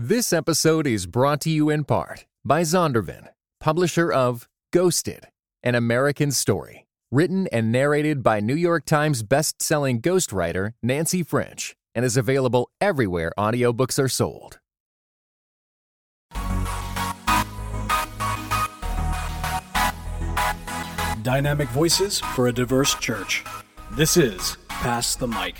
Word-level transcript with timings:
This 0.00 0.32
episode 0.32 0.86
is 0.86 1.06
brought 1.06 1.40
to 1.40 1.50
you 1.50 1.70
in 1.70 1.82
part 1.82 2.24
by 2.44 2.62
Zondervan, 2.62 3.30
publisher 3.58 4.12
of 4.12 4.48
Ghosted, 4.72 5.26
an 5.64 5.74
American 5.74 6.30
story, 6.30 6.86
written 7.10 7.48
and 7.48 7.72
narrated 7.72 8.22
by 8.22 8.38
New 8.38 8.54
York 8.54 8.84
Times 8.84 9.24
best-selling 9.24 10.00
ghostwriter 10.00 10.74
Nancy 10.84 11.24
French, 11.24 11.74
and 11.96 12.04
is 12.04 12.16
available 12.16 12.70
everywhere 12.80 13.32
audiobooks 13.36 13.98
are 13.98 14.08
sold. 14.08 14.60
Dynamic 21.24 21.68
voices 21.70 22.20
for 22.20 22.46
a 22.46 22.52
diverse 22.52 22.94
church. 22.94 23.42
This 23.94 24.16
is 24.16 24.58
Pass 24.68 25.16
the 25.16 25.26
Mic. 25.26 25.56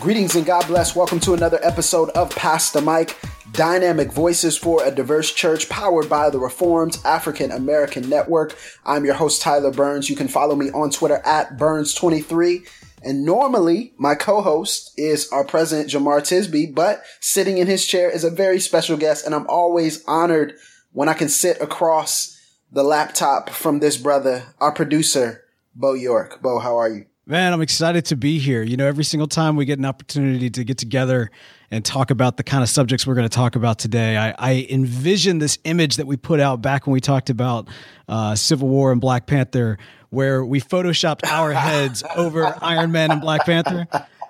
Greetings 0.00 0.36
and 0.36 0.46
God 0.46 0.64
bless. 0.68 0.94
Welcome 0.94 1.18
to 1.20 1.34
another 1.34 1.58
episode 1.60 2.10
of 2.10 2.30
Pass 2.30 2.70
the 2.70 2.80
Mic, 2.80 3.18
Dynamic 3.50 4.12
Voices 4.12 4.56
for 4.56 4.84
a 4.84 4.92
Diverse 4.92 5.32
Church, 5.32 5.68
powered 5.68 6.08
by 6.08 6.30
the 6.30 6.38
Reformed 6.38 6.98
African 7.04 7.50
American 7.50 8.08
Network. 8.08 8.56
I'm 8.86 9.04
your 9.04 9.14
host, 9.14 9.42
Tyler 9.42 9.72
Burns. 9.72 10.08
You 10.08 10.14
can 10.14 10.28
follow 10.28 10.54
me 10.54 10.70
on 10.70 10.90
Twitter 10.90 11.20
at 11.24 11.58
Burns23. 11.58 12.64
And 13.02 13.24
normally, 13.24 13.92
my 13.98 14.14
co 14.14 14.40
host 14.40 14.92
is 14.96 15.28
our 15.32 15.42
president, 15.42 15.90
Jemar 15.90 16.20
Tisby, 16.20 16.72
but 16.72 17.02
sitting 17.18 17.58
in 17.58 17.66
his 17.66 17.84
chair 17.84 18.08
is 18.08 18.22
a 18.22 18.30
very 18.30 18.60
special 18.60 18.96
guest, 18.96 19.26
and 19.26 19.34
I'm 19.34 19.48
always 19.48 20.04
honored 20.04 20.54
when 20.92 21.08
I 21.08 21.14
can 21.14 21.28
sit 21.28 21.60
across 21.60 22.40
the 22.70 22.84
laptop 22.84 23.50
from 23.50 23.80
this 23.80 23.96
brother, 23.96 24.54
our 24.60 24.72
producer, 24.72 25.42
Bo 25.74 25.94
York. 25.94 26.40
Bo, 26.40 26.60
how 26.60 26.76
are 26.76 26.88
you? 26.88 27.06
Man, 27.30 27.52
I'm 27.52 27.60
excited 27.60 28.06
to 28.06 28.16
be 28.16 28.38
here. 28.38 28.62
You 28.62 28.78
know, 28.78 28.86
every 28.86 29.04
single 29.04 29.28
time 29.28 29.54
we 29.54 29.66
get 29.66 29.78
an 29.78 29.84
opportunity 29.84 30.48
to 30.48 30.64
get 30.64 30.78
together 30.78 31.30
and 31.70 31.84
talk 31.84 32.10
about 32.10 32.38
the 32.38 32.42
kind 32.42 32.62
of 32.62 32.70
subjects 32.70 33.06
we're 33.06 33.16
going 33.16 33.28
to 33.28 33.36
talk 33.36 33.54
about 33.54 33.78
today, 33.78 34.16
I, 34.16 34.34
I 34.38 34.66
envision 34.70 35.38
this 35.38 35.58
image 35.64 35.96
that 35.96 36.06
we 36.06 36.16
put 36.16 36.40
out 36.40 36.62
back 36.62 36.86
when 36.86 36.94
we 36.94 37.02
talked 37.02 37.28
about 37.28 37.68
uh, 38.08 38.34
Civil 38.34 38.68
War 38.68 38.92
and 38.92 39.00
Black 39.00 39.26
Panther, 39.26 39.76
where 40.08 40.42
we 40.42 40.58
photoshopped 40.58 41.30
our 41.30 41.52
heads 41.52 42.02
over 42.16 42.56
Iron 42.62 42.92
Man 42.92 43.10
and 43.10 43.20
Black 43.20 43.44
Panther. 43.44 43.86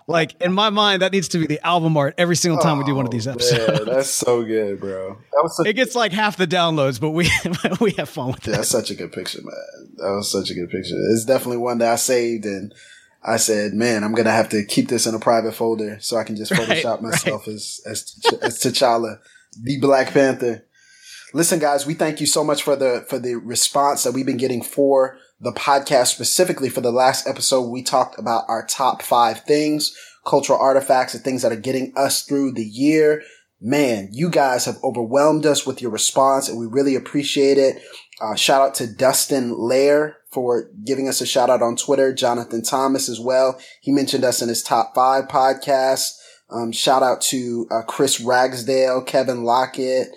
Like 0.08 0.40
in 0.40 0.54
my 0.54 0.70
mind, 0.70 1.02
that 1.02 1.12
needs 1.12 1.28
to 1.28 1.38
be 1.38 1.46
the 1.46 1.64
album 1.64 1.94
art 1.98 2.14
every 2.16 2.34
single 2.34 2.58
time 2.58 2.76
oh, 2.76 2.78
we 2.78 2.84
do 2.84 2.94
one 2.94 3.04
of 3.04 3.10
oh, 3.10 3.12
these 3.12 3.28
oh, 3.28 3.32
episodes. 3.32 3.84
Man, 3.84 3.94
that's 3.94 4.08
so 4.08 4.42
good, 4.42 4.80
bro. 4.80 5.18
it 5.66 5.74
gets 5.74 5.94
like 5.94 6.12
half 6.12 6.38
the 6.38 6.46
downloads, 6.46 6.98
but 6.98 7.10
we 7.10 7.30
we 7.80 7.90
have 7.92 8.08
fun 8.08 8.28
with 8.28 8.48
it. 8.48 8.52
That's 8.52 8.70
such 8.70 8.90
a 8.90 8.94
good 8.94 9.12
picture, 9.12 9.40
man. 9.42 9.92
That 9.98 10.12
was 10.12 10.32
such 10.32 10.48
a 10.50 10.54
good 10.54 10.70
picture. 10.70 10.94
It's 11.12 11.26
definitely 11.26 11.58
one 11.58 11.76
that 11.78 11.92
I 11.92 11.96
saved 11.96 12.46
and 12.46 12.72
I 13.22 13.36
said, 13.36 13.74
man, 13.74 14.02
I'm 14.02 14.14
gonna 14.14 14.30
have 14.30 14.48
to 14.48 14.64
keep 14.64 14.88
this 14.88 15.06
in 15.06 15.14
a 15.14 15.18
private 15.18 15.52
folder 15.52 15.98
so 16.00 16.16
I 16.16 16.24
can 16.24 16.36
just 16.36 16.52
Photoshop 16.54 16.84
right, 16.84 17.02
myself 17.02 17.46
right. 17.46 17.54
as 17.54 17.82
as 17.84 18.18
as 18.40 18.58
T'Challa, 18.60 19.18
the 19.60 19.78
Black 19.78 20.14
Panther. 20.14 20.64
Listen, 21.34 21.58
guys, 21.58 21.84
we 21.84 21.92
thank 21.92 22.18
you 22.20 22.26
so 22.26 22.42
much 22.42 22.62
for 22.62 22.76
the 22.76 23.04
for 23.10 23.18
the 23.18 23.34
response 23.34 24.04
that 24.04 24.12
we've 24.12 24.24
been 24.24 24.38
getting 24.38 24.62
for 24.62 25.18
the 25.40 25.52
podcast. 25.52 26.08
Specifically 26.08 26.68
for 26.68 26.80
the 26.80 26.92
last 26.92 27.26
episode, 27.26 27.68
we 27.68 27.82
talked 27.82 28.18
about 28.18 28.44
our 28.48 28.66
top 28.66 29.02
five 29.02 29.40
things, 29.40 29.96
cultural 30.26 30.58
artifacts, 30.58 31.14
and 31.14 31.22
things 31.22 31.42
that 31.42 31.52
are 31.52 31.56
getting 31.56 31.92
us 31.96 32.22
through 32.22 32.52
the 32.52 32.64
year. 32.64 33.22
Man, 33.60 34.08
you 34.12 34.30
guys 34.30 34.66
have 34.66 34.78
overwhelmed 34.84 35.44
us 35.44 35.66
with 35.66 35.82
your 35.82 35.90
response, 35.90 36.48
and 36.48 36.58
we 36.58 36.66
really 36.66 36.94
appreciate 36.94 37.58
it. 37.58 37.82
Uh, 38.20 38.34
shout 38.34 38.62
out 38.62 38.74
to 38.76 38.86
Dustin 38.86 39.58
Lair 39.58 40.16
for 40.30 40.70
giving 40.84 41.08
us 41.08 41.20
a 41.20 41.26
shout 41.26 41.50
out 41.50 41.62
on 41.62 41.76
Twitter. 41.76 42.12
Jonathan 42.12 42.62
Thomas 42.62 43.08
as 43.08 43.18
well. 43.18 43.58
He 43.80 43.90
mentioned 43.90 44.24
us 44.24 44.42
in 44.42 44.48
his 44.48 44.62
top 44.62 44.94
five 44.94 45.26
podcast. 45.26 46.16
Um, 46.50 46.72
shout 46.72 47.02
out 47.02 47.20
to 47.22 47.66
uh, 47.70 47.82
Chris 47.82 48.20
Ragsdale, 48.20 49.02
Kevin 49.02 49.44
Lockett. 49.44 50.08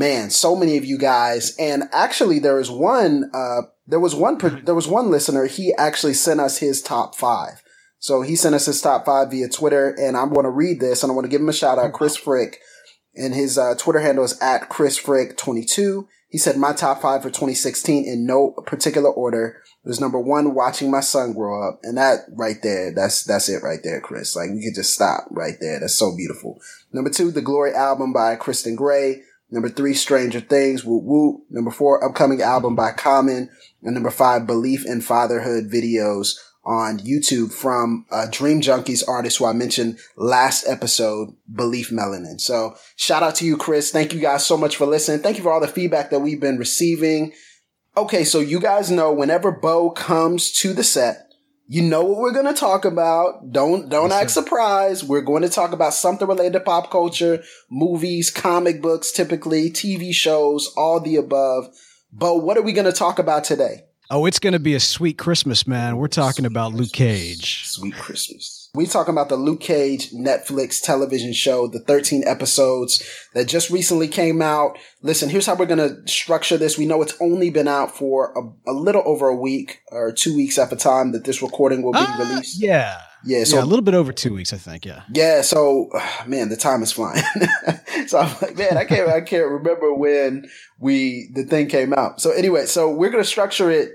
Man, 0.00 0.30
so 0.30 0.56
many 0.56 0.78
of 0.78 0.84
you 0.86 0.96
guys. 0.96 1.54
And 1.58 1.82
actually, 1.92 2.38
there 2.38 2.54
was 2.54 2.70
one. 2.70 3.30
Uh, 3.34 3.68
there 3.86 4.00
was 4.00 4.14
one. 4.14 4.38
There 4.64 4.74
was 4.74 4.88
one 4.88 5.10
listener. 5.10 5.44
He 5.44 5.74
actually 5.74 6.14
sent 6.14 6.40
us 6.40 6.56
his 6.56 6.80
top 6.80 7.14
five. 7.14 7.62
So 7.98 8.22
he 8.22 8.34
sent 8.34 8.54
us 8.54 8.64
his 8.64 8.80
top 8.80 9.04
five 9.04 9.30
via 9.30 9.50
Twitter, 9.50 9.90
and 9.90 10.16
I'm 10.16 10.32
going 10.32 10.44
to 10.44 10.50
read 10.50 10.80
this, 10.80 11.02
and 11.02 11.12
I 11.12 11.14
want 11.14 11.26
to 11.26 11.30
give 11.30 11.42
him 11.42 11.50
a 11.50 11.52
shout 11.52 11.78
out, 11.78 11.92
Chris 11.92 12.16
Frick, 12.16 12.60
and 13.14 13.34
his 13.34 13.58
uh, 13.58 13.74
Twitter 13.76 14.00
handle 14.00 14.24
is 14.24 14.40
at 14.40 14.70
Chris 14.70 14.96
Frick 14.96 15.36
22. 15.36 16.08
He 16.30 16.38
said 16.38 16.56
my 16.56 16.72
top 16.72 17.02
five 17.02 17.20
for 17.20 17.28
2016 17.28 18.06
in 18.06 18.24
no 18.24 18.52
particular 18.64 19.10
order 19.10 19.60
was 19.84 20.00
number 20.00 20.18
one, 20.18 20.54
watching 20.54 20.90
my 20.90 21.00
son 21.00 21.34
grow 21.34 21.68
up. 21.68 21.80
And 21.82 21.98
that 21.98 22.20
right 22.32 22.56
there, 22.62 22.90
that's, 22.94 23.24
that's 23.24 23.50
it 23.50 23.62
right 23.62 23.80
there, 23.84 24.00
Chris. 24.00 24.34
Like 24.34 24.48
we 24.48 24.64
could 24.64 24.76
just 24.76 24.94
stop 24.94 25.26
right 25.30 25.56
there. 25.60 25.78
That's 25.78 25.98
so 25.98 26.16
beautiful. 26.16 26.58
Number 26.90 27.10
two, 27.10 27.30
the 27.30 27.42
Glory 27.42 27.74
album 27.74 28.14
by 28.14 28.36
Kristen 28.36 28.76
Gray. 28.76 29.24
Number 29.50 29.68
three, 29.68 29.94
Stranger 29.94 30.40
Things, 30.40 30.84
Woot 30.84 31.02
Woot. 31.02 31.40
Number 31.50 31.70
four, 31.70 32.04
upcoming 32.04 32.40
album 32.42 32.76
by 32.76 32.92
Common. 32.92 33.50
And 33.82 33.94
number 33.94 34.10
five, 34.10 34.46
Belief 34.46 34.86
in 34.86 35.00
Fatherhood 35.00 35.70
videos 35.70 36.36
on 36.64 36.98
YouTube 36.98 37.52
from 37.52 38.04
uh, 38.10 38.26
Dream 38.30 38.60
Junkies 38.60 39.02
artist 39.08 39.38
who 39.38 39.46
I 39.46 39.52
mentioned 39.52 39.98
last 40.16 40.66
episode, 40.66 41.34
Belief 41.52 41.90
Melanin. 41.90 42.40
So 42.40 42.76
shout 42.96 43.22
out 43.22 43.34
to 43.36 43.46
you, 43.46 43.56
Chris. 43.56 43.90
Thank 43.90 44.12
you 44.12 44.20
guys 44.20 44.44
so 44.44 44.56
much 44.56 44.76
for 44.76 44.86
listening. 44.86 45.20
Thank 45.20 45.38
you 45.38 45.42
for 45.42 45.50
all 45.50 45.60
the 45.60 45.68
feedback 45.68 46.10
that 46.10 46.20
we've 46.20 46.40
been 46.40 46.58
receiving. 46.58 47.32
Okay, 47.96 48.24
so 48.24 48.38
you 48.40 48.60
guys 48.60 48.90
know 48.90 49.12
whenever 49.12 49.50
Bo 49.50 49.90
comes 49.90 50.52
to 50.52 50.72
the 50.72 50.84
set, 50.84 51.29
you 51.72 51.82
know 51.82 52.02
what 52.02 52.18
we're 52.18 52.32
going 52.32 52.52
to 52.52 52.60
talk 52.60 52.84
about. 52.84 53.52
Don't 53.52 53.88
don't 53.88 54.10
yes, 54.10 54.22
act 54.22 54.30
sir. 54.32 54.42
surprised. 54.42 55.06
We're 55.06 55.20
going 55.20 55.42
to 55.42 55.48
talk 55.48 55.70
about 55.70 55.94
something 55.94 56.26
related 56.26 56.54
to 56.54 56.60
pop 56.60 56.90
culture, 56.90 57.44
movies, 57.70 58.28
comic 58.28 58.82
books, 58.82 59.12
typically 59.12 59.70
TV 59.70 60.12
shows, 60.12 60.74
all 60.76 60.98
the 60.98 61.14
above. 61.14 61.68
But 62.12 62.38
what 62.38 62.58
are 62.58 62.62
we 62.62 62.72
going 62.72 62.86
to 62.86 62.92
talk 62.92 63.20
about 63.20 63.44
today? 63.44 63.84
Oh, 64.10 64.26
it's 64.26 64.40
going 64.40 64.52
to 64.52 64.58
be 64.58 64.74
a 64.74 64.80
sweet 64.80 65.16
Christmas, 65.16 65.64
man. 65.64 65.96
We're 65.96 66.08
talking 66.08 66.44
about 66.44 66.74
Luke 66.74 66.90
Cage. 66.90 67.68
Sweet 67.68 67.94
Christmas. 67.94 68.59
We 68.72 68.86
talking 68.86 69.12
about 69.12 69.28
the 69.28 69.36
Luke 69.36 69.60
Cage 69.60 70.12
Netflix 70.12 70.80
television 70.80 71.32
show, 71.32 71.66
the 71.66 71.80
13 71.80 72.22
episodes 72.24 73.02
that 73.34 73.48
just 73.48 73.68
recently 73.68 74.06
came 74.06 74.40
out. 74.40 74.78
Listen, 75.02 75.28
here's 75.28 75.46
how 75.46 75.56
we're 75.56 75.66
going 75.66 75.78
to 75.78 76.08
structure 76.08 76.56
this. 76.56 76.78
We 76.78 76.86
know 76.86 77.02
it's 77.02 77.16
only 77.20 77.50
been 77.50 77.66
out 77.66 77.96
for 77.96 78.32
a, 78.36 78.70
a, 78.70 78.72
little 78.72 79.02
over 79.04 79.26
a 79.26 79.34
week 79.34 79.80
or 79.90 80.12
two 80.12 80.36
weeks 80.36 80.56
at 80.56 80.70
the 80.70 80.76
time 80.76 81.10
that 81.12 81.24
this 81.24 81.42
recording 81.42 81.82
will 81.82 81.92
be 81.92 81.98
uh, 81.98 82.18
released. 82.18 82.62
Yeah. 82.62 82.96
Yeah, 83.22 83.44
so 83.44 83.56
yeah, 83.56 83.64
a 83.64 83.66
little 83.66 83.82
bit 83.82 83.94
over 83.94 84.12
two 84.12 84.32
weeks, 84.32 84.52
I 84.52 84.56
think. 84.56 84.86
Yeah. 84.86 85.02
Yeah. 85.12 85.42
So, 85.42 85.90
man, 86.26 86.48
the 86.48 86.56
time 86.56 86.82
is 86.82 86.92
flying. 86.92 87.22
so 88.06 88.18
I'm 88.18 88.34
like, 88.40 88.56
man, 88.56 88.78
I 88.78 88.84
can't, 88.84 89.08
I 89.08 89.20
can't 89.20 89.50
remember 89.50 89.92
when 89.92 90.48
we 90.78 91.28
the 91.34 91.44
thing 91.44 91.68
came 91.68 91.92
out. 91.92 92.20
So 92.20 92.30
anyway, 92.30 92.66
so 92.66 92.90
we're 92.90 93.10
gonna 93.10 93.24
structure 93.24 93.70
it 93.70 93.90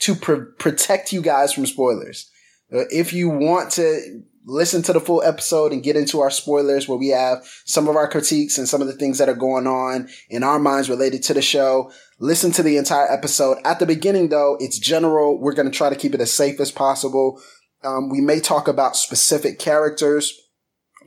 to 0.00 0.14
pr- 0.14 0.50
protect 0.58 1.12
you 1.12 1.22
guys 1.22 1.52
from 1.52 1.66
spoilers. 1.66 2.30
Uh, 2.72 2.84
if 2.90 3.12
you 3.12 3.28
want 3.28 3.70
to 3.72 4.22
listen 4.46 4.82
to 4.82 4.92
the 4.92 5.00
full 5.00 5.22
episode 5.22 5.72
and 5.72 5.82
get 5.82 5.96
into 5.96 6.20
our 6.20 6.30
spoilers 6.30 6.86
where 6.86 6.98
we 6.98 7.08
have 7.08 7.44
some 7.64 7.88
of 7.88 7.96
our 7.96 8.08
critiques 8.08 8.58
and 8.58 8.68
some 8.68 8.82
of 8.82 8.86
the 8.86 8.92
things 8.92 9.18
that 9.18 9.28
are 9.28 9.34
going 9.34 9.66
on 9.66 10.08
in 10.28 10.42
our 10.42 10.58
minds 10.58 10.90
related 10.90 11.22
to 11.22 11.34
the 11.34 11.42
show, 11.42 11.90
listen 12.18 12.52
to 12.52 12.62
the 12.62 12.76
entire 12.76 13.10
episode. 13.10 13.58
At 13.64 13.78
the 13.78 13.86
beginning 13.86 14.28
though, 14.28 14.56
it's 14.60 14.78
general. 14.78 15.38
We're 15.38 15.54
going 15.54 15.70
to 15.70 15.76
try 15.76 15.88
to 15.88 15.96
keep 15.96 16.14
it 16.14 16.20
as 16.20 16.32
safe 16.32 16.60
as 16.60 16.70
possible. 16.70 17.40
Um, 17.82 18.08
we 18.10 18.20
may 18.20 18.40
talk 18.40 18.68
about 18.68 18.96
specific 18.96 19.58
characters, 19.58 20.38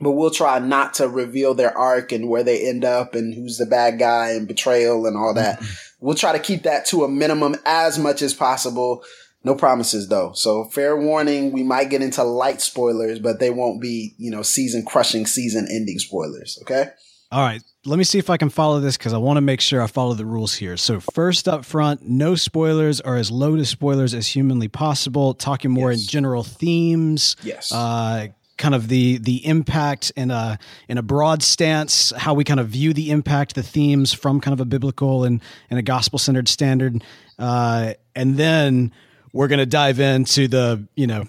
but 0.00 0.12
we'll 0.12 0.30
try 0.30 0.58
not 0.58 0.94
to 0.94 1.08
reveal 1.08 1.54
their 1.54 1.76
arc 1.76 2.12
and 2.12 2.28
where 2.28 2.44
they 2.44 2.68
end 2.68 2.84
up 2.84 3.14
and 3.14 3.34
who's 3.34 3.58
the 3.58 3.66
bad 3.66 3.98
guy 3.98 4.30
and 4.30 4.48
betrayal 4.48 5.06
and 5.06 5.16
all 5.16 5.34
that. 5.34 5.62
We'll 6.00 6.14
try 6.14 6.30
to 6.30 6.38
keep 6.38 6.62
that 6.62 6.86
to 6.86 7.02
a 7.02 7.08
minimum 7.08 7.56
as 7.66 7.98
much 7.98 8.22
as 8.22 8.32
possible. 8.32 9.02
No 9.44 9.54
promises 9.54 10.08
though. 10.08 10.32
So 10.32 10.64
fair 10.64 10.96
warning, 10.96 11.52
we 11.52 11.62
might 11.62 11.90
get 11.90 12.02
into 12.02 12.22
light 12.24 12.60
spoilers, 12.60 13.18
but 13.18 13.38
they 13.40 13.50
won't 13.50 13.80
be, 13.80 14.14
you 14.18 14.30
know, 14.30 14.42
season 14.42 14.84
crushing, 14.84 15.26
season 15.26 15.66
ending 15.70 15.98
spoilers. 15.98 16.58
Okay. 16.62 16.88
All 17.30 17.42
right. 17.42 17.62
Let 17.84 17.98
me 17.98 18.04
see 18.04 18.18
if 18.18 18.30
I 18.30 18.36
can 18.36 18.48
follow 18.48 18.80
this 18.80 18.96
because 18.96 19.12
I 19.12 19.18
want 19.18 19.36
to 19.36 19.42
make 19.42 19.60
sure 19.60 19.82
I 19.82 19.86
follow 19.86 20.14
the 20.14 20.24
rules 20.24 20.54
here. 20.54 20.76
So, 20.76 20.98
first 20.98 21.46
up 21.46 21.64
front, 21.64 22.02
no 22.02 22.34
spoilers 22.34 23.00
or 23.00 23.16
as 23.16 23.30
low 23.30 23.54
to 23.56 23.64
spoilers 23.64 24.14
as 24.14 24.26
humanly 24.28 24.68
possible. 24.68 25.34
Talking 25.34 25.70
more 25.70 25.92
yes. 25.92 26.02
in 26.02 26.08
general 26.08 26.42
themes. 26.42 27.36
Yes. 27.42 27.70
Uh, 27.70 28.28
kind 28.56 28.74
of 28.74 28.88
the 28.88 29.18
the 29.18 29.46
impact 29.46 30.10
in 30.16 30.30
a 30.30 30.58
in 30.88 30.98
a 30.98 31.02
broad 31.02 31.42
stance, 31.42 32.12
how 32.16 32.34
we 32.34 32.44
kind 32.44 32.60
of 32.60 32.68
view 32.68 32.92
the 32.92 33.10
impact, 33.10 33.54
the 33.54 33.62
themes 33.62 34.12
from 34.12 34.40
kind 34.40 34.52
of 34.52 34.60
a 34.60 34.66
biblical 34.66 35.24
and 35.24 35.40
and 35.70 35.78
a 35.78 35.82
gospel 35.82 36.18
centered 36.18 36.48
standard, 36.48 37.02
uh, 37.38 37.94
and 38.14 38.36
then 38.36 38.92
we're 39.32 39.48
going 39.48 39.58
to 39.58 39.66
dive 39.66 40.00
into 40.00 40.48
the 40.48 40.86
you 40.94 41.06
know 41.06 41.24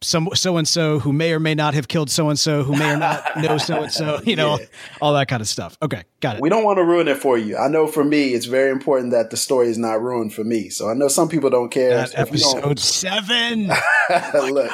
some 0.00 0.28
so 0.34 0.56
and 0.56 0.68
so 0.68 0.98
who 0.98 1.12
may 1.12 1.32
or 1.32 1.40
may 1.40 1.54
not 1.54 1.74
have 1.74 1.88
killed 1.88 2.10
so 2.10 2.28
and 2.28 2.38
so 2.38 2.62
who 2.62 2.76
may 2.76 2.92
or 2.92 2.96
not 2.96 3.24
know 3.36 3.58
so 3.58 3.82
and 3.82 3.92
so, 3.92 4.20
you 4.24 4.36
know, 4.36 4.58
yeah. 4.58 4.66
all 5.00 5.12
that 5.14 5.28
kind 5.28 5.40
of 5.40 5.48
stuff. 5.48 5.76
Okay, 5.82 6.04
got 6.20 6.36
it. 6.36 6.42
We 6.42 6.48
don't 6.48 6.64
want 6.64 6.78
to 6.78 6.84
ruin 6.84 7.08
it 7.08 7.16
for 7.16 7.36
you. 7.36 7.56
I 7.56 7.68
know 7.68 7.86
for 7.86 8.04
me, 8.04 8.28
it's 8.28 8.46
very 8.46 8.70
important 8.70 9.12
that 9.12 9.30
the 9.30 9.36
story 9.36 9.68
is 9.68 9.78
not 9.78 10.00
ruined 10.00 10.32
for 10.32 10.44
me. 10.44 10.68
So 10.68 10.88
I 10.88 10.94
know 10.94 11.08
some 11.08 11.28
people 11.28 11.50
don't 11.50 11.70
care. 11.70 11.90
That 11.90 12.16
episode 12.16 12.78
seven. 12.78 13.70
oh 14.10 14.50
Look, 14.52 14.70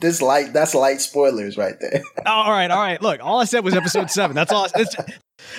this 0.00 0.20
light 0.20 0.52
that's 0.52 0.74
light 0.74 1.00
spoilers 1.00 1.56
right 1.56 1.78
there. 1.80 2.02
all 2.26 2.50
right, 2.50 2.70
all 2.70 2.80
right. 2.80 3.00
Look, 3.00 3.20
all 3.22 3.40
I 3.40 3.44
said 3.44 3.64
was 3.64 3.74
episode 3.74 4.10
seven. 4.10 4.34
That's 4.34 4.52
all. 4.52 4.66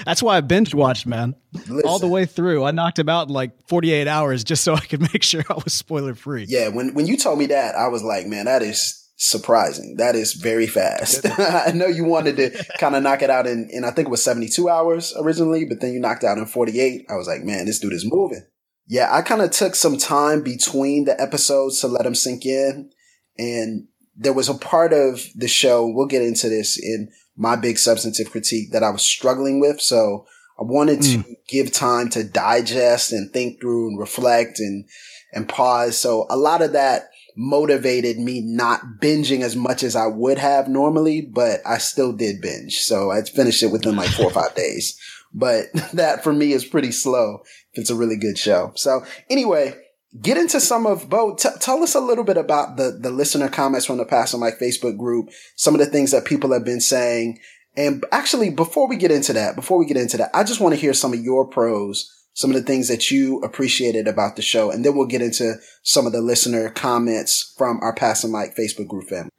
That's 0.06 0.24
why 0.24 0.38
I 0.38 0.41
binge 0.41 0.74
watched, 0.74 1.06
man, 1.06 1.35
Listen, 1.53 1.81
all 1.85 2.00
the 2.00 2.07
way 2.07 2.25
through. 2.25 2.63
I 2.63 2.71
knocked 2.71 3.00
him 3.00 3.09
out 3.09 3.27
in 3.27 3.33
like 3.33 3.51
48 3.68 4.07
hours 4.07 4.44
just 4.44 4.63
so 4.63 4.74
I 4.74 4.81
could 4.81 5.01
make 5.13 5.24
sure 5.24 5.44
I 5.50 5.56
was 5.56 5.74
spoiler 5.74 6.15
free. 6.15 6.45
Yeah, 6.47 6.69
when 6.69 6.94
when 6.94 7.07
you 7.07 7.18
told 7.18 7.39
me 7.39 7.47
that, 7.47 7.75
I 7.75 7.88
was 7.88 8.03
like, 8.03 8.27
man, 8.27 8.45
that 8.45 8.62
is 8.62 9.00
surprising. 9.15 9.95
That 9.97 10.15
is 10.15 10.33
very 10.33 10.68
fast. 10.68 11.25
I 11.39 11.71
know 11.74 11.88
you 11.88 12.06
wanted 12.06 12.38
to 12.38 12.65
kind 12.80 12.95
of 12.95 13.03
knock 13.03 13.21
it 13.21 13.30
out 13.30 13.47
in, 13.47 13.69
in, 13.71 13.85
I 13.85 13.91
think 13.91 14.07
it 14.07 14.12
was 14.12 14.24
72 14.24 14.68
hours 14.68 15.13
originally, 15.18 15.65
but 15.65 15.81
then 15.81 15.94
you 15.94 16.00
knocked 16.00 16.24
out 16.24 16.38
in 16.38 16.45
48. 16.45 17.06
I 17.09 17.15
was 17.15 17.27
like, 17.27 17.44
man, 17.44 17.65
this 17.65 17.79
dude 17.79 17.94
is 17.94 18.06
moving. 18.06 18.45
Yeah, 18.88 19.13
I 19.13 19.21
kind 19.21 19.41
of 19.41 19.51
took 19.51 19.75
some 19.75 19.97
time 19.97 20.44
between 20.44 21.06
the 21.06 21.19
episodes 21.21 21.79
to 21.81 21.88
let 21.88 22.03
them 22.03 22.15
sink 22.15 22.45
in. 22.45 22.91
And 23.38 23.88
there 24.15 24.33
was 24.33 24.50
a 24.50 24.54
part 24.54 24.94
of 24.94 25.21
the 25.36 25.48
show, 25.48 25.88
we'll 25.88 26.07
get 26.07 26.21
into 26.21 26.50
this 26.50 26.77
in 26.77 27.10
my 27.36 27.56
big 27.56 27.77
substantive 27.77 28.31
critique 28.31 28.71
that 28.71 28.83
I 28.83 28.92
was 28.92 29.01
struggling 29.01 29.60
with. 29.60 29.81
So 29.81 30.25
I 30.60 30.63
wanted 30.63 31.00
mm. 31.00 31.24
to 31.24 31.36
give 31.48 31.71
time 31.71 32.10
to 32.10 32.24
digest 32.24 33.12
and 33.12 33.31
think 33.31 33.60
through 33.60 33.89
and 33.89 34.00
reflect 34.00 34.60
and, 34.60 34.86
and 35.33 35.50
pause. 35.50 35.98
So 35.98 36.27
a 36.30 36.38
lot 36.38 36.62
of 36.62 36.74
that 36.74 37.10
motivated 37.36 38.19
me 38.19 38.42
not 38.42 38.81
binging 39.01 39.42
as 39.42 39.56
much 39.56 39.81
as 39.81 39.95
I 39.95 40.06
would 40.06 40.38
have 40.38 40.68
normally, 40.68 41.21
but 41.21 41.62
I 41.65 41.80
still 41.80 42.13
did 42.13 42.42
binge. 42.42 42.80
So 42.80 43.10
I 43.10 43.21
finished 43.24 43.63
it 43.63 43.71
within 43.71 43.95
like 43.95 44.10
four 44.10 44.27
or 44.27 44.31
five 44.31 44.54
days. 44.54 45.00
But 45.33 45.65
that 45.94 46.24
for 46.24 46.31
me 46.31 46.54
is 46.54 46.65
pretty 46.65 46.92
slow 46.92 47.39
if 47.74 47.80
it's 47.80 47.89
a 47.89 47.95
really 47.95 48.18
good 48.18 48.38
show. 48.38 48.71
So 48.75 49.04
anyway, 49.30 49.75
get 50.21 50.38
into 50.38 50.60
some 50.60 50.86
of 50.86 51.10
Bo. 51.10 51.36
T- 51.36 51.50
tell 51.60 51.83
us 51.83 51.95
a 51.95 52.00
little 52.00 52.24
bit 52.24 52.38
about 52.38 52.77
the 52.77 52.92
the 52.92 53.12
listener 53.12 53.50
comments 53.50 53.86
from 53.86 53.98
the 53.98 54.06
Pass 54.06 54.31
the 54.31 54.38
Mic 54.38 54.60
Facebook 54.60 54.98
group. 54.98 55.30
Some 55.56 55.74
of 55.74 55.80
the 55.80 55.86
things 55.86 56.12
that 56.12 56.25
people 56.25 56.54
have 56.54 56.65
been 56.65 56.81
saying. 56.81 57.39
And 57.75 58.06
actually, 58.12 58.51
before 58.51 58.88
we 58.88 58.98
get 58.98 59.10
into 59.10 59.33
that, 59.33 59.56
before 59.56 59.80
we 59.80 59.88
get 59.88 59.98
into 59.98 60.18
that, 60.18 60.30
I 60.33 60.44
just 60.44 60.60
want 60.60 60.75
to 60.75 60.80
hear 60.80 60.94
some 60.94 61.12
of 61.12 61.19
your 61.19 61.48
pros, 61.48 62.07
some 62.36 62.51
of 62.51 62.56
the 62.56 62.62
things 62.62 62.88
that 62.88 63.10
you 63.10 63.39
appreciated 63.39 64.07
about 64.07 64.36
the 64.36 64.44
show, 64.44 64.69
and 64.69 64.86
then 64.86 64.95
we'll 64.95 65.07
get 65.07 65.24
into 65.24 65.56
some 65.81 66.06
of 66.06 66.12
the 66.12 66.21
listener 66.21 66.69
comments 66.69 67.54
from 67.57 67.80
our 67.81 67.94
Pass 67.95 68.24
and 68.24 68.33
Facebook 68.33 68.88
group 68.88 69.10
family. 69.10 69.31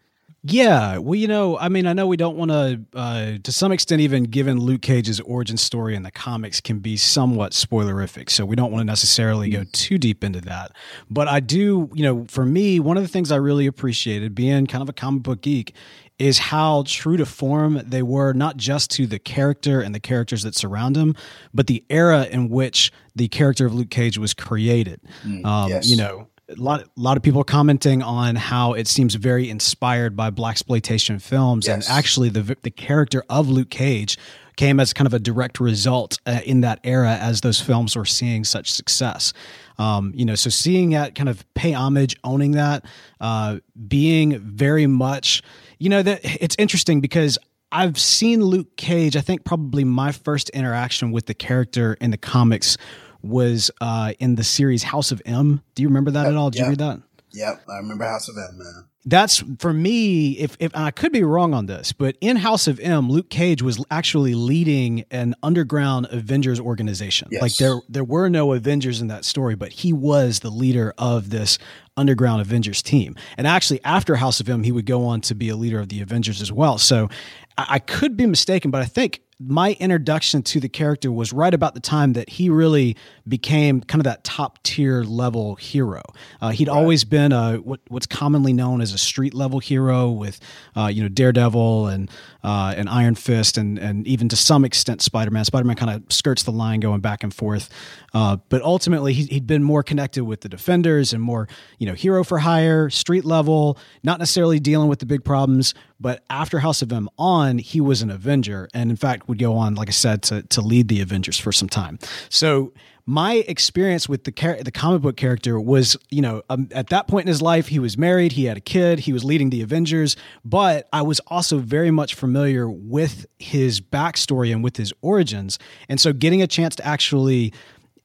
Yeah, 0.46 0.99
well, 0.99 1.14
you 1.14 1.26
know, 1.26 1.58
I 1.58 1.70
mean, 1.70 1.87
I 1.87 1.94
know 1.94 2.06
we 2.06 2.19
don't 2.19 2.37
want 2.37 2.50
to, 2.50 2.81
uh, 2.93 3.32
to 3.43 3.50
some 3.50 3.73
extent, 3.73 4.02
even 4.02 4.25
given 4.25 4.61
Luke 4.61 4.82
Cage's 4.82 5.19
origin 5.20 5.56
story 5.56 5.94
in 5.94 6.02
the 6.02 6.11
comics 6.11 6.61
can 6.61 6.81
be 6.81 6.99
somewhat 6.99 7.52
spoilerific. 7.52 8.29
So 8.29 8.44
we 8.44 8.55
don't 8.55 8.70
want 8.70 8.82
to 8.82 8.85
necessarily 8.85 9.49
go 9.49 9.64
too 9.73 9.96
deep 9.96 10.23
into 10.23 10.43
that. 10.43 10.73
But 11.08 11.29
I 11.29 11.41
do, 11.41 11.88
you 11.94 12.02
know, 12.02 12.26
for 12.29 12.44
me, 12.44 12.79
one 12.79 12.99
of 12.99 13.02
the 13.02 13.08
things 13.08 13.32
I 13.32 13.37
really 13.37 13.67
appreciated 13.67 14.35
being 14.35 14.67
kind 14.67 14.82
of 14.82 14.91
a 14.91 14.93
comic 14.93 15.23
book 15.23 15.41
geek 15.41 15.75
is 16.19 16.38
how 16.38 16.85
true 16.87 17.17
to 17.17 17.25
form 17.25 17.81
they 17.82 18.02
were, 18.02 18.35
not 18.35 18.58
just 18.58 18.90
to 18.93 19.06
the 19.06 19.19
character 19.19 19.81
and 19.81 19.94
the 19.94 20.00
characters 20.00 20.43
that 20.43 20.55
surround 20.55 20.94
him, 20.94 21.17
but 21.55 21.69
the 21.69 21.82
era 21.88 22.25
in 22.25 22.50
which 22.50 22.93
the 23.17 23.29
character 23.29 23.64
of 23.64 23.75
Luke 23.75 23.90
Cage 23.90 24.19
was 24.19 24.35
created. 24.35 25.00
Mm, 25.25 25.47
um, 25.47 25.70
yes. 25.70 25.88
You 25.88 25.97
know, 25.97 26.29
a 26.58 26.62
lot, 26.62 26.82
a 26.82 26.88
lot 26.96 27.16
of 27.16 27.22
people 27.22 27.44
commenting 27.44 28.02
on 28.02 28.36
how 28.36 28.72
it 28.72 28.86
seems 28.86 29.14
very 29.14 29.50
inspired 29.50 30.16
by 30.16 30.30
blaxploitation 30.30 31.20
films, 31.20 31.66
yes. 31.66 31.88
and 31.88 31.98
actually 31.98 32.28
the 32.28 32.56
the 32.62 32.70
character 32.70 33.24
of 33.28 33.48
Luke 33.48 33.70
Cage 33.70 34.18
came 34.56 34.78
as 34.78 34.92
kind 34.92 35.06
of 35.06 35.14
a 35.14 35.18
direct 35.18 35.58
result 35.60 36.18
uh, 36.26 36.40
in 36.44 36.60
that 36.60 36.78
era 36.84 37.16
as 37.20 37.40
those 37.40 37.60
films 37.60 37.96
were 37.96 38.04
seeing 38.04 38.44
such 38.44 38.72
success. 38.72 39.32
Um, 39.78 40.12
you 40.14 40.24
know, 40.24 40.36
so 40.36 40.50
seeing 40.50 40.90
that 40.90 41.14
kind 41.14 41.28
of 41.28 41.44
pay 41.54 41.72
homage, 41.72 42.16
owning 42.22 42.52
that, 42.52 42.84
uh, 43.20 43.58
being 43.88 44.38
very 44.38 44.86
much, 44.86 45.42
you 45.78 45.88
know, 45.88 46.02
that 46.02 46.20
it's 46.22 46.54
interesting 46.58 47.00
because 47.00 47.38
I've 47.72 47.98
seen 47.98 48.44
Luke 48.44 48.76
Cage. 48.76 49.16
I 49.16 49.20
think 49.20 49.44
probably 49.44 49.82
my 49.82 50.12
first 50.12 50.48
interaction 50.50 51.10
with 51.10 51.26
the 51.26 51.34
character 51.34 51.96
in 52.00 52.12
the 52.12 52.16
comics 52.16 52.76
was 53.25 53.71
uh, 53.81 54.12
in 54.19 54.35
the 54.35 54.44
series 54.44 54.82
House 54.82 55.12
of 55.12 55.23
M. 55.25 55.62
Do 55.75 55.82
you 55.82 55.88
remember 55.88 56.11
that 56.12 56.23
yep, 56.23 56.31
at 56.31 56.37
all? 56.37 56.50
Did 56.50 56.59
yep. 56.59 56.67
you 56.67 56.71
read 56.71 56.79
that? 56.79 57.03
Yep, 57.32 57.65
I 57.69 57.76
remember 57.79 58.05
House 58.05 58.29
of 58.29 58.37
M, 58.37 58.59
man. 58.59 58.85
That's 59.06 59.43
for 59.59 59.73
me. 59.73 60.32
If 60.32 60.56
if 60.61 60.75
I 60.75 60.91
could 60.91 61.12
be 61.12 61.23
wrong 61.23 61.53
on 61.53 61.67
this, 61.67 61.93
but 61.93 62.17
in 62.23 62.37
House 62.37 62.67
of 62.67 62.81
M, 62.81 63.11
Luke 63.11 63.29
Cage 63.29 63.61
was 63.61 63.85
actually 63.91 64.35
leading 64.35 65.05
an 65.11 65.35
underground 65.43 66.06
Avengers 66.11 66.59
organization. 66.59 67.29
Yes. 67.31 67.43
Like 67.43 67.55
there 67.56 67.81
there 67.88 68.05
were 68.05 68.31
no 68.31 68.55
Avengers 68.55 69.03
in 69.03 69.09
that 69.09 69.26
story, 69.26 69.56
but 69.56 69.73
he 69.73 69.93
was 69.93 70.41
the 70.41 70.49
leader 70.49 70.94
of 70.97 71.29
this 71.29 71.59
underground 71.99 72.41
Avengers 72.41 72.82
team. 72.82 73.15
And 73.37 73.47
actually, 73.47 73.85
after 73.85 74.17
House 74.17 74.41
of 74.41 74.49
M, 74.49 74.62
he 74.62 74.73
would 74.73 74.87
go 74.87 75.05
on 75.05 75.21
to 75.23 75.35
be 75.35 75.50
a 75.50 75.56
leader 75.56 75.81
of 75.81 75.91
the 75.91 76.00
Avengers 76.00 76.41
as 76.41 76.50
well. 76.50 76.79
So 76.79 77.11
I, 77.59 77.67
I 77.71 77.79
could 77.81 78.17
be 78.17 78.25
mistaken, 78.25 78.71
but 78.71 78.81
I 78.81 78.87
think 78.87 79.21
my 79.40 79.72
introduction 79.81 80.42
to 80.42 80.60
the 80.60 80.69
character 80.69 81.10
was 81.10 81.32
right 81.32 81.52
about 81.52 81.75
the 81.75 81.81
time 81.81 82.12
that 82.12 82.28
he 82.28 82.48
really 82.50 82.96
became 83.26 83.81
kind 83.81 84.00
of 84.00 84.04
that 84.04 84.22
top 84.22 84.62
tier 84.62 85.02
level 85.02 85.56
hero. 85.56 86.02
Uh, 86.40 86.50
he'd 86.50 86.69
right. 86.69 86.76
always 86.76 87.04
been 87.04 87.32
a 87.32 87.56
what, 87.56 87.81
what's 87.88 88.06
commonly 88.06 88.52
known 88.52 88.81
as 88.81 88.92
a 88.92 88.98
street 88.98 89.34
level 89.34 89.58
hero 89.58 90.10
with 90.10 90.38
uh, 90.76 90.86
you 90.86 91.02
know 91.02 91.08
Daredevil 91.08 91.88
and 91.88 92.10
uh, 92.42 92.75
and 92.76 92.88
Iron 92.88 93.14
Fist 93.14 93.58
and 93.58 93.78
and 93.78 94.06
even 94.06 94.28
to 94.28 94.36
some 94.36 94.64
extent 94.64 95.02
Spider 95.02 95.31
Man. 95.31 95.44
Spider 95.44 95.66
Man 95.66 95.76
kind 95.76 95.90
of 95.90 96.12
skirts 96.12 96.44
the 96.44 96.52
line 96.52 96.80
going 96.80 97.00
back 97.00 97.25
and 97.25 97.34
forth, 97.34 97.69
uh, 98.12 98.37
but 98.48 98.62
ultimately 98.62 99.12
he, 99.12 99.25
he'd 99.25 99.46
been 99.46 99.62
more 99.62 99.82
connected 99.82 100.25
with 100.25 100.42
the 100.42 100.48
Defenders 100.48 101.12
and 101.12 101.22
more 101.22 101.48
you 101.78 101.87
know 101.87 101.94
hero 101.94 102.22
for 102.22 102.38
hire, 102.38 102.88
street 102.88 103.25
level, 103.25 103.78
not 104.04 104.19
necessarily 104.19 104.60
dealing 104.60 104.88
with 104.88 105.00
the 105.00 105.06
big 105.06 105.25
problems. 105.25 105.75
But 106.00 106.25
after 106.29 106.58
House 106.58 106.82
of 106.82 106.93
M 106.93 107.08
on, 107.19 107.58
he 107.58 107.81
was 107.81 108.02
an 108.02 108.11
Avenger, 108.11 108.69
and 108.75 108.91
in 108.91 108.96
fact 108.96 109.29
would 109.29 109.38
go 109.38 109.56
on, 109.56 109.75
like 109.75 109.88
I 109.88 109.93
said, 109.93 110.23
to 110.25 110.43
to 110.43 110.61
lead 110.61 110.88
the 110.88 111.00
Avengers 111.00 111.38
for 111.38 111.52
some 111.52 111.69
time. 111.69 111.99
So 112.29 112.73
my 113.06 113.44
experience 113.49 114.08
with 114.08 114.25
the 114.25 114.32
char- 114.32 114.62
the 114.62 114.70
comic 114.70 115.02
book 115.02 115.17
character 115.17 115.61
was, 115.61 115.96
you 116.11 116.23
know, 116.23 116.43
um, 116.49 116.69
at 116.73 116.88
that 116.88 117.06
point 117.06 117.26
in 117.26 117.29
his 117.29 117.43
life, 117.43 117.69
he 117.69 117.79
was 117.79 117.99
married, 117.99 118.32
he 118.32 118.46
had 118.46 118.56
a 118.56 118.62
kid, 118.62 119.00
he 119.00 119.12
was 119.12 119.25
leading 119.25 119.50
the 119.50 119.61
Avengers, 119.61 120.17
but 120.44 120.88
I 120.93 121.02
was 121.02 121.20
also 121.26 121.58
very 121.58 121.91
much 121.91 122.14
familiar 122.14 122.69
with 122.69 123.26
his 123.38 123.81
backstory 123.81 124.52
and 124.52 124.64
with 124.64 124.76
his 124.76 124.93
origins, 125.02 125.58
and 125.88 126.00
so 126.00 126.12
getting 126.12 126.40
a 126.40 126.47
chance 126.47 126.76
to 126.76 126.87
actually 126.87 127.52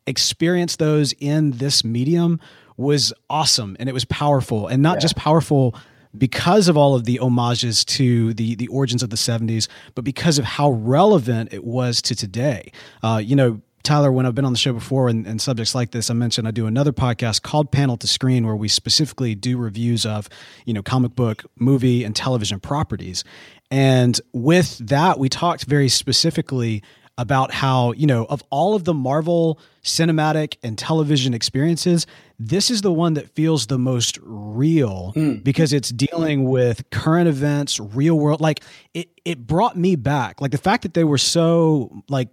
experience 0.05 0.75
those 0.75 1.13
in 1.13 1.51
this 1.51 1.83
medium 1.83 2.39
was 2.77 3.13
awesome 3.29 3.75
and 3.79 3.89
it 3.89 3.91
was 3.91 4.05
powerful 4.05 4.67
and 4.67 4.81
not 4.81 4.95
yeah. 4.95 5.01
just 5.01 5.15
powerful 5.15 5.75
because 6.17 6.67
of 6.67 6.77
all 6.77 6.95
of 6.95 7.05
the 7.05 7.17
homages 7.17 7.85
to 7.85 8.33
the 8.33 8.55
the 8.55 8.67
origins 8.67 9.03
of 9.03 9.09
the 9.09 9.15
70s, 9.15 9.67
but 9.95 10.03
because 10.03 10.37
of 10.39 10.45
how 10.45 10.71
relevant 10.71 11.53
it 11.53 11.63
was 11.63 12.01
to 12.03 12.15
today. 12.15 12.71
Uh, 13.03 13.21
you 13.23 13.35
know, 13.35 13.61
Tyler, 13.83 14.11
when 14.11 14.25
I've 14.25 14.35
been 14.35 14.45
on 14.45 14.51
the 14.51 14.59
show 14.59 14.73
before 14.73 15.07
and, 15.07 15.25
and, 15.25 15.41
subjects 15.41 15.73
like 15.73 15.91
this, 15.91 16.09
I 16.09 16.13
mentioned 16.13 16.47
I 16.47 16.51
do 16.51 16.67
another 16.67 16.91
podcast 16.91 17.43
called 17.43 17.71
Panel 17.71 17.95
to 17.97 18.07
Screen, 18.07 18.45
where 18.45 18.55
we 18.55 18.67
specifically 18.67 19.35
do 19.35 19.57
reviews 19.57 20.05
of, 20.05 20.27
you 20.65 20.73
know, 20.73 20.83
comic 20.83 21.15
book, 21.15 21.45
movie, 21.57 22.03
and 22.03 22.15
television 22.15 22.59
properties. 22.59 23.23
And 23.71 24.19
with 24.33 24.77
that, 24.79 25.17
we 25.17 25.29
talked 25.29 25.63
very 25.63 25.89
specifically 25.89 26.83
about 27.19 27.51
how, 27.51 27.91
you 27.91 28.07
know, 28.07 28.23
of 28.29 28.41
all 28.49 28.75
of 28.75 28.85
the 28.85 28.93
Marvel 28.93 29.59
cinematic 29.83 30.55
and 30.63 30.77
television 30.77 31.33
experiences, 31.33 32.07
this 32.39 32.71
is 32.71 32.81
the 32.81 32.93
one 32.93 33.13
that 33.15 33.29
feels 33.35 33.67
the 33.67 33.77
most 33.77 34.17
real 34.21 35.11
mm. 35.17 35.43
because 35.43 35.73
it's 35.73 35.89
dealing 35.89 36.45
with 36.45 36.89
current 36.91 37.27
events, 37.27 37.77
real 37.77 38.17
world. 38.17 38.39
Like 38.39 38.61
it, 38.93 39.09
it 39.25 39.45
brought 39.45 39.77
me 39.77 39.97
back. 39.97 40.39
Like 40.39 40.51
the 40.51 40.57
fact 40.57 40.83
that 40.83 40.93
they 40.93 41.03
were 41.03 41.17
so 41.17 42.03
like 42.07 42.29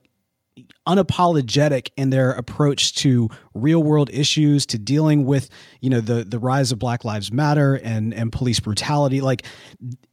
unapologetic 0.87 1.91
in 1.97 2.11
their 2.11 2.31
approach 2.31 2.95
to 2.95 3.29
real 3.55 3.83
world 3.83 4.09
issues 4.13 4.65
to 4.67 4.79
dealing 4.79 5.27
with 5.27 5.51
you 5.81 5.91
know 5.91 6.01
the 6.01 6.25
the 6.25 6.39
rise 6.39 6.73
of 6.73 6.79
black 6.79 7.05
lives 7.05 7.31
matter 7.31 7.75
and 7.75 8.15
and 8.15 8.33
police 8.33 8.59
brutality 8.59 9.21
like 9.21 9.45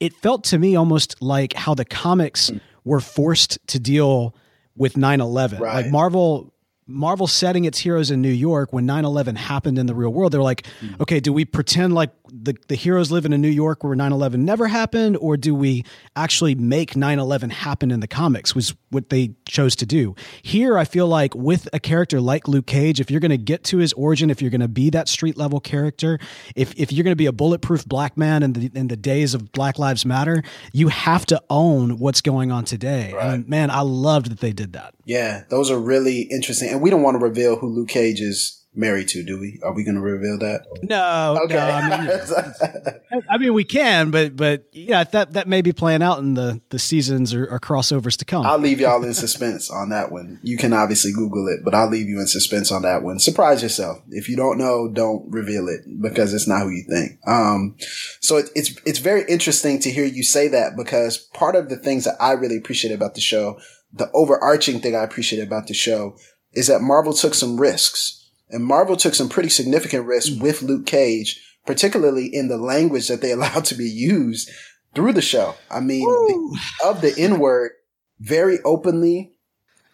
it 0.01 0.13
felt 0.15 0.44
to 0.44 0.60
me 0.60 0.75
almost 0.75 1.22
like 1.22 1.53
how 1.53 1.74
the 1.74 1.86
comics 1.86 2.51
were 2.84 3.00
forced 3.00 3.58
to 3.68 3.80
deal 3.80 4.36
with 4.75 4.94
9/11 4.94 5.60
right. 5.60 5.84
like 5.84 5.92
marvel 5.92 6.52
Marvel 6.88 7.28
setting 7.28 7.66
its 7.66 7.80
heroes 7.80 8.12
in 8.12 8.22
New 8.22 8.30
York 8.30 8.74
when 8.74 8.86
9/11 8.86 9.38
happened 9.38 9.78
in 9.78 9.86
the 9.86 9.96
real 9.96 10.12
world. 10.12 10.32
They're 10.32 10.42
like, 10.42 10.63
mm-hmm. 10.82 11.02
okay, 11.02 11.20
do 11.20 11.32
we 11.32 11.46
pretend 11.46 11.94
like 11.94 12.12
the, 12.32 12.56
the 12.68 12.75
heroes 12.75 13.12
live 13.12 13.25
in 13.25 13.34
a 13.34 13.38
New 13.38 13.50
York 13.50 13.84
where 13.84 13.96
9/11 13.96 14.40
never 14.40 14.68
happened, 14.68 15.18
or 15.18 15.38
do 15.38 15.56
we 15.56 15.86
actually 16.16 16.56
make 16.56 16.94
9/11 16.94 17.52
happen 17.52 17.92
in 17.92 18.00
the 18.00 18.08
comics? 18.08 18.56
Was 18.56 18.75
what 18.90 19.10
they 19.10 19.36
chose 19.46 19.75
to 19.78 19.86
do. 19.86 20.16
Here, 20.42 20.78
I 20.78 20.86
feel 20.86 21.08
like 21.08 21.34
with 21.36 21.68
a 21.74 21.80
character 21.80 22.22
like 22.22 22.48
Luke 22.48 22.68
Cage, 22.68 23.00
if 23.00 23.10
you're 23.10 23.20
going 23.20 23.32
to 23.32 23.38
get 23.38 23.63
to 23.66 23.78
his 23.78 23.94
origin, 23.94 24.30
if 24.30 24.42
you're 24.42 24.52
going 24.52 24.62
to 24.62 24.68
be 24.68 24.90
that 24.92 25.08
street 25.08 25.38
level 25.38 25.60
character, 25.60 26.20
if 26.56 26.74
if 26.78 26.92
you're 26.92 27.04
going 27.04 27.12
to 27.12 27.16
be 27.16 27.25
a 27.25 27.32
bulletproof 27.32 27.86
black 27.86 28.18
man 28.18 28.44
in 28.44 28.54
the 28.54 28.72
in 28.74 28.88
the 28.88 28.98
days 28.98 29.34
of 29.34 29.52
Black 29.52 29.80
Lives 29.80 30.06
Matter, 30.06 30.44
you 30.72 30.90
have 30.90 31.25
to 31.28 31.42
own 31.50 31.98
what's 32.00 32.22
going 32.22 32.52
on 32.52 32.66
today. 32.66 33.13
Right. 33.13 33.34
And 33.34 33.48
man, 33.48 33.70
I 33.70 33.82
loved 33.82 34.30
that 34.30 34.40
they 34.40 34.54
did 34.54 34.74
that. 34.74 34.94
Yeah, 35.06 35.44
those 35.50 35.70
are 35.70 35.80
really 35.80 36.22
interesting. 36.22 36.70
And 36.70 36.82
we 36.84 36.90
don't 36.90 37.02
want 37.02 37.16
to 37.16 37.20
reveal 37.20 37.56
who 37.56 37.70
Luke 37.70 37.88
Cage 37.88 38.20
is 38.20 38.60
married 38.75 39.08
to, 39.08 39.24
do 39.24 39.40
we? 39.40 39.58
Are 39.63 39.74
we 39.74 39.86
going 39.86 39.96
to 39.96 40.02
reveal 40.02 40.38
that? 40.40 40.66
No. 40.82 41.38
Okay. 41.46 41.56
No, 41.56 41.62
I, 41.62 42.02
mean, 42.02 43.22
I 43.30 43.38
mean, 43.38 43.54
we 43.54 43.63
can, 43.63 44.12
but 44.12 44.36
but 44.36 44.66
yeah, 44.74 45.06
that 45.06 45.32
that 45.34 45.48
may 45.48 45.62
be 45.62 45.72
playing 45.72 46.04
out 46.04 46.20
in 46.20 46.34
the 46.34 46.60
the 46.70 46.80
seasons 46.80 47.34
or, 47.34 47.46
or, 47.46 47.58
crossovers 47.60 48.18
to 48.18 48.25
come. 48.25 48.46
I'll 48.46 48.58
leave 48.58 48.82
y'all 48.82 49.02
in 49.06 49.13
suspense 49.13 49.72
on 49.72 49.90
that 49.90 50.12
one. 50.12 50.42
You 50.44 50.58
can 50.58 50.74
obviously 50.74 51.13
Google 51.13 51.48
it, 51.48 51.63
but 51.63 51.74
I'll 51.74 51.90
leave 51.90 52.10
you 52.10 52.20
in 52.20 52.28
suspense 52.28 52.70
on 52.70 52.82
that 52.82 53.02
one. 53.02 53.18
Surprise 53.18 53.63
yourself. 53.63 54.00
If 54.10 54.28
you 54.28 54.36
don't 54.36 54.58
know, 54.58 54.90
don't 54.92 55.32
reveal 55.32 55.70
it 55.70 55.82
because 56.02 56.34
it's 56.34 56.50
not 56.50 56.63
who 56.63 56.70
you 56.70 56.84
think. 56.90 57.18
Um, 57.25 57.78
so 58.20 58.38
it, 58.38 58.50
it's 58.56 58.75
it's 58.86 59.00
very 59.00 59.24
interesting 59.30 59.80
to 59.80 59.90
hear 59.90 60.06
you 60.06 60.24
say 60.24 60.50
that 60.50 60.75
because 60.75 61.18
part 61.18 61.56
of 61.56 61.70
the 61.70 61.78
things 61.78 62.04
that 62.04 62.18
I 62.20 62.34
really 62.34 62.58
appreciate 62.58 62.94
about 62.94 63.16
the 63.16 63.22
show, 63.22 63.58
the 63.94 64.12
overarching 64.13 64.82
thing 64.82 64.96
I 64.96 65.04
appreciate 65.04 65.42
about 65.42 65.68
the 65.68 65.74
show, 65.74 66.18
is 66.53 66.67
that 66.67 66.81
Marvel 66.81 67.13
took 67.13 67.33
some 67.33 67.60
risks 67.60 68.29
and 68.50 68.63
Marvel 68.63 68.95
took 68.95 69.15
some 69.15 69.29
pretty 69.29 69.50
significant 69.50 70.05
risks 70.05 70.29
mm. 70.29 70.41
with 70.41 70.62
Luke 70.62 70.86
Cage, 70.86 71.41
particularly 71.65 72.27
in 72.27 72.48
the 72.48 72.57
language 72.57 73.07
that 73.07 73.22
they 73.22 73.31
allowed 73.33 73.65
to 73.65 73.75
be 73.75 73.89
used 73.89 74.50
through 74.93 75.13
the 75.13 75.22
show. 75.22 75.55
I 75.72 75.79
mean, 75.79 76.03
the, 76.03 76.60
of 76.86 77.01
the 77.01 77.13
N 77.17 77.39
word 77.39 77.72
very 78.19 78.60
openly, 78.63 79.33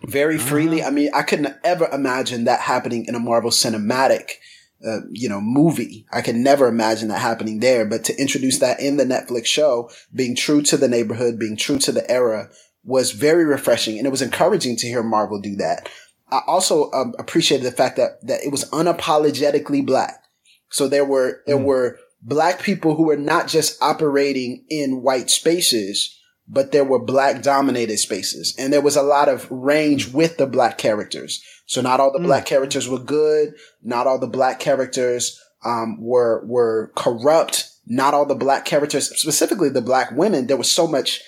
very 0.03 0.35
uh-huh. 0.35 0.45
freely. 0.45 0.83
I 0.83 0.89
mean, 0.89 1.09
I 1.13 1.23
couldn't 1.23 1.55
ever 1.63 1.87
imagine 1.87 2.43
that 2.43 2.59
happening 2.59 3.05
in 3.05 3.15
a 3.15 3.19
Marvel 3.19 3.51
cinematic, 3.51 4.31
uh, 4.85 4.99
you 5.11 5.29
know, 5.29 5.39
movie. 5.41 6.05
I 6.11 6.21
could 6.21 6.35
never 6.35 6.67
imagine 6.67 7.07
that 7.07 7.19
happening 7.19 7.59
there. 7.59 7.85
But 7.85 8.03
to 8.05 8.19
introduce 8.19 8.59
that 8.59 8.81
in 8.81 8.97
the 8.97 9.05
Netflix 9.05 9.45
show, 9.45 9.89
being 10.13 10.35
true 10.35 10.61
to 10.63 10.77
the 10.77 10.89
neighborhood, 10.89 11.39
being 11.39 11.55
true 11.55 11.79
to 11.79 11.91
the 11.91 12.09
era, 12.11 12.49
was 12.83 13.11
very 13.11 13.45
refreshing, 13.45 13.97
and 13.97 14.07
it 14.07 14.11
was 14.11 14.21
encouraging 14.21 14.75
to 14.77 14.87
hear 14.87 15.03
Marvel 15.03 15.39
do 15.39 15.55
that. 15.57 15.89
I 16.31 16.41
also 16.47 16.91
um, 16.91 17.13
appreciated 17.17 17.65
the 17.65 17.71
fact 17.71 17.97
that 17.97 18.25
that 18.27 18.43
it 18.43 18.51
was 18.51 18.69
unapologetically 18.71 19.85
black. 19.85 20.23
So 20.69 20.87
there 20.87 21.05
were 21.05 21.41
there 21.45 21.57
mm. 21.57 21.65
were 21.65 21.99
black 22.21 22.61
people 22.61 22.95
who 22.95 23.03
were 23.03 23.17
not 23.17 23.47
just 23.47 23.81
operating 23.81 24.65
in 24.69 25.01
white 25.01 25.29
spaces, 25.29 26.17
but 26.47 26.71
there 26.71 26.83
were 26.83 26.99
black 26.99 27.41
dominated 27.41 27.97
spaces, 27.97 28.55
and 28.57 28.71
there 28.71 28.81
was 28.81 28.95
a 28.95 29.03
lot 29.03 29.29
of 29.29 29.49
range 29.49 30.13
with 30.13 30.37
the 30.37 30.47
black 30.47 30.77
characters. 30.77 31.43
So 31.65 31.81
not 31.81 31.99
all 31.99 32.11
the 32.11 32.19
mm. 32.19 32.25
black 32.25 32.45
characters 32.45 32.87
were 32.87 32.99
good. 32.99 33.53
Not 33.81 34.07
all 34.07 34.19
the 34.19 34.27
black 34.27 34.59
characters 34.59 35.39
um, 35.63 36.01
were 36.01 36.43
were 36.45 36.91
corrupt. 36.95 37.65
Not 37.91 38.13
all 38.13 38.25
the 38.25 38.35
black 38.35 38.65
characters, 38.65 39.09
specifically 39.19 39.69
the 39.69 39.81
black 39.81 40.11
women, 40.11 40.45
there 40.45 40.57
was 40.57 40.71
so 40.71 40.85
much 40.85 41.23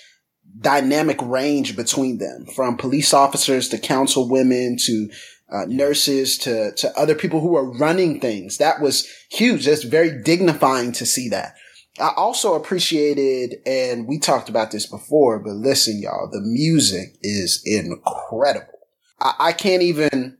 dynamic 0.60 1.20
range 1.22 1.76
between 1.76 2.18
them 2.18 2.46
from 2.54 2.76
police 2.76 3.14
officers 3.14 3.68
to 3.68 3.78
council 3.78 4.28
women 4.28 4.76
to 4.78 5.10
uh, 5.50 5.64
nurses 5.66 6.38
to, 6.38 6.72
to 6.72 6.98
other 6.98 7.14
people 7.14 7.40
who 7.40 7.56
are 7.56 7.78
running 7.78 8.20
things. 8.20 8.58
That 8.58 8.80
was 8.80 9.06
huge. 9.30 9.66
That's 9.66 9.84
very 9.84 10.22
dignifying 10.22 10.92
to 10.92 11.06
see 11.06 11.28
that. 11.28 11.54
I 12.00 12.10
also 12.16 12.54
appreciated, 12.54 13.56
and 13.66 14.08
we 14.08 14.18
talked 14.18 14.48
about 14.48 14.70
this 14.70 14.86
before, 14.86 15.38
but 15.38 15.52
listen, 15.52 16.00
y'all, 16.00 16.30
the 16.30 16.40
music 16.40 17.16
is 17.20 17.62
incredible. 17.66 18.78
I, 19.20 19.34
I 19.38 19.52
can't 19.52 19.82
even, 19.82 20.38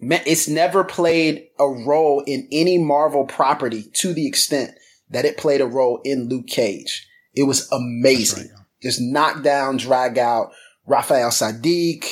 it's 0.00 0.48
never 0.48 0.82
played 0.82 1.48
a 1.58 1.66
role 1.66 2.22
in 2.26 2.48
any 2.50 2.78
Marvel 2.78 3.26
property 3.26 3.90
to 3.96 4.14
the 4.14 4.26
extent 4.26 4.72
that 5.10 5.26
it 5.26 5.36
played 5.36 5.60
a 5.60 5.66
role 5.66 6.00
in 6.02 6.28
Luke 6.28 6.46
Cage. 6.46 7.06
It 7.34 7.42
was 7.42 7.70
amazing. 7.70 8.48
Right, 8.48 8.59
just 8.82 9.00
knock 9.00 9.42
down, 9.42 9.76
drag 9.76 10.18
out 10.18 10.52
Raphael 10.86 11.30
Saadiq, 11.30 12.04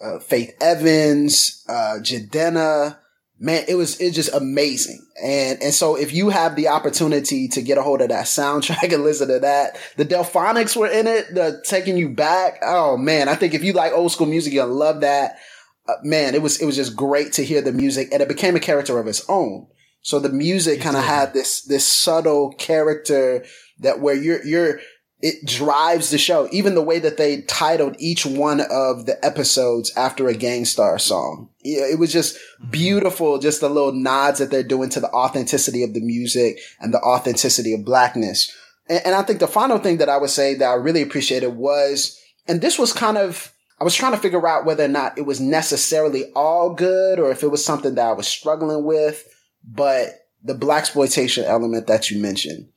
uh, 0.00 0.18
Faith 0.20 0.54
Evans, 0.60 1.64
uh, 1.68 1.98
Jidenna. 2.00 2.98
Man, 3.42 3.64
it 3.68 3.74
was, 3.74 3.98
it's 4.00 4.16
just 4.16 4.34
amazing. 4.34 5.04
And, 5.22 5.62
and 5.62 5.72
so 5.72 5.96
if 5.96 6.12
you 6.12 6.28
have 6.28 6.56
the 6.56 6.68
opportunity 6.68 7.48
to 7.48 7.62
get 7.62 7.78
a 7.78 7.82
hold 7.82 8.02
of 8.02 8.10
that 8.10 8.26
soundtrack 8.26 8.92
and 8.92 9.02
listen 9.02 9.28
to 9.28 9.40
that, 9.40 9.78
the 9.96 10.04
Delfonics 10.04 10.76
were 10.76 10.86
in 10.86 11.06
it, 11.06 11.34
the 11.34 11.62
taking 11.66 11.96
you 11.96 12.10
back. 12.10 12.58
Oh 12.62 12.96
man, 12.96 13.28
I 13.28 13.34
think 13.34 13.54
if 13.54 13.64
you 13.64 13.72
like 13.72 13.92
old 13.92 14.12
school 14.12 14.26
music, 14.26 14.52
you'll 14.52 14.68
love 14.68 15.00
that. 15.00 15.38
Uh, 15.88 15.94
man, 16.02 16.34
it 16.34 16.42
was, 16.42 16.60
it 16.60 16.66
was 16.66 16.76
just 16.76 16.94
great 16.94 17.32
to 17.32 17.44
hear 17.44 17.62
the 17.62 17.72
music 17.72 18.08
and 18.12 18.22
it 18.22 18.28
became 18.28 18.56
a 18.56 18.60
character 18.60 18.98
of 18.98 19.06
its 19.06 19.24
own. 19.28 19.66
So 20.02 20.18
the 20.18 20.28
music 20.28 20.80
kind 20.80 20.96
of 20.96 21.04
had 21.04 21.32
this, 21.32 21.62
this 21.62 21.86
subtle 21.86 22.52
character 22.58 23.44
that 23.80 24.00
where 24.00 24.14
you're, 24.14 24.44
you're, 24.44 24.80
it 25.22 25.44
drives 25.44 26.10
the 26.10 26.18
show. 26.18 26.48
Even 26.50 26.74
the 26.74 26.82
way 26.82 26.98
that 26.98 27.16
they 27.18 27.42
titled 27.42 27.96
each 27.98 28.24
one 28.24 28.60
of 28.60 29.06
the 29.06 29.22
episodes 29.24 29.92
after 29.96 30.28
a 30.28 30.34
Gang 30.34 30.64
Starr 30.64 30.98
song. 30.98 31.50
It 31.60 31.98
was 31.98 32.12
just 32.12 32.36
mm-hmm. 32.36 32.70
beautiful. 32.70 33.38
Just 33.38 33.60
the 33.60 33.68
little 33.68 33.92
nods 33.92 34.38
that 34.38 34.50
they're 34.50 34.62
doing 34.62 34.88
to 34.90 35.00
the 35.00 35.10
authenticity 35.10 35.82
of 35.82 35.92
the 35.92 36.00
music 36.00 36.58
and 36.80 36.94
the 36.94 37.00
authenticity 37.00 37.74
of 37.74 37.84
blackness. 37.84 38.50
And, 38.88 39.02
and 39.06 39.14
I 39.14 39.22
think 39.22 39.40
the 39.40 39.46
final 39.46 39.78
thing 39.78 39.98
that 39.98 40.08
I 40.08 40.16
would 40.16 40.30
say 40.30 40.54
that 40.54 40.68
I 40.68 40.74
really 40.74 41.02
appreciated 41.02 41.50
was, 41.50 42.18
and 42.48 42.62
this 42.62 42.78
was 42.78 42.92
kind 42.92 43.18
of, 43.18 43.52
I 43.78 43.84
was 43.84 43.94
trying 43.94 44.12
to 44.12 44.18
figure 44.18 44.46
out 44.46 44.64
whether 44.64 44.84
or 44.84 44.88
not 44.88 45.18
it 45.18 45.26
was 45.26 45.40
necessarily 45.40 46.32
all 46.34 46.74
good 46.74 47.18
or 47.18 47.30
if 47.30 47.42
it 47.42 47.50
was 47.50 47.64
something 47.64 47.94
that 47.96 48.06
I 48.06 48.12
was 48.12 48.26
struggling 48.26 48.84
with, 48.84 49.22
but 49.64 50.14
the 50.42 50.54
blaxploitation 50.54 51.44
element 51.44 51.86
that 51.88 52.10
you 52.10 52.20
mentioned 52.20 52.69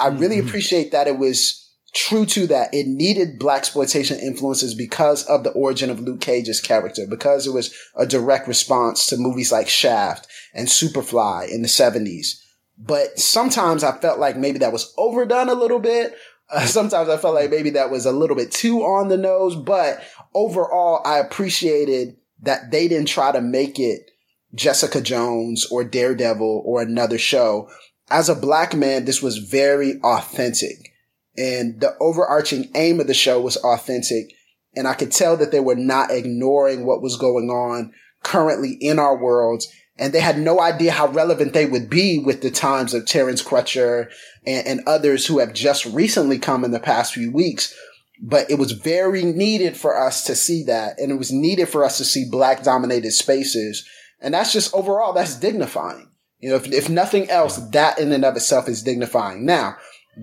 I 0.00 0.08
really 0.08 0.36
mm-hmm. 0.36 0.48
appreciate 0.48 0.92
that 0.92 1.06
it 1.06 1.18
was 1.18 1.60
true 1.94 2.26
to 2.26 2.46
that. 2.48 2.72
It 2.72 2.86
needed 2.86 3.38
blaxploitation 3.38 4.18
influences 4.20 4.74
because 4.74 5.24
of 5.24 5.44
the 5.44 5.50
origin 5.50 5.90
of 5.90 6.00
Luke 6.00 6.20
Cage's 6.20 6.60
character, 6.60 7.06
because 7.08 7.46
it 7.46 7.52
was 7.52 7.74
a 7.96 8.06
direct 8.06 8.48
response 8.48 9.06
to 9.06 9.16
movies 9.16 9.52
like 9.52 9.68
Shaft 9.68 10.26
and 10.54 10.68
Superfly 10.68 11.50
in 11.50 11.62
the 11.62 11.68
70s. 11.68 12.40
But 12.78 13.18
sometimes 13.18 13.84
I 13.84 13.96
felt 13.98 14.18
like 14.18 14.36
maybe 14.36 14.58
that 14.60 14.72
was 14.72 14.94
overdone 14.96 15.48
a 15.48 15.54
little 15.54 15.80
bit. 15.80 16.14
Uh, 16.52 16.66
sometimes 16.66 17.08
I 17.08 17.16
felt 17.16 17.36
like 17.36 17.48
maybe 17.48 17.70
that 17.70 17.92
was 17.92 18.06
a 18.06 18.10
little 18.10 18.34
bit 18.34 18.50
too 18.50 18.80
on 18.80 19.06
the 19.06 19.16
nose, 19.16 19.54
but 19.54 20.02
overall, 20.34 21.00
I 21.04 21.18
appreciated 21.18 22.16
that 22.42 22.72
they 22.72 22.88
didn't 22.88 23.06
try 23.06 23.30
to 23.30 23.40
make 23.40 23.78
it 23.78 24.10
Jessica 24.52 25.00
Jones 25.00 25.64
or 25.70 25.84
Daredevil 25.84 26.64
or 26.66 26.82
another 26.82 27.18
show 27.18 27.68
as 28.10 28.28
a 28.28 28.34
black 28.34 28.74
man, 28.74 29.04
this 29.04 29.22
was 29.22 29.38
very 29.38 30.00
authentic. 30.02 30.92
And 31.36 31.80
the 31.80 31.96
overarching 32.00 32.70
aim 32.74 33.00
of 33.00 33.06
the 33.06 33.14
show 33.14 33.40
was 33.40 33.56
authentic. 33.56 34.34
And 34.76 34.86
I 34.86 34.94
could 34.94 35.12
tell 35.12 35.36
that 35.36 35.52
they 35.52 35.60
were 35.60 35.76
not 35.76 36.10
ignoring 36.10 36.84
what 36.84 37.02
was 37.02 37.16
going 37.16 37.50
on 37.50 37.92
currently 38.22 38.76
in 38.80 38.98
our 38.98 39.16
world. 39.16 39.62
And 39.96 40.12
they 40.12 40.20
had 40.20 40.38
no 40.38 40.60
idea 40.60 40.92
how 40.92 41.08
relevant 41.08 41.52
they 41.52 41.66
would 41.66 41.88
be 41.88 42.18
with 42.18 42.42
the 42.42 42.50
times 42.50 42.94
of 42.94 43.06
Terrence 43.06 43.42
Crutcher 43.42 44.10
and, 44.46 44.66
and 44.66 44.80
others 44.86 45.26
who 45.26 45.38
have 45.38 45.52
just 45.52 45.84
recently 45.86 46.38
come 46.38 46.64
in 46.64 46.70
the 46.70 46.80
past 46.80 47.14
few 47.14 47.30
weeks. 47.30 47.74
But 48.22 48.50
it 48.50 48.58
was 48.58 48.72
very 48.72 49.24
needed 49.24 49.76
for 49.76 49.98
us 49.98 50.24
to 50.24 50.34
see 50.34 50.64
that. 50.64 50.98
And 50.98 51.10
it 51.10 51.16
was 51.16 51.32
needed 51.32 51.68
for 51.68 51.84
us 51.84 51.98
to 51.98 52.04
see 52.04 52.28
black 52.30 52.62
dominated 52.62 53.12
spaces. 53.12 53.88
And 54.20 54.34
that's 54.34 54.52
just 54.52 54.74
overall, 54.74 55.12
that's 55.12 55.36
dignifying. 55.36 56.09
You 56.40 56.50
know, 56.50 56.56
if, 56.56 56.72
if 56.72 56.88
nothing 56.88 57.28
else, 57.30 57.56
that 57.56 57.98
in 57.98 58.12
and 58.12 58.24
of 58.24 58.36
itself 58.36 58.68
is 58.68 58.82
dignifying. 58.82 59.44
Now, 59.44 59.76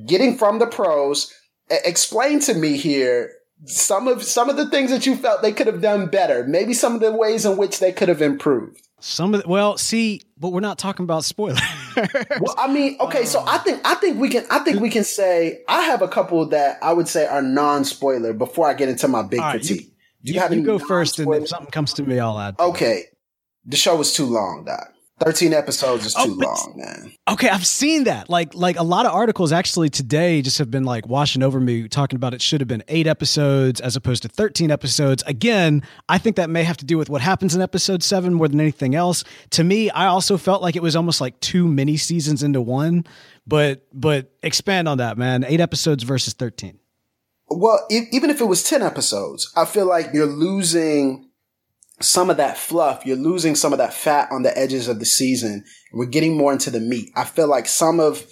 getting 0.06 0.38
from 0.38 0.60
the 0.60 0.68
pros, 0.68 1.34
explain 1.70 2.40
to 2.42 2.54
me 2.54 2.78
here 2.78 3.32
some 3.66 4.08
of 4.08 4.24
some 4.24 4.50
of 4.50 4.58
the 4.58 4.70
things 4.70 4.92
that 4.92 5.06
you 5.06 5.16
felt 5.16 5.42
they 5.42 5.52
could 5.52 5.68
have 5.68 5.82
done 5.82 6.08
better. 6.08 6.44
Maybe 6.46 6.74
some 6.74 6.96
of 6.96 7.02
the 7.02 7.12
ways 7.12 7.46
in 7.46 7.58
which 7.58 7.80
they 7.80 7.92
could 7.92 8.10
have 8.10 8.22
improved. 8.22 8.88
Some 9.00 9.34
of 9.34 9.44
the, 9.44 9.48
well, 9.48 9.78
see, 9.78 10.22
but 10.40 10.50
we're 10.50 10.60
not 10.60 10.80
talking 10.80 11.04
about 11.04 11.24
spoilers. 11.24 11.62
well, 11.96 12.56
I 12.58 12.72
mean, 12.72 12.98
okay, 13.00 13.26
so 13.26 13.40
I 13.42 13.58
um, 13.58 13.64
think 13.64 13.82
I 13.86 13.96
think 13.96 14.20
we 14.20 14.30
can 14.30 14.46
I 14.50 14.60
think 14.60 14.80
we 14.80 14.90
can 14.90 15.04
say 15.04 15.64
I 15.68 15.84
have 15.84 16.02
a 16.02 16.08
couple 16.08 16.48
that 16.50 16.80
I 16.82 16.94
would 16.94 17.08
say 17.08 17.28
are 17.28 17.42
non-spoiler 17.42 18.34
before 18.34 18.68
I 18.68 18.74
get 18.74 18.90
into 18.90 19.08
my 19.08 19.22
big 19.22 19.40
right, 19.40 19.52
critique. 19.52 19.82
You, 19.82 19.86
Do 19.86 20.32
you, 20.32 20.34
you 20.34 20.40
have 20.40 20.54
you 20.54 20.64
go 20.64 20.80
first, 20.80 21.20
and 21.20 21.32
if 21.36 21.48
something 21.48 21.72
comes 21.72 21.94
to 21.94 22.04
me, 22.04 22.20
I'll 22.20 22.40
add. 22.40 22.56
Okay, 22.60 23.06
the 23.66 23.78
show 23.78 23.96
was 23.96 24.14
too 24.14 24.26
long, 24.26 24.66
Doc. 24.66 24.92
13 25.20 25.52
episodes 25.52 26.06
is 26.06 26.16
oh, 26.18 26.26
too 26.26 26.40
oh, 26.44 26.46
long, 26.46 26.74
man. 26.78 27.12
Okay, 27.28 27.50
I've 27.50 27.66
seen 27.66 28.04
that. 28.04 28.30
Like 28.30 28.54
like 28.54 28.78
a 28.78 28.84
lot 28.84 29.08
of 29.08 29.14
articles 29.14 29.52
actually 29.52 29.90
today 29.90 30.44
just 30.44 30.60
have 30.60 30.70
been 30.70 30.84
like 30.84 31.08
washing 31.08 31.42
over 31.42 31.60
me 31.60 31.88
talking 31.88 32.18
about 32.18 32.36
it 32.36 32.42
should 32.42 32.62
have 32.62 32.68
been 32.68 32.84
8 32.88 33.08
episodes 33.08 33.82
as 33.82 33.96
opposed 33.96 34.22
to 34.24 34.30
13 34.30 34.70
episodes. 34.70 35.24
Again, 35.26 35.82
I 36.08 36.20
think 36.20 36.36
that 36.36 36.52
may 36.52 36.64
have 36.64 36.78
to 36.78 36.86
do 36.86 36.98
with 36.98 37.10
what 37.10 37.22
happens 37.22 37.56
in 37.56 37.62
episode 37.62 38.04
7 38.04 38.34
more 38.34 38.48
than 38.48 38.62
anything 38.62 38.94
else. 38.94 39.24
To 39.52 39.64
me, 39.64 39.90
I 39.90 40.06
also 40.06 40.38
felt 40.38 40.62
like 40.62 40.76
it 40.76 40.84
was 40.84 40.96
almost 40.96 41.20
like 41.20 41.40
two 41.40 41.68
mini 41.68 41.98
seasons 41.98 42.44
into 42.44 42.62
one, 42.62 43.06
but 43.48 43.88
but 43.94 44.32
expand 44.44 44.88
on 44.88 45.00
that, 45.00 45.18
man. 45.18 45.44
8 45.44 45.60
episodes 45.60 46.04
versus 46.04 46.34
13. 46.34 46.80
Well, 47.50 47.86
even 47.90 48.30
if 48.30 48.42
it 48.42 48.46
was 48.46 48.62
10 48.64 48.82
episodes, 48.84 49.52
I 49.56 49.66
feel 49.66 49.88
like 49.88 50.14
you're 50.14 50.26
losing 50.26 51.27
some 52.00 52.30
of 52.30 52.38
that 52.38 52.58
fluff. 52.58 53.06
You're 53.06 53.18
losing 53.18 53.56
some 53.56 53.74
of 53.74 53.80
that 53.80 53.94
fat 53.94 54.30
on 54.32 54.44
the 54.44 54.58
edges 54.58 54.88
of 54.88 55.00
the 55.00 55.06
season. 55.06 55.64
We're 55.94 56.06
getting 56.06 56.38
more 56.38 56.52
into 56.52 56.70
the 56.70 56.80
meat. 56.80 57.12
I 57.16 57.24
feel 57.24 57.48
like 57.48 57.68
some 57.68 58.00
of 58.00 58.26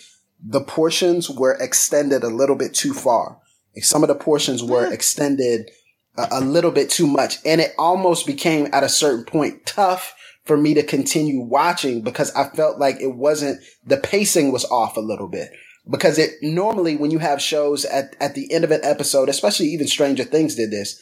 the 0.44 0.62
portions 0.62 1.30
were 1.30 1.58
extended 1.60 2.24
a 2.24 2.28
little 2.28 2.56
bit 2.56 2.74
too 2.74 2.94
far. 2.94 3.40
Like 3.76 3.84
some 3.84 4.04
of 4.04 4.08
the 4.08 4.16
portions 4.16 4.64
were 4.64 4.92
extended 4.92 5.72
a, 6.18 6.28
a 6.32 6.42
little 6.42 6.72
bit 6.72 6.90
too 6.90 7.08
much. 7.08 7.40
And 7.46 7.60
it 7.60 7.74
almost 7.78 8.28
became 8.28 8.68
at 8.72 8.84
a 8.84 8.90
certain 8.90 9.26
point 9.26 9.66
tough 9.66 10.16
for 10.44 10.56
me 10.56 10.76
to 10.76 10.84
continue 10.84 11.42
watching 11.42 12.02
because 12.02 12.32
I 12.36 12.50
felt 12.50 12.78
like 12.78 13.02
it 13.02 13.16
wasn't, 13.16 13.62
the 13.86 13.98
pacing 13.98 14.52
was 14.52 14.66
off 14.66 14.96
a 14.96 15.02
little 15.02 15.28
bit. 15.28 15.52
Because 15.90 16.18
it 16.18 16.32
normally, 16.42 16.96
when 16.96 17.12
you 17.12 17.20
have 17.20 17.40
shows 17.42 17.86
at, 17.86 18.16
at 18.20 18.34
the 18.34 18.52
end 18.52 18.64
of 18.64 18.72
an 18.72 18.82
episode, 18.84 19.30
especially 19.30 19.68
even 19.68 19.88
Stranger 19.88 20.24
Things 20.24 20.56
did 20.56 20.72
this, 20.72 21.00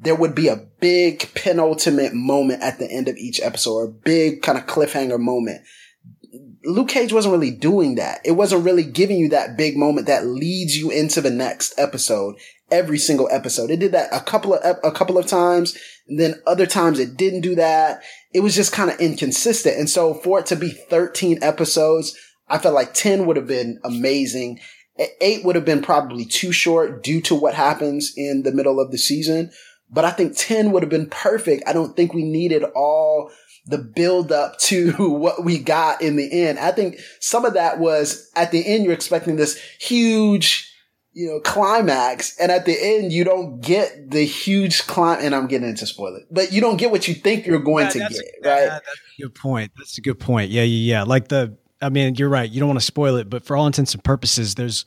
there 0.00 0.14
would 0.14 0.34
be 0.34 0.48
a 0.48 0.66
big 0.80 1.30
penultimate 1.34 2.14
moment 2.14 2.62
at 2.62 2.78
the 2.78 2.90
end 2.90 3.08
of 3.08 3.16
each 3.16 3.40
episode, 3.40 3.80
a 3.80 3.88
big 3.88 4.42
kind 4.42 4.58
of 4.58 4.66
cliffhanger 4.66 5.18
moment. 5.18 5.62
Luke 6.64 6.88
Cage 6.88 7.12
wasn't 7.12 7.32
really 7.32 7.50
doing 7.50 7.96
that. 7.96 8.20
It 8.24 8.32
wasn't 8.32 8.64
really 8.64 8.84
giving 8.84 9.18
you 9.18 9.28
that 9.30 9.56
big 9.56 9.76
moment 9.76 10.06
that 10.06 10.26
leads 10.26 10.76
you 10.76 10.90
into 10.90 11.20
the 11.20 11.30
next 11.30 11.78
episode 11.78 12.36
every 12.70 12.98
single 12.98 13.28
episode. 13.30 13.70
It 13.70 13.78
did 13.78 13.92
that 13.92 14.08
a 14.12 14.20
couple 14.20 14.54
of 14.54 14.78
a 14.82 14.90
couple 14.90 15.18
of 15.18 15.26
times, 15.26 15.76
and 16.08 16.18
then 16.18 16.42
other 16.46 16.66
times 16.66 16.98
it 16.98 17.16
didn't 17.16 17.42
do 17.42 17.54
that. 17.56 18.02
It 18.32 18.40
was 18.40 18.54
just 18.54 18.72
kind 18.72 18.90
of 18.90 18.98
inconsistent. 19.00 19.78
And 19.78 19.88
so 19.88 20.14
for 20.14 20.40
it 20.40 20.46
to 20.46 20.56
be 20.56 20.70
13 20.70 21.38
episodes, 21.42 22.16
I 22.48 22.58
felt 22.58 22.74
like 22.74 22.94
10 22.94 23.26
would 23.26 23.36
have 23.36 23.46
been 23.46 23.78
amazing. 23.84 24.60
Eight 25.20 25.44
would 25.44 25.56
have 25.56 25.64
been 25.64 25.82
probably 25.82 26.24
too 26.24 26.52
short 26.52 27.02
due 27.02 27.20
to 27.22 27.34
what 27.34 27.54
happens 27.54 28.12
in 28.16 28.42
the 28.42 28.52
middle 28.52 28.80
of 28.80 28.90
the 28.90 28.98
season. 28.98 29.50
But 29.94 30.04
I 30.04 30.10
think 30.10 30.36
10 30.36 30.72
would 30.72 30.82
have 30.82 30.90
been 30.90 31.08
perfect. 31.08 31.62
I 31.66 31.72
don't 31.72 31.96
think 31.96 32.12
we 32.12 32.24
needed 32.24 32.64
all 32.74 33.30
the 33.66 33.78
build 33.78 34.32
up 34.32 34.58
to 34.60 34.92
what 34.92 35.44
we 35.44 35.58
got 35.58 36.02
in 36.02 36.16
the 36.16 36.44
end. 36.44 36.58
I 36.58 36.72
think 36.72 36.98
some 37.20 37.44
of 37.44 37.54
that 37.54 37.78
was 37.78 38.30
at 38.34 38.50
the 38.50 38.66
end, 38.66 38.84
you're 38.84 38.92
expecting 38.92 39.36
this 39.36 39.56
huge, 39.80 40.70
you 41.12 41.28
know, 41.28 41.40
climax. 41.40 42.36
And 42.38 42.50
at 42.50 42.66
the 42.66 42.76
end, 42.76 43.12
you 43.12 43.22
don't 43.22 43.60
get 43.60 44.10
the 44.10 44.24
huge 44.24 44.86
climb. 44.88 45.20
And 45.24 45.32
I'm 45.32 45.46
getting 45.46 45.68
into 45.68 45.86
spoiler, 45.86 46.20
but 46.28 46.52
you 46.52 46.60
don't 46.60 46.76
get 46.76 46.90
what 46.90 47.06
you 47.06 47.14
think 47.14 47.46
you're 47.46 47.60
going 47.60 47.86
yeah, 47.86 47.90
to 47.90 47.98
get, 48.00 48.12
a, 48.12 48.48
right? 48.48 48.68
that's 48.68 49.00
a 49.18 49.22
good 49.22 49.34
point. 49.36 49.72
That's 49.78 49.96
a 49.96 50.02
good 50.02 50.18
point. 50.18 50.50
Yeah, 50.50 50.64
yeah, 50.64 50.98
yeah. 50.98 51.02
Like 51.04 51.28
the, 51.28 51.56
I 51.80 51.88
mean, 51.88 52.16
you're 52.16 52.28
right. 52.28 52.50
You 52.50 52.58
don't 52.58 52.68
want 52.68 52.80
to 52.80 52.84
spoil 52.84 53.16
it, 53.16 53.30
but 53.30 53.44
for 53.44 53.56
all 53.56 53.68
intents 53.68 53.94
and 53.94 54.02
purposes, 54.02 54.56
there's, 54.56 54.84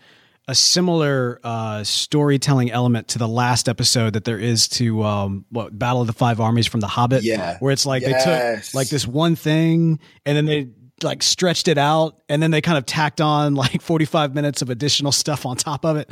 a 0.47 0.55
similar 0.55 1.39
uh, 1.43 1.83
storytelling 1.83 2.71
element 2.71 3.09
to 3.09 3.19
the 3.19 3.27
last 3.27 3.67
episode 3.67 4.13
that 4.13 4.23
there 4.23 4.39
is 4.39 4.69
to 4.69 5.03
um, 5.03 5.45
what 5.49 5.77
Battle 5.77 6.01
of 6.01 6.07
the 6.07 6.13
Five 6.13 6.39
Armies 6.39 6.67
from 6.67 6.79
The 6.79 6.87
Hobbit. 6.87 7.23
Yeah, 7.23 7.57
where 7.59 7.73
it's 7.73 7.85
like 7.85 8.01
yes. 8.03 8.23
they 8.23 8.65
took 8.65 8.75
like 8.75 8.87
this 8.87 9.05
one 9.05 9.35
thing 9.35 9.99
and 10.25 10.37
then 10.37 10.45
they 10.45 10.69
like 11.03 11.21
stretched 11.21 11.67
it 11.67 11.77
out 11.77 12.21
and 12.29 12.41
then 12.41 12.51
they 12.51 12.61
kind 12.61 12.77
of 12.77 12.85
tacked 12.85 13.19
on 13.19 13.55
like 13.55 13.81
45 13.81 14.33
minutes 14.33 14.61
of 14.61 14.69
additional 14.69 15.11
stuff 15.11 15.45
on 15.45 15.57
top 15.57 15.85
of 15.85 15.97
it. 15.97 16.09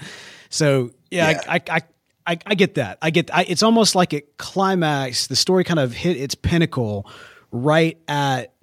So 0.50 0.92
yeah, 1.10 1.32
yeah. 1.32 1.42
I, 1.48 1.62
I, 1.70 1.82
I, 2.28 2.40
I, 2.46 2.56
get 2.56 2.76
that. 2.76 2.98
I 3.02 3.12
get. 3.12 3.34
I, 3.34 3.44
it's 3.44 3.64
almost 3.64 3.96
like 3.96 4.14
it 4.14 4.38
climaxed. 4.38 5.30
The 5.30 5.36
story 5.36 5.64
kind 5.64 5.80
of 5.80 5.94
hit 5.94 6.18
its 6.18 6.36
pinnacle 6.36 7.10
right 7.52 7.98
at 8.08 8.54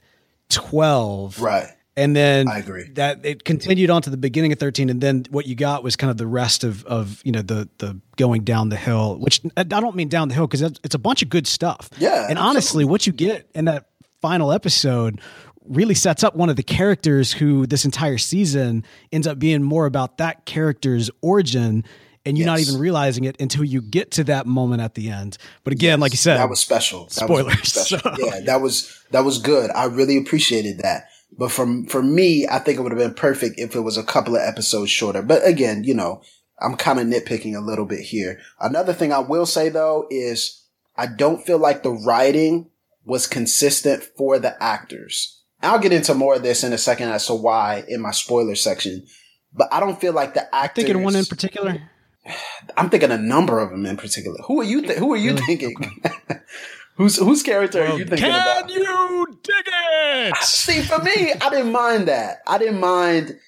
12. 0.50 1.41
Right 1.41 1.69
and 1.96 2.16
then 2.16 2.49
I 2.49 2.58
agree 2.58 2.88
that 2.94 3.25
it 3.25 3.44
continued 3.44 3.90
on 3.90 4.02
to 4.02 4.11
the 4.11 4.16
beginning 4.16 4.52
of 4.52 4.58
13 4.58 4.88
and 4.88 5.00
then 5.00 5.26
what 5.30 5.46
you 5.46 5.54
got 5.54 5.82
was 5.82 5.96
kind 5.96 6.11
of 6.11 6.16
the 6.16 6.26
rest 6.26 6.64
of 6.64 6.84
of 6.87 7.20
you 7.25 7.32
know 7.32 7.42
the 7.42 7.68
the 7.78 8.00
going 8.16 8.44
down 8.44 8.68
the 8.68 8.76
hill 8.76 9.18
which 9.18 9.40
I 9.56 9.64
don't 9.64 9.96
mean 9.96 10.08
down 10.08 10.28
the 10.28 10.34
hill 10.34 10.46
because 10.46 10.62
it's 10.62 10.94
a 10.94 10.99
bunch 10.99 11.22
of 11.22 11.28
good 11.28 11.46
stuff 11.46 11.90
yeah 11.99 12.26
and 12.28 12.38
honestly 12.38 12.84
what 12.84 13.06
you 13.06 13.12
get 13.12 13.49
in 13.54 13.66
that 13.66 13.87
final 14.20 14.52
episode 14.52 15.20
really 15.64 15.94
sets 15.94 16.25
up 16.25 16.34
one 16.34 16.50
of 16.50 16.56
the 16.56 16.62
characters 16.62 17.32
who 17.32 17.66
this 17.66 17.84
entire 17.84 18.18
season 18.18 18.84
ends 19.12 19.26
up 19.26 19.38
being 19.38 19.62
more 19.62 19.87
about 19.87 20.18
that 20.18 20.44
character's 20.44 21.11
origin 21.20 21.84
and 22.25 22.38
you're 22.38 22.46
yes. 22.46 22.58
not 22.58 22.68
even 22.68 22.80
realizing 22.80 23.25
it 23.25 23.37
until 23.40 23.64
you 23.64 23.82
get 23.82 24.12
to 24.12 24.25
that 24.25 24.46
moment 24.46 24.80
at 24.80 24.94
the 24.94 25.11
end. 25.11 25.38
But 25.64 25.72
again, 25.72 25.99
yes, 25.99 26.00
like 26.00 26.12
you 26.12 26.18
said, 26.18 26.38
that 26.38 26.49
was 26.49 26.61
special. 26.61 27.06
That 27.06 27.14
spoilers. 27.14 27.56
Was 27.56 27.72
special. 27.72 27.99
So. 27.99 28.14
Yeah, 28.16 28.40
that 28.42 28.61
was 28.61 28.96
that 29.11 29.25
was 29.25 29.38
good. 29.38 29.70
I 29.70 29.87
really 29.87 30.16
appreciated 30.16 30.78
that. 30.78 31.08
But 31.39 31.51
for, 31.51 31.67
for 31.89 32.03
me, 32.03 32.47
I 32.47 32.59
think 32.59 32.79
it 32.79 32.83
would 32.83 32.93
have 32.93 32.99
been 32.99 33.15
perfect 33.15 33.59
if 33.59 33.75
it 33.75 33.81
was 33.81 33.97
a 33.97 34.03
couple 34.03 34.37
of 34.37 34.43
episodes 34.43 34.91
shorter. 34.91 35.23
But 35.23 35.47
again, 35.47 35.85
you 35.85 35.95
know, 35.95 36.23
I'm 36.61 36.77
kind 36.77 37.01
of 37.01 37.07
nitpicking 37.07 37.57
a 37.57 37.61
little 37.61 37.87
bit 37.87 38.01
here. 38.01 38.41
Another 38.61 38.93
thing 38.93 39.12
I 39.12 39.19
will 39.19 39.47
say 39.47 39.69
though 39.69 40.07
is 40.11 40.65
I 40.97 41.07
don't 41.07 41.45
feel 41.45 41.59
like 41.59 41.83
the 41.83 41.90
writing 41.90 42.71
was 43.05 43.27
consistent 43.27 44.03
for 44.03 44.38
the 44.38 44.62
actors. 44.62 45.40
I'll 45.62 45.79
get 45.79 45.92
into 45.92 46.14
more 46.14 46.37
of 46.37 46.42
this 46.42 46.64
in 46.64 46.73
a 46.73 46.79
second 46.79 47.09
as 47.09 47.27
to 47.27 47.35
why 47.35 47.85
in 47.88 48.01
my 48.01 48.11
spoiler 48.11 48.55
section. 48.55 49.07
But 49.55 49.73
I 49.73 49.81
don't 49.81 50.01
feel 50.01 50.12
like 50.12 50.35
the 50.35 50.53
actors. 50.55 50.85
Thinking 50.85 51.03
one 51.03 51.16
in 51.16 51.25
particular. 51.25 51.90
I'm 52.77 52.90
thinking 52.90 53.11
a 53.11 53.18
number 53.18 53.61
of 53.61 53.71
them 53.71 53.87
in 53.87 53.97
particular. 53.97 54.38
Who 54.47 54.61
are 54.61 54.64
you? 54.64 54.83
Th- 54.83 54.99
who 54.99 55.12
are 55.12 55.16
you 55.16 55.35
really? 55.35 55.47
thinking? 55.47 55.75
Okay. 56.05 56.40
Whose 56.96 57.16
whose 57.16 57.42
character 57.42 57.81
well, 57.81 57.94
are 57.94 57.98
you 57.98 58.05
thinking 58.05 58.31
can 58.31 58.35
about? 58.35 58.68
Can 58.68 58.83
you 58.83 59.26
dig 59.42 59.55
it? 59.66 60.33
Ah, 60.37 60.40
see, 60.42 60.83
for 60.83 60.98
me, 60.98 61.33
I 61.40 61.50
didn't 61.50 61.72
mind 61.72 62.09
that. 62.09 62.42
I 62.46 62.59
didn't 62.59 62.81
mind. 62.81 63.38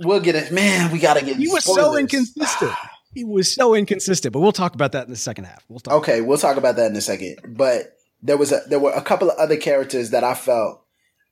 We'll 0.00 0.20
get 0.20 0.34
it, 0.34 0.52
man. 0.52 0.92
We 0.92 0.98
gotta 0.98 1.24
get. 1.24 1.36
He 1.36 1.48
was 1.48 1.64
spoilers. 1.64 1.84
so 1.84 1.96
inconsistent. 1.96 2.72
Ah. 2.74 2.90
he 3.14 3.24
was 3.24 3.52
so 3.52 3.74
inconsistent. 3.74 4.32
But 4.32 4.40
we'll 4.40 4.52
talk 4.52 4.74
about 4.74 4.92
that 4.92 5.06
in 5.06 5.10
the 5.10 5.16
second 5.16 5.44
half. 5.44 5.64
We'll 5.68 5.80
talk. 5.80 5.94
Okay, 5.94 6.20
we'll 6.20 6.38
talk 6.38 6.56
about 6.56 6.76
that 6.76 6.90
in 6.90 6.96
a 6.96 7.00
second. 7.00 7.36
But 7.48 7.96
there 8.22 8.36
was 8.36 8.52
a 8.52 8.60
there 8.68 8.80
were 8.80 8.92
a 8.92 9.02
couple 9.02 9.30
of 9.30 9.38
other 9.38 9.56
characters 9.56 10.10
that 10.10 10.24
I 10.24 10.34
felt 10.34 10.84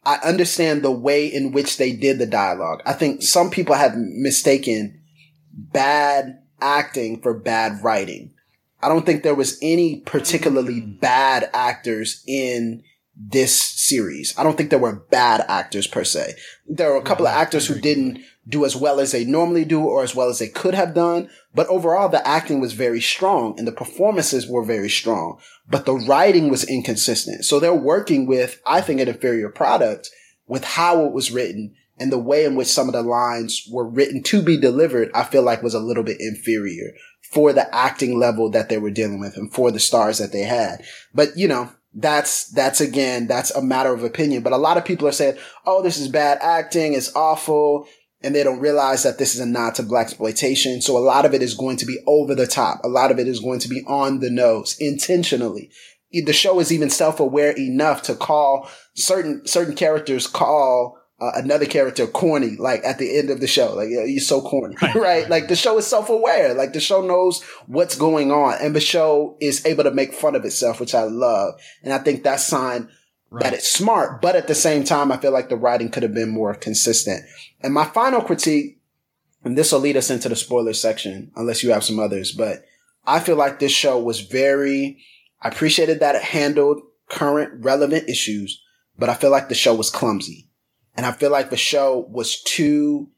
I 0.04 0.16
understand 0.24 0.82
the 0.82 0.90
way 0.90 1.26
in 1.26 1.52
which 1.52 1.76
they 1.76 1.92
did 1.92 2.18
the 2.18 2.26
dialogue. 2.26 2.82
I 2.84 2.92
think 2.92 3.22
some 3.22 3.50
people 3.50 3.74
have 3.74 3.94
mistaken 3.96 5.00
bad 5.52 6.38
acting 6.60 7.20
for 7.20 7.34
bad 7.34 7.82
writing. 7.82 8.34
I 8.82 8.88
don't 8.88 9.06
think 9.06 9.22
there 9.22 9.34
was 9.34 9.58
any 9.62 10.00
particularly 10.00 10.80
mm. 10.80 11.00
bad 11.00 11.48
actors 11.54 12.22
in 12.26 12.82
this 13.16 13.60
series. 13.60 14.34
I 14.36 14.42
don't 14.42 14.56
think 14.56 14.70
there 14.70 14.78
were 14.78 15.04
bad 15.10 15.44
actors 15.48 15.86
per 15.86 16.02
se. 16.02 16.34
There 16.66 16.90
were 16.90 16.96
a 16.96 17.02
couple 17.02 17.26
of 17.26 17.34
actors 17.34 17.66
who 17.66 17.78
didn't 17.78 18.20
do 18.48 18.64
as 18.64 18.74
well 18.74 18.98
as 18.98 19.12
they 19.12 19.24
normally 19.24 19.64
do 19.64 19.84
or 19.84 20.02
as 20.02 20.14
well 20.14 20.28
as 20.28 20.38
they 20.38 20.48
could 20.48 20.74
have 20.74 20.94
done. 20.94 21.28
But 21.54 21.68
overall, 21.68 22.08
the 22.08 22.26
acting 22.26 22.60
was 22.60 22.72
very 22.72 23.00
strong 23.00 23.56
and 23.58 23.68
the 23.68 23.72
performances 23.72 24.48
were 24.48 24.64
very 24.64 24.88
strong, 24.88 25.38
but 25.68 25.86
the 25.86 25.94
writing 25.94 26.48
was 26.48 26.64
inconsistent. 26.64 27.44
So 27.44 27.60
they're 27.60 27.74
working 27.74 28.26
with, 28.26 28.60
I 28.66 28.80
think, 28.80 29.00
an 29.00 29.08
inferior 29.08 29.50
product 29.50 30.10
with 30.48 30.64
how 30.64 31.04
it 31.04 31.12
was 31.12 31.30
written 31.30 31.74
and 31.98 32.10
the 32.10 32.18
way 32.18 32.44
in 32.44 32.56
which 32.56 32.68
some 32.68 32.88
of 32.88 32.94
the 32.94 33.02
lines 33.02 33.68
were 33.70 33.86
written 33.86 34.22
to 34.24 34.42
be 34.42 34.58
delivered, 34.58 35.10
I 35.14 35.22
feel 35.22 35.42
like 35.42 35.62
was 35.62 35.74
a 35.74 35.80
little 35.80 36.02
bit 36.02 36.16
inferior 36.18 36.94
for 37.32 37.54
the 37.54 37.74
acting 37.74 38.18
level 38.18 38.50
that 38.50 38.68
they 38.68 38.76
were 38.76 38.90
dealing 38.90 39.18
with 39.18 39.36
and 39.38 39.52
for 39.52 39.70
the 39.70 39.80
stars 39.80 40.18
that 40.18 40.32
they 40.32 40.42
had. 40.42 40.84
But 41.14 41.36
you 41.36 41.48
know, 41.48 41.72
that's, 41.94 42.48
that's 42.50 42.80
again, 42.80 43.26
that's 43.26 43.50
a 43.50 43.62
matter 43.62 43.92
of 43.92 44.04
opinion. 44.04 44.42
But 44.42 44.52
a 44.52 44.58
lot 44.58 44.76
of 44.76 44.84
people 44.84 45.08
are 45.08 45.12
saying, 45.12 45.38
Oh, 45.66 45.82
this 45.82 45.98
is 45.98 46.08
bad 46.08 46.38
acting. 46.42 46.92
It's 46.92 47.14
awful. 47.16 47.88
And 48.22 48.34
they 48.34 48.44
don't 48.44 48.60
realize 48.60 49.02
that 49.02 49.18
this 49.18 49.34
is 49.34 49.40
a 49.40 49.46
nod 49.46 49.74
to 49.76 49.82
blaxploitation. 49.82 50.82
So 50.82 50.96
a 50.96 51.00
lot 51.00 51.24
of 51.24 51.34
it 51.34 51.42
is 51.42 51.54
going 51.54 51.78
to 51.78 51.86
be 51.86 51.98
over 52.06 52.34
the 52.34 52.46
top. 52.46 52.80
A 52.84 52.88
lot 52.88 53.10
of 53.10 53.18
it 53.18 53.26
is 53.26 53.40
going 53.40 53.58
to 53.60 53.68
be 53.68 53.82
on 53.86 54.20
the 54.20 54.30
nose 54.30 54.76
intentionally. 54.78 55.70
The 56.12 56.32
show 56.32 56.60
is 56.60 56.70
even 56.70 56.90
self-aware 56.90 57.52
enough 57.58 58.02
to 58.02 58.14
call 58.14 58.68
certain, 58.94 59.46
certain 59.46 59.74
characters 59.74 60.26
call 60.26 60.98
uh, 61.22 61.32
another 61.36 61.66
character 61.66 62.06
corny, 62.06 62.56
like 62.56 62.84
at 62.84 62.98
the 62.98 63.18
end 63.18 63.30
of 63.30 63.40
the 63.40 63.46
show. 63.46 63.74
Like, 63.74 63.88
you're 63.90 64.20
so 64.20 64.40
corny, 64.40 64.76
right. 64.82 64.94
right? 64.94 65.30
Like 65.30 65.48
the 65.48 65.56
show 65.56 65.78
is 65.78 65.86
self-aware. 65.86 66.54
Like 66.54 66.72
the 66.72 66.80
show 66.80 67.00
knows 67.00 67.42
what's 67.66 67.96
going 67.96 68.32
on 68.32 68.56
and 68.60 68.74
the 68.74 68.80
show 68.80 69.36
is 69.40 69.64
able 69.64 69.84
to 69.84 69.90
make 69.90 70.14
fun 70.14 70.34
of 70.34 70.44
itself, 70.44 70.80
which 70.80 70.94
I 70.94 71.04
love. 71.04 71.54
And 71.82 71.92
I 71.92 71.98
think 71.98 72.22
that's 72.22 72.44
sign 72.44 72.88
right. 73.30 73.44
that 73.44 73.54
it's 73.54 73.72
smart. 73.72 74.20
But 74.20 74.36
at 74.36 74.48
the 74.48 74.54
same 74.54 74.84
time, 74.84 75.12
I 75.12 75.16
feel 75.16 75.32
like 75.32 75.48
the 75.48 75.56
writing 75.56 75.90
could 75.90 76.02
have 76.02 76.14
been 76.14 76.30
more 76.30 76.54
consistent. 76.54 77.24
And 77.60 77.72
my 77.72 77.84
final 77.84 78.20
critique, 78.20 78.80
and 79.44 79.56
this 79.56 79.72
will 79.72 79.80
lead 79.80 79.96
us 79.96 80.10
into 80.10 80.28
the 80.28 80.36
spoiler 80.36 80.72
section, 80.72 81.30
unless 81.36 81.62
you 81.62 81.70
have 81.72 81.84
some 81.84 81.98
others, 81.98 82.32
but 82.32 82.64
I 83.06 83.20
feel 83.20 83.36
like 83.36 83.58
this 83.58 83.72
show 83.72 84.00
was 84.00 84.20
very, 84.20 84.98
I 85.40 85.48
appreciated 85.48 86.00
that 86.00 86.14
it 86.14 86.22
handled 86.22 86.82
current 87.08 87.64
relevant 87.64 88.08
issues 88.08 88.62
but 88.98 89.08
I 89.08 89.14
feel 89.14 89.30
like 89.30 89.48
the 89.48 89.54
show 89.54 89.74
was 89.74 89.90
clumsy. 89.90 90.48
And 90.94 91.06
I 91.06 91.12
feel 91.12 91.30
like 91.30 91.50
the 91.50 91.56
show 91.56 92.06
was 92.10 92.42
too 92.42 93.08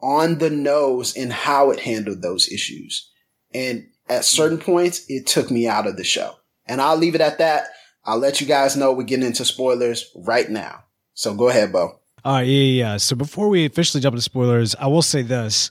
on 0.00 0.38
the 0.38 0.50
nose 0.50 1.14
in 1.14 1.30
how 1.30 1.70
it 1.70 1.80
handled 1.80 2.22
those 2.22 2.50
issues. 2.50 3.10
And 3.52 3.86
at 4.08 4.24
certain 4.24 4.58
points, 4.58 5.04
it 5.08 5.26
took 5.26 5.50
me 5.50 5.66
out 5.66 5.86
of 5.86 5.96
the 5.96 6.04
show. 6.04 6.36
And 6.66 6.80
I'll 6.80 6.96
leave 6.96 7.14
it 7.14 7.20
at 7.20 7.38
that. 7.38 7.68
I'll 8.04 8.18
let 8.18 8.40
you 8.40 8.46
guys 8.46 8.76
know 8.76 8.92
we're 8.92 9.02
getting 9.04 9.26
into 9.26 9.44
spoilers 9.44 10.10
right 10.14 10.48
now. 10.48 10.84
So 11.14 11.34
go 11.34 11.48
ahead, 11.48 11.72
Bo. 11.72 12.00
All 12.24 12.34
right, 12.34 12.46
yeah, 12.46 12.62
yeah. 12.62 12.96
So 12.96 13.16
before 13.16 13.48
we 13.48 13.64
officially 13.66 14.00
jump 14.00 14.14
into 14.14 14.22
spoilers, 14.22 14.74
I 14.76 14.86
will 14.86 15.02
say 15.02 15.22
this. 15.22 15.70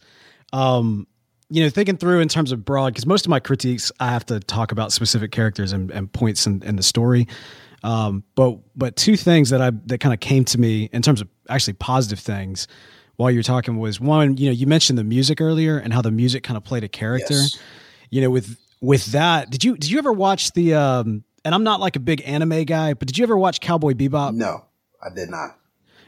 Um, 0.52 1.08
you 1.50 1.64
know, 1.64 1.70
thinking 1.70 1.98
through 1.98 2.20
in 2.20 2.28
terms 2.28 2.52
of 2.52 2.64
broad, 2.64 2.94
because 2.94 3.06
most 3.06 3.26
of 3.26 3.30
my 3.30 3.40
critiques, 3.40 3.92
I 4.00 4.12
have 4.12 4.26
to 4.28 4.40
talk 4.40 4.72
about 4.72 4.92
specific 4.92 5.32
characters 5.32 5.72
and, 5.72 5.90
and 5.92 6.12
points 6.12 6.46
in, 6.46 6.62
in 6.64 6.76
the 6.76 6.84
story. 6.84 7.28
Um, 7.84 8.24
but 8.36 8.58
but 8.76 8.96
two 8.96 9.16
things 9.16 9.50
that 9.52 9.62
I 9.62 9.72
that 9.86 10.00
kind 10.00 10.14
of 10.14 10.20
came 10.20 10.46
to 10.46 10.60
me 10.60 10.90
in 10.92 11.02
terms 11.02 11.22
of 11.22 11.28
actually 11.50 11.74
positive 11.74 12.20
things 12.20 12.68
while 13.20 13.30
you're 13.30 13.44
talking 13.44 13.78
was 13.78 14.00
one, 14.00 14.38
you 14.38 14.46
know, 14.46 14.54
you 14.54 14.66
mentioned 14.66 14.98
the 14.98 15.04
music 15.04 15.42
earlier 15.42 15.78
and 15.78 15.92
how 15.92 16.02
the 16.02 16.10
music 16.10 16.42
kind 16.42 16.56
of 16.56 16.64
played 16.64 16.86
a 16.86 16.88
character. 16.88 17.34
Yes. 17.34 17.60
You 18.10 18.22
know, 18.22 18.30
with 18.30 18.58
with 18.80 19.08
that, 19.08 19.50
did 19.50 19.62
you 19.62 19.76
did 19.76 19.92
you 19.92 19.98
ever 19.98 20.14
watch 20.14 20.54
the 20.54 20.74
um 20.76 21.26
and 21.44 21.54
I'm 21.54 21.66
not 21.66 21.82
like 21.82 21.98
a 21.98 22.00
big 22.00 22.22
anime 22.26 22.64
guy, 22.64 22.94
but 22.94 23.10
did 23.10 23.18
you 23.18 23.24
ever 23.24 23.38
watch 23.38 23.60
Cowboy 23.60 23.94
Bebop? 23.94 24.36
No, 24.36 24.66
I 25.04 25.14
did 25.14 25.30
not. 25.30 25.58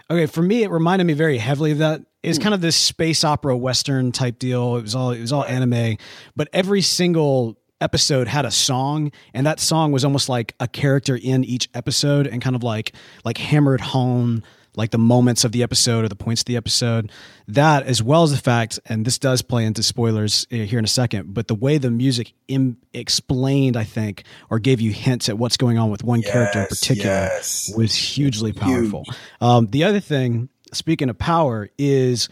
Okay, 0.10 0.26
for 0.26 0.42
me, 0.42 0.64
it 0.64 0.70
reminded 0.70 1.04
me 1.04 1.14
very 1.14 1.38
heavily 1.38 1.72
of 1.72 1.80
that. 1.80 2.02
It's 2.24 2.38
hmm. 2.38 2.44
kind 2.44 2.56
of 2.56 2.62
this 2.62 2.78
space 2.78 3.26
opera 3.26 3.58
western 3.58 4.14
type 4.14 4.40
deal. 4.40 4.78
It 4.78 4.84
was 4.84 4.96
all 4.96 5.12
it 5.12 5.20
was 5.20 5.34
all 5.34 5.44
anime, 5.44 5.98
but 6.38 6.48
every 6.54 6.82
single 6.82 7.58
episode 7.82 8.28
had 8.28 8.46
a 8.46 8.52
song 8.52 9.12
and 9.34 9.46
that 9.46 9.60
song 9.60 9.92
was 9.92 10.06
almost 10.06 10.30
like 10.30 10.56
a 10.60 10.68
character 10.68 11.20
in 11.22 11.44
each 11.44 11.70
episode 11.74 12.28
and 12.28 12.42
kind 12.42 12.56
of 12.56 12.64
like 12.64 12.94
like 13.26 13.38
hammered 13.38 13.82
home 13.82 14.44
like 14.76 14.92
the 14.92 14.98
moments 14.98 15.44
of 15.44 15.52
the 15.52 15.64
episode 15.64 16.06
or 16.06 16.08
the 16.08 16.16
points 16.16 16.42
of 16.42 16.46
the 16.46 16.56
episode 16.56 17.12
that 17.48 17.84
as 17.84 18.02
well 18.02 18.24
as 18.24 18.32
the 18.32 18.38
fact 18.38 18.80
and 18.86 19.06
this 19.06 19.18
does 19.18 19.42
play 19.42 19.66
into 19.66 19.84
spoilers 19.84 20.48
uh, 20.52 20.56
here 20.56 20.80
in 20.80 20.86
a 20.86 20.90
second 20.90 21.34
but 21.34 21.48
the 21.48 21.56
way 21.56 21.78
the 21.78 21.92
music 21.92 22.34
Im- 22.48 22.78
explained 22.94 23.76
i 23.76 23.84
think 23.84 24.24
or 24.50 24.60
gave 24.60 24.80
you 24.80 24.92
hints 24.92 25.28
at 25.28 25.38
what's 25.38 25.58
going 25.58 25.78
on 25.78 25.90
with 25.90 26.04
one 26.04 26.22
yes, 26.22 26.32
character 26.32 26.62
in 26.62 26.68
particular 26.68 27.10
yes. 27.10 27.74
was 27.76 27.94
hugely 27.94 28.54
powerful 28.54 29.04
Huge. 29.06 29.18
um, 29.42 29.68
the 29.68 29.84
other 29.84 30.00
thing 30.00 30.50
speaking 30.72 31.10
of 31.10 31.18
power 31.18 31.70
is 31.78 32.30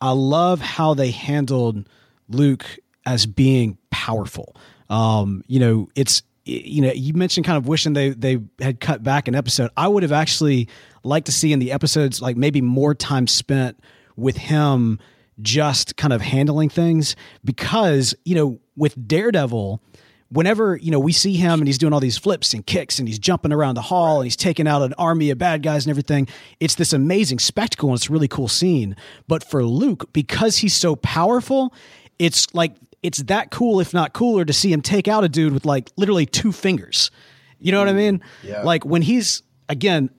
i 0.00 0.10
love 0.10 0.60
how 0.60 0.94
they 0.94 1.10
handled 1.10 1.88
luke 2.28 2.64
as 3.04 3.26
being 3.26 3.76
powerful 3.90 4.56
um, 4.92 5.42
you 5.48 5.58
know, 5.58 5.88
it's 5.96 6.22
you 6.44 6.82
know, 6.82 6.92
you 6.92 7.14
mentioned 7.14 7.46
kind 7.46 7.56
of 7.56 7.66
wishing 7.66 7.94
they 7.94 8.10
they 8.10 8.38
had 8.60 8.78
cut 8.78 9.02
back 9.02 9.26
an 9.26 9.34
episode. 9.34 9.70
I 9.76 9.88
would 9.88 10.02
have 10.02 10.12
actually 10.12 10.68
liked 11.02 11.26
to 11.26 11.32
see 11.32 11.52
in 11.52 11.58
the 11.58 11.72
episodes 11.72 12.20
like 12.20 12.36
maybe 12.36 12.60
more 12.60 12.94
time 12.94 13.26
spent 13.26 13.80
with 14.16 14.36
him 14.36 14.98
just 15.40 15.96
kind 15.96 16.12
of 16.12 16.20
handling 16.20 16.68
things 16.68 17.16
because, 17.44 18.14
you 18.24 18.34
know, 18.34 18.60
with 18.76 19.08
Daredevil, 19.08 19.80
whenever, 20.28 20.76
you 20.76 20.90
know, 20.90 21.00
we 21.00 21.12
see 21.12 21.34
him 21.34 21.60
and 21.60 21.66
he's 21.66 21.78
doing 21.78 21.92
all 21.92 22.00
these 22.00 22.18
flips 22.18 22.52
and 22.52 22.66
kicks 22.66 22.98
and 22.98 23.08
he's 23.08 23.18
jumping 23.18 23.52
around 23.52 23.76
the 23.76 23.82
hall 23.82 24.18
and 24.18 24.26
he's 24.26 24.36
taking 24.36 24.68
out 24.68 24.82
an 24.82 24.94
army 24.98 25.30
of 25.30 25.38
bad 25.38 25.62
guys 25.62 25.86
and 25.86 25.90
everything, 25.90 26.28
it's 26.60 26.74
this 26.74 26.92
amazing 26.92 27.38
spectacle 27.38 27.88
and 27.88 27.96
it's 27.96 28.10
a 28.10 28.12
really 28.12 28.28
cool 28.28 28.48
scene. 28.48 28.94
But 29.26 29.42
for 29.42 29.64
Luke, 29.64 30.12
because 30.12 30.58
he's 30.58 30.74
so 30.74 30.96
powerful, 30.96 31.72
it's 32.18 32.52
like 32.54 32.74
it's 33.02 33.18
that 33.24 33.50
cool, 33.50 33.80
if 33.80 33.92
not 33.92 34.12
cooler, 34.12 34.44
to 34.44 34.52
see 34.52 34.72
him 34.72 34.80
take 34.80 35.08
out 35.08 35.24
a 35.24 35.28
dude 35.28 35.52
with 35.52 35.64
like 35.64 35.90
literally 35.96 36.26
two 36.26 36.52
fingers. 36.52 37.10
You 37.58 37.72
know 37.72 37.78
what 37.78 37.88
I 37.88 37.92
mean? 37.92 38.22
Yeah. 38.42 38.62
Like 38.62 38.84
when 38.84 39.02
he's 39.02 39.42
again, 39.68 40.10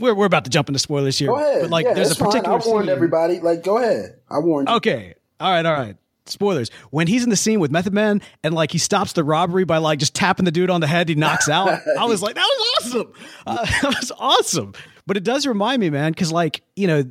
we're 0.00 0.14
we're 0.14 0.26
about 0.26 0.44
to 0.44 0.50
jump 0.50 0.68
into 0.68 0.78
spoilers 0.78 1.18
here. 1.18 1.28
Go 1.28 1.36
ahead. 1.36 1.62
But 1.62 1.70
like, 1.70 1.86
yeah, 1.86 1.94
there's 1.94 2.12
a 2.12 2.16
particular. 2.16 2.58
Fine. 2.58 2.68
I 2.68 2.70
warned 2.70 2.86
scene. 2.86 2.94
everybody. 2.94 3.40
Like, 3.40 3.62
go 3.62 3.78
ahead. 3.78 4.18
I 4.28 4.38
warned. 4.38 4.68
You. 4.68 4.76
Okay. 4.76 5.14
All 5.40 5.50
right. 5.50 5.64
All 5.64 5.72
right. 5.72 5.96
Spoilers. 6.26 6.70
When 6.90 7.06
he's 7.06 7.22
in 7.22 7.30
the 7.30 7.36
scene 7.36 7.60
with 7.60 7.70
Method 7.70 7.92
Man 7.92 8.20
and 8.42 8.52
like 8.52 8.72
he 8.72 8.78
stops 8.78 9.12
the 9.12 9.22
robbery 9.22 9.64
by 9.64 9.78
like 9.78 10.00
just 10.00 10.14
tapping 10.14 10.44
the 10.44 10.50
dude 10.50 10.70
on 10.70 10.80
the 10.80 10.88
head, 10.88 11.08
he 11.08 11.14
knocks 11.14 11.48
out. 11.48 11.68
I 11.98 12.04
was 12.06 12.20
like, 12.20 12.34
that 12.34 12.40
was 12.40 12.86
awesome. 12.86 13.12
Uh, 13.46 13.64
that 13.82 13.94
was 14.00 14.12
awesome. 14.18 14.72
But 15.06 15.16
it 15.16 15.22
does 15.22 15.46
remind 15.46 15.80
me, 15.80 15.90
man, 15.90 16.10
because 16.10 16.32
like 16.32 16.62
you 16.74 16.88
know, 16.88 17.04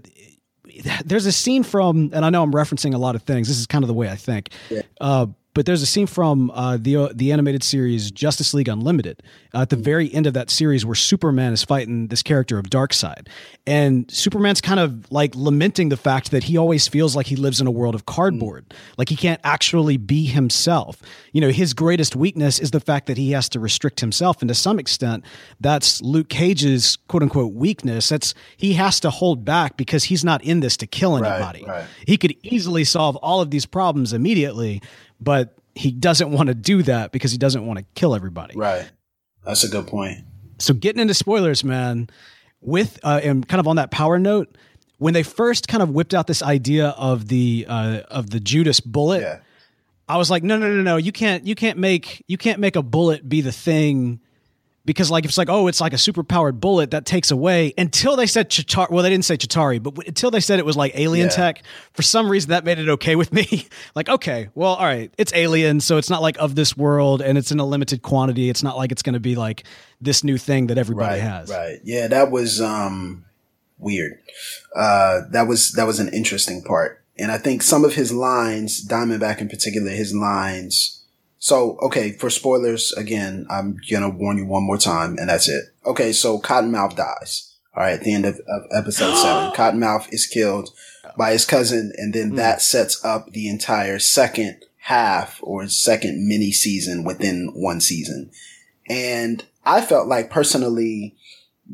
there's 1.05 1.25
a 1.25 1.31
scene 1.31 1.63
from, 1.63 2.11
and 2.13 2.25
I 2.25 2.29
know 2.29 2.43
I'm 2.43 2.53
referencing 2.53 2.93
a 2.93 2.97
lot 2.97 3.15
of 3.15 3.23
things. 3.23 3.47
This 3.47 3.59
is 3.59 3.67
kind 3.67 3.83
of 3.83 3.87
the 3.87 3.93
way 3.93 4.09
I 4.09 4.15
think. 4.15 4.49
Yeah. 4.69 4.81
Uh, 4.99 5.27
but 5.55 5.65
there's 5.65 5.81
a 5.81 5.85
scene 5.85 6.05
from 6.05 6.51
uh, 6.51 6.77
the 6.79 6.97
uh, 6.97 7.09
the 7.15 7.31
animated 7.31 7.63
series 7.63 8.11
Justice 8.11 8.53
League 8.53 8.67
Unlimited 8.67 9.23
uh, 9.53 9.61
at 9.61 9.69
the 9.69 9.77
very 9.77 10.13
end 10.13 10.27
of 10.27 10.33
that 10.33 10.51
series 10.51 10.85
where 10.85 10.95
Superman 10.95 11.53
is 11.53 11.63
fighting 11.63 12.09
this 12.09 12.21
character 12.21 12.59
of 12.59 12.65
Darkseid, 12.65 13.27
and 13.65 14.11
Superman's 14.11 14.61
kind 14.61 14.79
of 14.79 15.09
like 15.11 15.33
lamenting 15.33 15.89
the 15.89 15.97
fact 15.97 16.31
that 16.31 16.43
he 16.43 16.57
always 16.57 16.87
feels 16.87 17.15
like 17.15 17.25
he 17.25 17.37
lives 17.37 17.61
in 17.61 17.67
a 17.67 17.71
world 17.71 17.95
of 17.95 18.05
cardboard, 18.05 18.67
mm. 18.69 18.75
like 18.97 19.09
he 19.09 19.15
can't 19.15 19.39
actually 19.43 19.97
be 19.97 20.25
himself. 20.25 21.01
You 21.31 21.39
know, 21.39 21.49
his 21.49 21.73
greatest 21.73 22.15
weakness 22.15 22.59
is 22.59 22.71
the 22.71 22.81
fact 22.81 23.07
that 23.07 23.17
he 23.17 23.31
has 23.31 23.47
to 23.49 23.59
restrict 23.59 24.01
himself, 24.01 24.41
and 24.41 24.49
to 24.49 24.55
some 24.55 24.77
extent, 24.77 25.23
that's 25.61 26.01
Luke 26.01 26.27
Cage's 26.27 26.97
quote 27.07 27.23
unquote 27.23 27.53
weakness. 27.53 28.09
That's 28.09 28.33
he 28.57 28.73
has 28.73 28.99
to 28.99 29.09
hold 29.09 29.45
back 29.45 29.77
because 29.77 30.03
he's 30.03 30.25
not 30.25 30.43
in 30.43 30.59
this 30.59 30.75
to 30.77 30.85
kill 30.85 31.15
anybody. 31.15 31.63
Right, 31.65 31.77
right. 31.77 31.85
He 32.05 32.17
could 32.17 32.35
easily 32.43 32.83
solve 32.83 33.15
all 33.17 33.39
of 33.39 33.51
these 33.51 33.65
problems 33.65 34.11
immediately 34.11 34.81
but 35.19 35.55
he 35.75 35.91
doesn't 35.91 36.31
want 36.31 36.47
to 36.47 36.55
do 36.55 36.83
that 36.83 37.11
because 37.11 37.31
he 37.31 37.37
doesn't 37.37 37.65
want 37.65 37.79
to 37.79 37.85
kill 37.95 38.15
everybody. 38.15 38.55
Right. 38.55 38.89
That's 39.43 39.63
a 39.63 39.67
good 39.67 39.87
point. 39.87 40.19
So 40.57 40.73
getting 40.73 41.01
into 41.01 41.13
spoilers, 41.13 41.63
man, 41.63 42.09
with 42.61 42.99
uh, 43.03 43.19
and 43.23 43.47
kind 43.47 43.59
of 43.59 43.67
on 43.67 43.75
that 43.75 43.91
power 43.91 44.17
note, 44.17 44.57
when 44.97 45.13
they 45.13 45.23
first 45.23 45.67
kind 45.67 45.83
of 45.83 45.89
whipped 45.89 46.13
out 46.13 46.27
this 46.27 46.41
idea 46.41 46.89
of 46.89 47.27
the 47.27 47.65
uh, 47.67 48.01
of 48.09 48.29
the 48.29 48.39
Judas 48.39 48.79
bullet, 48.79 49.21
yeah. 49.21 49.39
I 50.07 50.17
was 50.17 50.31
like, 50.31 50.43
no, 50.43 50.57
no, 50.57 50.67
no, 50.67 50.81
no, 50.81 50.97
you 50.97 51.11
can't, 51.11 51.45
you 51.45 51.55
can't 51.55 51.79
make, 51.79 52.23
you 52.27 52.37
can't 52.37 52.59
make 52.59 52.75
a 52.75 52.83
bullet 52.83 53.27
be 53.27 53.41
the 53.41 53.51
thing 53.51 54.21
because 54.85 55.09
like 55.11 55.25
if 55.25 55.29
it's 55.29 55.37
like 55.37 55.49
oh 55.49 55.67
it's 55.67 55.81
like 55.81 55.93
a 55.93 55.97
super 55.97 56.23
powered 56.23 56.59
bullet 56.59 56.91
that 56.91 57.05
takes 57.05 57.31
away 57.31 57.73
until 57.77 58.15
they 58.15 58.27
said 58.27 58.49
Chitauri 58.49 58.89
well 58.91 59.03
they 59.03 59.09
didn't 59.09 59.25
say 59.25 59.35
Chitauri 59.35 59.81
but 59.81 59.95
w- 59.95 60.07
until 60.07 60.31
they 60.31 60.39
said 60.39 60.59
it 60.59 60.65
was 60.65 60.77
like 60.77 60.91
alien 60.95 61.27
yeah. 61.27 61.35
tech 61.35 61.63
for 61.93 62.03
some 62.03 62.29
reason 62.29 62.51
that 62.51 62.63
made 62.63 62.79
it 62.79 62.87
okay 62.89 63.15
with 63.15 63.33
me. 63.33 63.67
Like 63.93 64.09
okay 64.09 64.49
well 64.55 64.75
all 64.75 64.85
right 64.85 65.13
it's 65.17 65.33
alien 65.33 65.79
so 65.79 65.97
it's 65.97 66.09
not 66.09 66.21
like 66.21 66.37
of 66.37 66.55
this 66.55 66.75
world 66.75 67.21
and 67.21 67.37
it's 67.37 67.51
in 67.51 67.59
a 67.59 67.65
limited 67.65 68.01
quantity. 68.01 68.49
It's 68.49 68.63
not 68.63 68.77
like 68.77 68.91
it's 68.91 69.01
going 69.01 69.13
to 69.13 69.19
be 69.19 69.35
like 69.35 69.63
this 70.01 70.23
new 70.23 70.37
thing 70.37 70.67
that 70.67 70.77
everybody 70.77 71.19
right, 71.19 71.21
has. 71.21 71.49
right. 71.49 71.79
Yeah 71.83 72.07
that 72.07 72.31
was 72.31 72.61
um 72.61 73.25
weird. 73.77 74.19
Uh 74.75 75.21
that 75.31 75.47
was 75.47 75.71
that 75.73 75.87
was 75.87 75.99
an 75.99 76.09
interesting 76.13 76.63
part. 76.63 77.03
And 77.17 77.31
I 77.31 77.37
think 77.37 77.61
some 77.61 77.85
of 77.85 77.95
his 77.95 78.11
lines 78.11 78.85
Diamondback 78.85 79.39
in 79.39 79.49
particular 79.49 79.91
his 79.91 80.13
lines 80.13 81.04
so, 81.45 81.77
okay, 81.79 82.11
for 82.13 82.31
spoilers, 82.31 82.91
again, 82.93 83.45
I'm 83.51 83.77
gonna 83.87 84.09
warn 84.09 84.39
you 84.39 84.47
one 84.47 84.63
more 84.63 84.79
time, 84.79 85.15
and 85.19 85.29
that's 85.29 85.47
it. 85.47 85.65
Okay, 85.85 86.11
so 86.11 86.39
Cottonmouth 86.39 86.95
dies. 86.95 87.53
All 87.75 87.83
right, 87.83 87.93
at 87.93 88.01
the 88.01 88.15
end 88.15 88.25
of, 88.25 88.39
of 88.47 88.63
episode 88.71 89.13
seven, 89.13 89.51
Cottonmouth 89.55 90.11
is 90.11 90.25
killed 90.25 90.71
by 91.15 91.33
his 91.33 91.45
cousin, 91.45 91.93
and 91.97 92.15
then 92.15 92.31
mm. 92.31 92.37
that 92.37 92.63
sets 92.63 93.05
up 93.05 93.29
the 93.29 93.47
entire 93.47 93.99
second 93.99 94.65
half 94.77 95.39
or 95.43 95.67
second 95.67 96.27
mini 96.27 96.51
season 96.51 97.03
within 97.03 97.51
one 97.53 97.79
season. 97.79 98.31
And 98.89 99.45
I 99.63 99.81
felt 99.81 100.07
like 100.07 100.31
personally, 100.31 101.15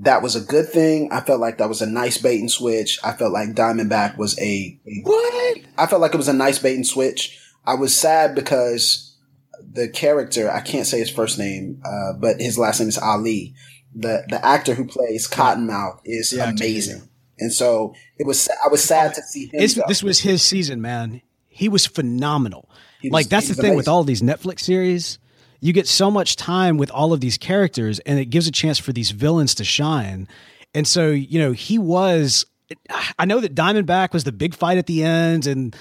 that 0.02 0.22
was 0.22 0.36
a 0.36 0.42
good 0.42 0.68
thing. 0.68 1.14
I 1.14 1.22
felt 1.22 1.40
like 1.40 1.60
that 1.60 1.70
was 1.70 1.82
a 1.82 1.90
nice 1.90 2.18
bait 2.18 2.42
and 2.42 2.52
switch. 2.52 3.00
I 3.06 3.14
felt 3.14 3.32
like 3.32 3.56
Diamondback 3.56 4.18
was 4.18 4.38
a, 4.38 4.78
a 4.86 5.02
what? 5.04 5.60
I 5.78 5.88
felt 5.88 6.02
like 6.02 6.14
it 6.14 6.18
was 6.18 6.28
a 6.28 6.34
nice 6.34 6.60
bait 6.60 6.76
and 6.76 6.86
switch. 6.86 7.40
I 7.66 7.76
was 7.76 7.98
sad 7.98 8.36
because 8.36 9.11
the 9.74 9.90
character, 9.90 10.52
I 10.52 10.62
can't 10.62 10.86
say 10.86 11.00
his 11.00 11.10
first 11.10 11.40
name, 11.40 11.82
uh, 11.86 12.14
but 12.14 12.42
his 12.42 12.58
last 12.58 12.80
name 12.80 12.90
is 12.90 12.98
Ali. 12.98 13.54
The 13.94 14.24
the 14.30 14.44
actor 14.46 14.74
who 14.74 14.86
plays 14.86 15.28
Cottonmouth 15.28 16.00
is 16.06 16.34
amazing, 16.34 17.10
and 17.40 17.52
so 17.52 17.94
it 18.18 18.26
was. 18.26 18.48
I 18.64 18.70
was 18.70 18.84
sad 18.84 19.14
to 19.16 19.22
see 19.22 19.48
him. 19.48 19.60
This 19.88 20.02
was 20.02 20.20
his 20.20 20.42
season, 20.42 20.82
man. 20.82 21.22
He 21.50 21.68
was 21.68 21.86
phenomenal. 21.86 22.70
He 23.02 23.10
was, 23.10 23.14
like 23.14 23.28
that's 23.28 23.50
the 23.50 23.54
thing 23.54 23.66
amazing. 23.66 23.78
with 23.78 23.88
all 23.90 24.04
these 24.04 24.22
Netflix 24.22 24.62
series. 24.62 25.20
You 25.60 25.74
get 25.74 25.88
so 25.88 26.10
much 26.10 26.38
time 26.38 26.78
with 26.78 26.90
all 26.90 27.14
of 27.14 27.20
these 27.20 27.38
characters, 27.38 28.00
and 28.00 28.18
it 28.18 28.26
gives 28.26 28.48
a 28.48 28.52
chance 28.52 28.80
for 28.80 28.94
these 28.94 29.12
villains 29.12 29.54
to 29.56 29.64
shine. 29.64 30.28
And 30.74 30.88
so, 30.88 31.10
you 31.10 31.40
know, 31.40 31.52
he 31.52 31.78
was. 31.78 32.46
I 33.20 33.26
know 33.26 33.42
that 33.42 33.54
Diamondback 33.54 34.14
was 34.14 34.24
the 34.24 34.32
big 34.32 34.56
fight 34.56 34.78
at 34.78 34.88
the 34.88 35.04
end, 35.04 35.46
and 35.46 35.76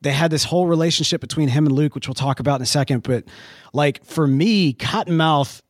they 0.00 0.12
had 0.12 0.30
this 0.30 0.44
whole 0.44 0.66
relationship 0.66 1.20
between 1.20 1.48
him 1.48 1.66
and 1.66 1.74
Luke, 1.74 1.94
which 1.94 2.08
we'll 2.08 2.14
talk 2.14 2.40
about 2.40 2.56
in 2.56 2.62
a 2.62 2.66
second. 2.66 3.02
But 3.02 3.24
like 3.72 4.04
for 4.04 4.26
me, 4.26 4.74
Cottonmouth, 4.74 5.62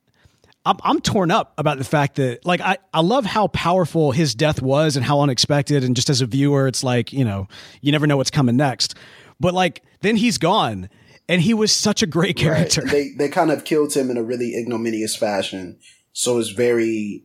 I'm, 0.65 0.77
I'm 0.83 0.99
torn 0.99 1.31
up 1.31 1.53
about 1.57 1.77
the 1.77 1.83
fact 1.83 2.15
that 2.15 2.45
like 2.45 2.59
I, 2.59 2.77
I 2.93 3.01
love 3.01 3.25
how 3.25 3.47
powerful 3.47 4.11
his 4.11 4.35
death 4.35 4.61
was 4.61 4.97
and 4.97 5.05
how 5.05 5.21
unexpected. 5.21 5.83
And 5.83 5.95
just 5.95 6.09
as 6.09 6.21
a 6.21 6.25
viewer, 6.25 6.67
it's 6.67 6.83
like, 6.83 7.13
you 7.13 7.23
know, 7.23 7.47
you 7.81 7.91
never 7.91 8.05
know 8.05 8.17
what's 8.17 8.31
coming 8.31 8.57
next. 8.57 8.95
But 9.39 9.53
like 9.53 9.83
then 10.01 10.17
he's 10.17 10.37
gone. 10.37 10.89
And 11.29 11.41
he 11.41 11.53
was 11.53 11.73
such 11.73 12.01
a 12.01 12.07
great 12.07 12.37
character. 12.37 12.81
Right. 12.81 12.91
They 12.91 13.09
they 13.17 13.29
kind 13.29 13.51
of 13.51 13.65
killed 13.65 13.93
him 13.93 14.09
in 14.09 14.17
a 14.17 14.23
really 14.23 14.55
ignominious 14.57 15.15
fashion. 15.15 15.79
So 16.13 16.37
it's 16.37 16.49
very 16.49 17.23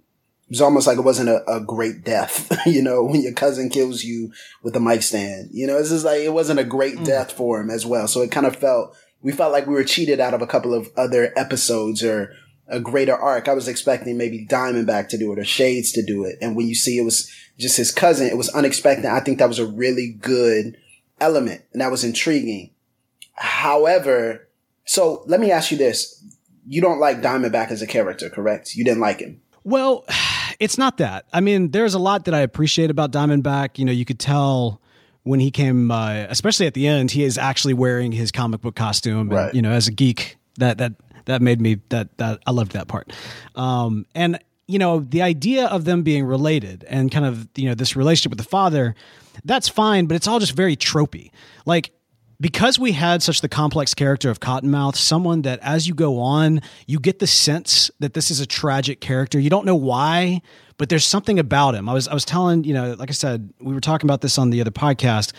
was 0.53 0.61
almost 0.61 0.87
like 0.87 0.99
it 0.99 1.03
wasn't 1.03 1.31
a, 1.31 1.43
a 1.51 1.61
great 1.61 2.05
death, 2.05 2.55
you 2.67 2.83
know, 2.83 3.03
when 3.03 3.23
your 3.23 3.33
cousin 3.33 3.71
kills 3.71 4.05
you 4.05 4.31
with 4.63 4.77
a 4.77 4.81
mic 4.81 5.03
stand. 5.03 5.49
You 5.51 5.67
know, 5.67 5.79
it's 5.79 5.89
just 5.89 6.05
like 6.05 6.21
it 6.21 6.35
wasn't 6.35 6.61
a 6.61 6.65
great 6.65 6.97
mm. 6.97 7.07
death 7.07 7.33
for 7.33 7.59
him 7.59 7.71
as 7.71 7.87
well. 7.87 8.07
So 8.07 8.21
it 8.21 8.31
kind 8.31 8.45
of 8.45 8.57
felt 8.57 8.95
we 9.23 9.33
felt 9.33 9.51
like 9.53 9.67
we 9.67 9.73
were 9.73 9.83
cheated 9.83 10.21
out 10.21 10.35
of 10.35 10.43
a 10.43 10.47
couple 10.47 10.75
of 10.75 10.91
other 10.95 11.33
episodes 11.39 12.05
or 12.05 12.35
a 12.69 12.81
greater 12.81 13.17
arc. 13.17 13.49
I 13.49 13.55
was 13.55 13.67
expecting 13.67 14.19
maybe 14.19 14.47
Diamondback 14.47 15.09
to 15.09 15.19
do 15.19 15.33
it 15.33 15.39
or 15.39 15.45
Shades 15.45 15.91
to 15.93 16.05
do 16.05 16.25
it. 16.25 16.37
And 16.43 16.55
when 16.55 16.69
you 16.69 16.75
see 16.75 16.99
it 16.99 17.05
was 17.05 17.33
just 17.59 17.79
his 17.79 17.91
cousin, 17.91 18.27
it 18.27 18.37
was 18.37 18.51
unexpected. 18.51 19.07
I 19.07 19.21
think 19.21 19.39
that 19.39 19.49
was 19.49 19.59
a 19.59 19.67
really 19.67 20.19
good 20.21 20.77
element 21.19 21.63
and 21.73 21.81
that 21.81 21.91
was 21.91 22.05
intriguing. 22.05 22.73
However, 23.37 24.49
so 24.85 25.25
let 25.27 25.41
me 25.41 25.51
ask 25.51 25.71
you 25.71 25.79
this. 25.79 26.23
You 26.67 26.83
don't 26.83 27.01
like 27.01 27.23
Diamondback 27.23 27.71
as 27.71 27.81
a 27.81 27.87
character, 27.87 28.29
correct? 28.29 28.75
You 28.75 28.85
didn't 28.85 29.01
like 29.01 29.21
him. 29.21 29.41
Well, 29.65 30.05
it's 30.63 30.79
not 30.79 30.99
that. 30.99 31.27
I 31.33 31.41
mean, 31.41 31.73
there's 31.73 31.95
a 31.95 31.99
lot 31.99 32.27
that 32.27 32.35
I 32.35 32.41
appreciate 32.41 32.89
about 32.89 33.11
Diamondback. 33.11 33.79
You 33.79 33.85
know, 33.85 33.91
you 33.91 34.05
could 34.05 34.21
tell 34.21 34.81
when 35.25 35.41
he 35.41 35.51
came, 35.51 35.91
uh, 35.91 36.27
especially 36.29 36.69
at 36.69 36.75
the 36.75 36.87
end, 36.87 37.11
he 37.11 37.25
is 37.25 37.37
actually 37.37 37.75
wearing 37.75 38.13
his 38.13 38.31
comic 38.31 38.61
book 38.61 38.77
costume. 38.77 39.31
And, 39.31 39.33
right. 39.33 39.55
You 39.55 39.61
know, 39.61 39.73
as 39.73 39.89
a 39.89 39.91
geek, 39.91 40.37
that 40.59 40.79
that 40.79 40.93
that 41.25 41.43
made 41.43 41.61
me 41.61 41.81
that 41.89 42.17
that 42.19 42.41
I 42.47 42.53
loved 42.53 42.73
that 42.73 42.87
part. 42.87 43.13
Um, 43.57 44.07
and 44.15 44.39
you 44.69 44.79
know, 44.79 45.01
the 45.01 45.23
idea 45.23 45.67
of 45.67 45.85
them 45.85 46.05
being 46.05 46.25
related 46.25 46.85
and 46.89 47.11
kind 47.11 47.27
of 47.27 47.49
you 47.57 47.69
know 47.69 47.75
this 47.75 47.97
relationship 47.97 48.31
with 48.31 48.39
the 48.39 48.49
father, 48.49 48.95
that's 49.45 49.69
fine, 49.69 50.07
but 50.07 50.15
it's 50.15 50.29
all 50.29 50.39
just 50.39 50.53
very 50.53 50.77
tropey. 50.77 51.33
Like 51.67 51.91
because 52.43 52.77
we 52.77 52.91
had 52.91 53.23
such 53.23 53.41
the 53.41 53.49
complex 53.49 53.95
character 53.95 54.29
of 54.29 54.41
Cottonmouth, 54.41 54.97
someone 54.97 55.43
that 55.43 55.61
as 55.61 55.87
you 55.87 55.95
go 55.95 56.19
on, 56.19 56.61
you 56.89 56.99
get 56.99 57.21
the 57.21 57.27
sense 57.27 57.89
that 58.01 58.15
this 58.15 58.33
is 58.33 58.41
a 58.41 58.47
tragic 58.47 59.01
character. 59.01 59.39
You 59.39 59.49
don't 59.49 59.65
know 59.65 59.77
why, 59.77 60.43
but 60.77 60.89
there's 60.89 61.05
something 61.05 61.39
about 61.39 61.77
him. 61.77 61.89
I 61.89 61.93
was 61.93 62.09
I 62.09 62.15
was 62.15 62.25
telling, 62.25 62.65
you 62.65 62.75
know, 62.75 62.95
like 62.99 63.11
I 63.11 63.13
said, 63.13 63.53
we 63.61 63.73
were 63.73 63.81
talking 63.81 64.09
about 64.09 64.23
this 64.23 64.39
on 64.39 64.51
the 64.51 64.61
other 64.61 64.73
podcast, 64.73 65.33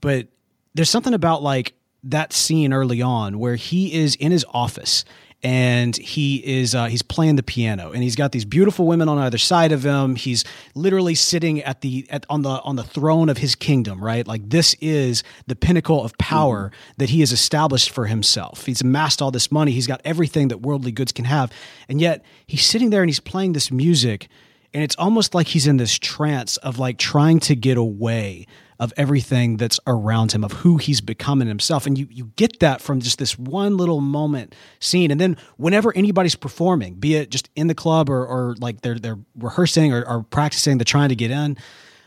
but 0.00 0.26
there's 0.74 0.90
something 0.90 1.14
about 1.14 1.40
like 1.40 1.72
that 2.02 2.32
scene 2.32 2.72
early 2.72 3.00
on 3.00 3.38
where 3.38 3.54
he 3.54 3.94
is 3.94 4.16
in 4.16 4.32
his 4.32 4.44
office 4.52 5.04
and 5.42 5.96
he 5.96 6.36
is 6.36 6.74
uh, 6.74 6.86
he's 6.86 7.02
playing 7.02 7.36
the 7.36 7.42
piano 7.42 7.92
and 7.92 8.02
he's 8.02 8.16
got 8.16 8.32
these 8.32 8.44
beautiful 8.44 8.86
women 8.86 9.08
on 9.08 9.18
either 9.18 9.38
side 9.38 9.72
of 9.72 9.82
him. 9.84 10.14
He's 10.14 10.44
literally 10.74 11.14
sitting 11.14 11.62
at 11.62 11.80
the 11.80 12.06
at, 12.10 12.26
on 12.28 12.42
the 12.42 12.60
on 12.62 12.76
the 12.76 12.82
throne 12.82 13.28
of 13.28 13.38
his 13.38 13.54
kingdom 13.54 14.02
right? 14.02 14.26
Like 14.26 14.50
this 14.50 14.74
is 14.80 15.22
the 15.46 15.56
pinnacle 15.56 16.04
of 16.04 16.16
power 16.18 16.66
mm-hmm. 16.66 16.92
that 16.98 17.10
he 17.10 17.20
has 17.20 17.32
established 17.32 17.90
for 17.90 18.06
himself. 18.06 18.66
He's 18.66 18.82
amassed 18.82 19.22
all 19.22 19.30
this 19.30 19.50
money. 19.50 19.72
He's 19.72 19.86
got 19.86 20.00
everything 20.04 20.48
that 20.48 20.58
worldly 20.58 20.92
goods 20.92 21.12
can 21.12 21.24
have. 21.24 21.52
And 21.88 22.00
yet 22.00 22.24
he's 22.46 22.64
sitting 22.64 22.90
there 22.90 23.02
and 23.02 23.08
he's 23.08 23.20
playing 23.20 23.54
this 23.54 23.70
music 23.70 24.28
and 24.72 24.84
it's 24.84 24.96
almost 24.96 25.34
like 25.34 25.48
he's 25.48 25.66
in 25.66 25.78
this 25.78 25.98
trance 25.98 26.56
of 26.58 26.78
like 26.78 26.98
trying 26.98 27.40
to 27.40 27.56
get 27.56 27.76
away 27.76 28.46
of 28.80 28.94
everything 28.96 29.58
that's 29.58 29.78
around 29.86 30.32
him, 30.32 30.42
of 30.42 30.52
who 30.52 30.78
he's 30.78 31.02
becoming 31.02 31.46
himself. 31.46 31.86
And 31.86 31.98
you, 31.98 32.08
you 32.10 32.32
get 32.36 32.60
that 32.60 32.80
from 32.80 33.00
just 33.00 33.18
this 33.18 33.38
one 33.38 33.76
little 33.76 34.00
moment 34.00 34.54
scene. 34.80 35.10
And 35.10 35.20
then 35.20 35.36
whenever 35.58 35.94
anybody's 35.94 36.34
performing, 36.34 36.94
be 36.94 37.14
it 37.14 37.30
just 37.30 37.50
in 37.54 37.66
the 37.66 37.74
club 37.74 38.08
or, 38.08 38.26
or 38.26 38.56
like 38.58 38.80
they're, 38.80 38.98
they're 38.98 39.18
rehearsing 39.36 39.92
or, 39.92 40.08
or 40.08 40.22
practicing, 40.22 40.78
they're 40.78 40.84
trying 40.86 41.10
to 41.10 41.14
get 41.14 41.30
in, 41.30 41.58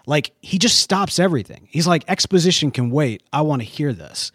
like 0.08 0.32
he 0.42 0.58
just 0.58 0.80
stops 0.80 1.20
everything. 1.20 1.68
He's 1.70 1.86
like, 1.86 2.04
exposition 2.08 2.72
can 2.72 2.90
wait. 2.90 3.22
I 3.32 3.44
want 3.44 3.62
to 3.62 3.68
hear 3.68 3.94
this. 3.94 4.32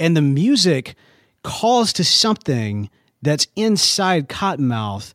And 0.00 0.16
the 0.16 0.22
music 0.22 0.94
calls 1.42 1.92
to 1.92 2.04
something 2.04 2.88
that's 3.20 3.46
inside 3.56 4.30
Cottonmouth 4.30 5.12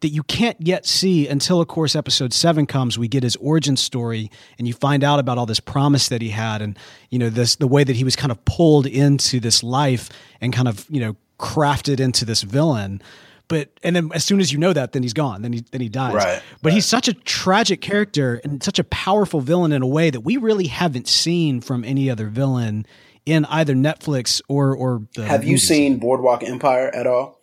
that 0.00 0.08
you 0.08 0.22
can't 0.22 0.56
yet 0.60 0.86
see 0.86 1.28
until, 1.28 1.60
of 1.60 1.68
course, 1.68 1.94
episode 1.94 2.32
seven 2.32 2.66
comes. 2.66 2.98
We 2.98 3.08
get 3.08 3.22
his 3.22 3.36
origin 3.36 3.76
story, 3.76 4.30
and 4.58 4.66
you 4.66 4.74
find 4.74 5.04
out 5.04 5.18
about 5.18 5.38
all 5.38 5.46
this 5.46 5.60
promise 5.60 6.08
that 6.08 6.22
he 6.22 6.30
had, 6.30 6.62
and 6.62 6.78
you 7.10 7.18
know 7.18 7.30
this 7.30 7.56
the 7.56 7.66
way 7.66 7.84
that 7.84 7.96
he 7.96 8.04
was 8.04 8.16
kind 8.16 8.32
of 8.32 8.44
pulled 8.44 8.86
into 8.86 9.40
this 9.40 9.62
life 9.62 10.08
and 10.40 10.52
kind 10.52 10.68
of 10.68 10.86
you 10.88 11.00
know 11.00 11.16
crafted 11.38 12.00
into 12.00 12.24
this 12.24 12.42
villain. 12.42 13.02
But 13.48 13.70
and 13.82 13.96
then 13.96 14.10
as 14.14 14.24
soon 14.24 14.40
as 14.40 14.52
you 14.52 14.58
know 14.58 14.72
that, 14.72 14.92
then 14.92 15.02
he's 15.02 15.12
gone. 15.12 15.42
Then 15.42 15.52
he 15.52 15.64
then 15.70 15.80
he 15.80 15.88
dies. 15.88 16.14
Right. 16.14 16.42
But 16.62 16.70
right. 16.70 16.74
he's 16.74 16.86
such 16.86 17.08
a 17.08 17.12
tragic 17.12 17.80
character 17.80 18.40
and 18.44 18.62
such 18.62 18.78
a 18.78 18.84
powerful 18.84 19.40
villain 19.40 19.72
in 19.72 19.82
a 19.82 19.86
way 19.86 20.08
that 20.10 20.20
we 20.20 20.36
really 20.36 20.68
haven't 20.68 21.08
seen 21.08 21.60
from 21.60 21.84
any 21.84 22.08
other 22.08 22.28
villain 22.28 22.86
in 23.26 23.44
either 23.46 23.74
Netflix 23.74 24.40
or 24.48 24.74
or. 24.74 25.02
Have 25.16 25.40
movies. 25.40 25.48
you 25.50 25.58
seen 25.58 25.98
Boardwalk 25.98 26.42
Empire 26.42 26.94
at 26.94 27.06
all? 27.06 27.40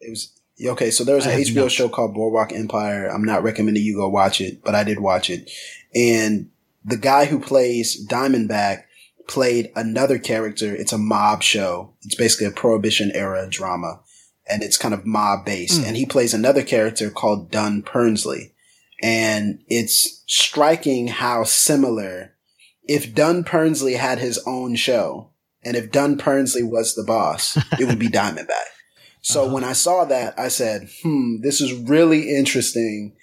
It 0.00 0.10
was 0.10 0.37
Okay, 0.64 0.90
so 0.90 1.04
there 1.04 1.16
was 1.16 1.26
an 1.26 1.38
HBO 1.38 1.62
not. 1.62 1.72
show 1.72 1.88
called 1.88 2.14
Boardwalk 2.14 2.52
Empire. 2.52 3.06
I'm 3.06 3.24
not 3.24 3.42
recommending 3.42 3.82
you 3.82 3.96
go 3.96 4.08
watch 4.08 4.40
it, 4.40 4.64
but 4.64 4.74
I 4.74 4.84
did 4.84 4.98
watch 4.98 5.30
it. 5.30 5.50
And 5.94 6.50
the 6.84 6.96
guy 6.96 7.26
who 7.26 7.38
plays 7.38 8.06
Diamondback 8.08 8.84
played 9.28 9.70
another 9.76 10.18
character. 10.18 10.74
It's 10.74 10.92
a 10.92 10.98
mob 10.98 11.42
show. 11.42 11.92
It's 12.02 12.16
basically 12.16 12.46
a 12.46 12.50
prohibition 12.50 13.12
era 13.14 13.46
drama 13.48 14.00
and 14.48 14.62
it's 14.62 14.78
kind 14.78 14.94
of 14.94 15.06
mob 15.06 15.44
based. 15.44 15.80
Mm. 15.80 15.86
And 15.86 15.96
he 15.96 16.06
plays 16.06 16.34
another 16.34 16.62
character 16.62 17.10
called 17.10 17.50
Dunn 17.50 17.82
Purnsley. 17.82 18.54
And 19.02 19.62
it's 19.68 20.24
striking 20.26 21.06
how 21.08 21.44
similar 21.44 22.34
if 22.82 23.14
Dunn 23.14 23.44
Purnsley 23.44 23.94
had 23.94 24.18
his 24.18 24.40
own 24.46 24.74
show 24.74 25.30
and 25.62 25.76
if 25.76 25.92
Dunn 25.92 26.16
Purnsley 26.16 26.62
was 26.62 26.94
the 26.94 27.04
boss, 27.04 27.56
it 27.78 27.86
would 27.86 27.98
be 27.98 28.08
Diamondback. 28.08 28.77
So 29.20 29.44
uh-huh. 29.44 29.54
when 29.54 29.64
I 29.64 29.72
saw 29.72 30.04
that, 30.04 30.38
I 30.38 30.48
said, 30.48 30.88
hmm, 31.02 31.40
this 31.42 31.60
is 31.60 31.72
really 31.72 32.34
interesting 32.34 33.16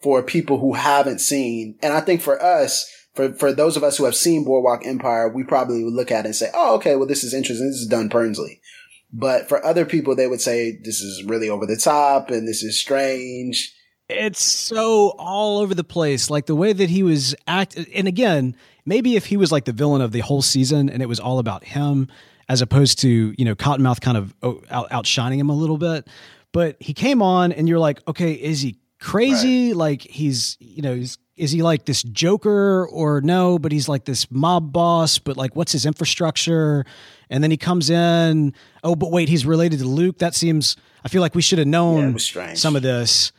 for 0.00 0.22
people 0.22 0.58
who 0.58 0.74
haven't 0.74 1.20
seen. 1.20 1.76
And 1.82 1.92
I 1.92 2.00
think 2.00 2.22
for 2.22 2.42
us, 2.42 2.90
for, 3.14 3.32
for 3.34 3.52
those 3.52 3.76
of 3.76 3.84
us 3.84 3.98
who 3.98 4.04
have 4.04 4.14
seen 4.14 4.44
Boardwalk 4.44 4.86
Empire, 4.86 5.28
we 5.28 5.44
probably 5.44 5.84
would 5.84 5.92
look 5.92 6.10
at 6.10 6.24
it 6.24 6.28
and 6.28 6.36
say, 6.36 6.50
oh, 6.54 6.76
okay, 6.76 6.96
well, 6.96 7.06
this 7.06 7.24
is 7.24 7.34
interesting. 7.34 7.68
This 7.68 7.80
is 7.80 7.86
Dunn 7.86 8.08
Purnsley. 8.08 8.60
But 9.12 9.48
for 9.48 9.64
other 9.64 9.84
people, 9.84 10.14
they 10.14 10.28
would 10.28 10.40
say 10.40 10.78
this 10.82 11.00
is 11.00 11.24
really 11.24 11.50
over 11.50 11.66
the 11.66 11.76
top 11.76 12.30
and 12.30 12.46
this 12.46 12.62
is 12.62 12.80
strange. 12.80 13.74
It's 14.08 14.42
so 14.42 15.14
all 15.18 15.58
over 15.58 15.74
the 15.74 15.84
place. 15.84 16.30
Like 16.30 16.46
the 16.46 16.54
way 16.54 16.72
that 16.72 16.90
he 16.90 17.02
was 17.02 17.34
act. 17.46 17.76
And 17.94 18.08
again, 18.08 18.56
maybe 18.84 19.16
if 19.16 19.26
he 19.26 19.36
was 19.36 19.52
like 19.52 19.64
the 19.64 19.72
villain 19.72 20.00
of 20.00 20.12
the 20.12 20.20
whole 20.20 20.42
season 20.42 20.88
and 20.88 21.02
it 21.02 21.06
was 21.06 21.20
all 21.20 21.38
about 21.38 21.64
him, 21.64 22.08
as 22.50 22.60
opposed 22.60 22.98
to 22.98 23.32
you 23.38 23.44
know 23.44 23.54
Cottonmouth 23.54 24.00
kind 24.00 24.18
of 24.18 24.34
oh, 24.42 24.60
out, 24.70 24.88
outshining 24.90 25.38
him 25.38 25.48
a 25.48 25.54
little 25.54 25.78
bit. 25.78 26.08
But 26.52 26.76
he 26.80 26.92
came 26.92 27.22
on, 27.22 27.52
and 27.52 27.68
you're 27.68 27.78
like, 27.78 28.06
okay, 28.08 28.32
is 28.32 28.60
he 28.60 28.76
crazy? 28.98 29.68
Right. 29.68 29.76
Like 29.76 30.02
he's 30.02 30.58
you 30.58 30.82
know 30.82 30.94
he's 30.96 31.16
is 31.36 31.52
he 31.52 31.62
like 31.62 31.84
this 31.86 32.02
Joker 32.02 32.86
or 32.88 33.20
no? 33.20 33.58
But 33.58 33.70
he's 33.70 33.88
like 33.88 34.04
this 34.04 34.28
mob 34.32 34.72
boss. 34.72 35.18
But 35.20 35.36
like, 35.36 35.54
what's 35.54 35.70
his 35.70 35.86
infrastructure? 35.86 36.84
And 37.30 37.42
then 37.42 37.52
he 37.52 37.56
comes 37.56 37.88
in. 37.88 38.52
Oh, 38.82 38.96
but 38.96 39.12
wait, 39.12 39.28
he's 39.28 39.46
related 39.46 39.78
to 39.78 39.86
Luke. 39.86 40.18
That 40.18 40.34
seems. 40.34 40.76
I 41.04 41.08
feel 41.08 41.22
like 41.22 41.36
we 41.36 41.42
should 41.42 41.60
have 41.60 41.68
known 41.68 42.16
yeah, 42.34 42.54
some 42.54 42.76
of 42.76 42.82
this 42.82 43.32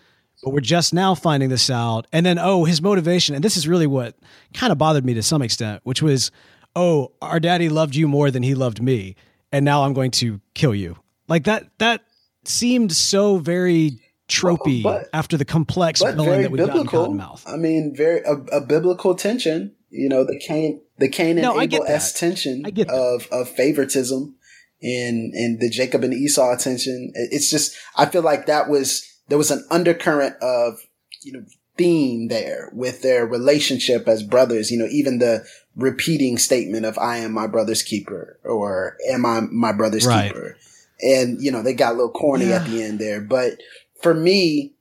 but 0.43 0.51
we're 0.51 0.59
just 0.59 0.91
now 0.91 1.13
finding 1.13 1.49
this 1.49 1.69
out. 1.69 2.07
And 2.11 2.25
then, 2.25 2.39
oh, 2.39 2.65
his 2.65 2.81
motivation, 2.81 3.35
and 3.35 3.43
this 3.43 3.57
is 3.57 3.67
really 3.67 3.85
what 3.85 4.15
kind 4.55 4.71
of 4.71 4.79
bothered 4.79 5.05
me 5.05 5.13
to 5.13 5.21
some 5.21 5.43
extent, 5.43 5.81
which 5.83 6.01
was, 6.01 6.31
oh, 6.75 7.11
our 7.21 7.39
daddy 7.39 7.69
loved 7.69 7.95
you 7.95 8.07
more 8.07 8.31
than 8.31 8.43
he 8.43 8.55
loved 8.55 8.81
me, 8.81 9.15
and 9.51 9.65
now 9.65 9.83
I'm 9.83 9.93
going 9.93 10.11
to 10.11 10.41
kill 10.53 10.75
you. 10.75 10.97
Like 11.27 11.45
that 11.45 11.69
that 11.79 12.01
seemed 12.45 12.91
so 12.91 13.37
very 13.37 13.99
tropey 14.27 14.81
but, 14.81 15.09
after 15.13 15.37
the 15.37 15.45
complex 15.45 16.01
villain 16.01 16.41
that 16.41 16.51
we 16.51 16.57
biblical. 16.57 16.83
got 16.83 17.09
in 17.11 17.17
Cottonmouth. 17.17 17.43
I 17.45 17.57
mean, 17.57 17.93
very 17.95 18.21
a, 18.21 18.33
a, 18.57 18.61
biblical 18.61 19.15
tension. 19.15 19.75
You 19.89 20.09
know, 20.09 20.23
the 20.23 20.39
Cain 20.39 20.81
the 20.97 21.09
Cain 21.09 21.37
and 21.37 21.41
no, 21.41 21.59
Abel 21.59 21.83
s 21.85 22.13
tension 22.13 22.65
of 22.89 23.27
of 23.31 23.49
favoritism 23.49 24.35
and 24.81 25.33
and 25.33 25.59
the 25.59 25.69
Jacob 25.69 26.03
and 26.03 26.13
Esau 26.13 26.55
tension. 26.57 27.11
It's 27.13 27.49
just 27.49 27.75
I 27.95 28.05
feel 28.05 28.21
like 28.21 28.45
that 28.45 28.69
was 28.69 29.05
there 29.27 29.37
was 29.37 29.51
an 29.51 29.65
undercurrent 29.69 30.35
of 30.41 30.79
you 31.23 31.33
know 31.33 31.43
theme 31.77 32.27
there 32.27 32.69
with 32.73 33.01
their 33.01 33.25
relationship 33.25 34.07
as 34.07 34.23
brothers. 34.23 34.71
You 34.71 34.79
know, 34.79 34.87
even 34.89 35.19
the 35.19 35.45
repeating 35.75 36.37
statement 36.37 36.85
of 36.85 36.97
"I 36.97 37.17
am 37.17 37.31
my 37.31 37.47
brother's 37.47 37.83
keeper" 37.83 38.39
or 38.43 38.97
"Am 39.09 39.25
I 39.25 39.41
my 39.41 39.71
brother's 39.71 40.05
right. 40.05 40.31
keeper?" 40.31 40.57
And 41.01 41.41
you 41.41 41.51
know, 41.51 41.63
they 41.63 41.73
got 41.73 41.93
a 41.93 41.95
little 41.95 42.11
corny 42.11 42.47
yeah. 42.47 42.57
at 42.57 42.67
the 42.67 42.83
end 42.83 42.99
there. 42.99 43.21
But 43.21 43.59
for 44.01 44.13
me, 44.13 44.73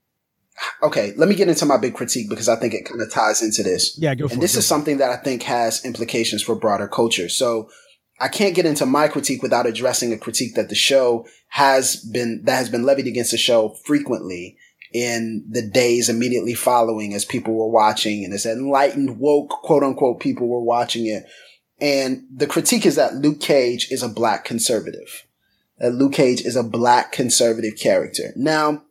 okay, 0.82 1.12
let 1.16 1.28
me 1.28 1.34
get 1.34 1.48
into 1.48 1.66
my 1.66 1.76
big 1.76 1.94
critique 1.94 2.28
because 2.28 2.48
I 2.48 2.56
think 2.56 2.74
it 2.74 2.84
kind 2.84 3.00
of 3.00 3.10
ties 3.10 3.42
into 3.42 3.62
this. 3.62 3.96
Yeah, 3.98 4.14
go 4.14 4.28
for 4.28 4.34
and 4.34 4.42
this 4.42 4.56
is 4.56 4.66
something 4.66 4.98
that 4.98 5.10
I 5.10 5.16
think 5.16 5.42
has 5.44 5.84
implications 5.84 6.42
for 6.42 6.54
broader 6.54 6.88
culture. 6.88 7.28
So 7.28 7.70
I 8.20 8.28
can't 8.28 8.54
get 8.54 8.66
into 8.66 8.86
my 8.86 9.08
critique 9.08 9.42
without 9.42 9.66
addressing 9.66 10.12
a 10.12 10.18
critique 10.18 10.54
that 10.54 10.68
the 10.68 10.74
show 10.74 11.26
has 11.48 11.96
been 11.96 12.42
that 12.44 12.56
has 12.56 12.68
been 12.68 12.84
levied 12.84 13.06
against 13.06 13.30
the 13.30 13.38
show 13.38 13.70
frequently 13.84 14.56
in 14.92 15.44
the 15.48 15.62
days 15.62 16.08
immediately 16.08 16.54
following 16.54 17.14
as 17.14 17.24
people 17.24 17.54
were 17.54 17.68
watching 17.68 18.24
and 18.24 18.34
as 18.34 18.46
enlightened 18.46 19.18
woke 19.18 19.50
quote 19.62 19.82
unquote 19.82 20.20
people 20.20 20.48
were 20.48 20.62
watching 20.62 21.06
it. 21.06 21.24
And 21.80 22.24
the 22.34 22.46
critique 22.46 22.84
is 22.84 22.96
that 22.96 23.14
Luke 23.14 23.40
Cage 23.40 23.90
is 23.90 24.02
a 24.02 24.08
black 24.08 24.44
conservative. 24.44 25.26
That 25.78 25.94
Luke 25.94 26.12
Cage 26.12 26.42
is 26.42 26.56
a 26.56 26.62
black 26.62 27.12
conservative 27.12 27.78
character. 27.78 28.32
Now, 28.36 28.82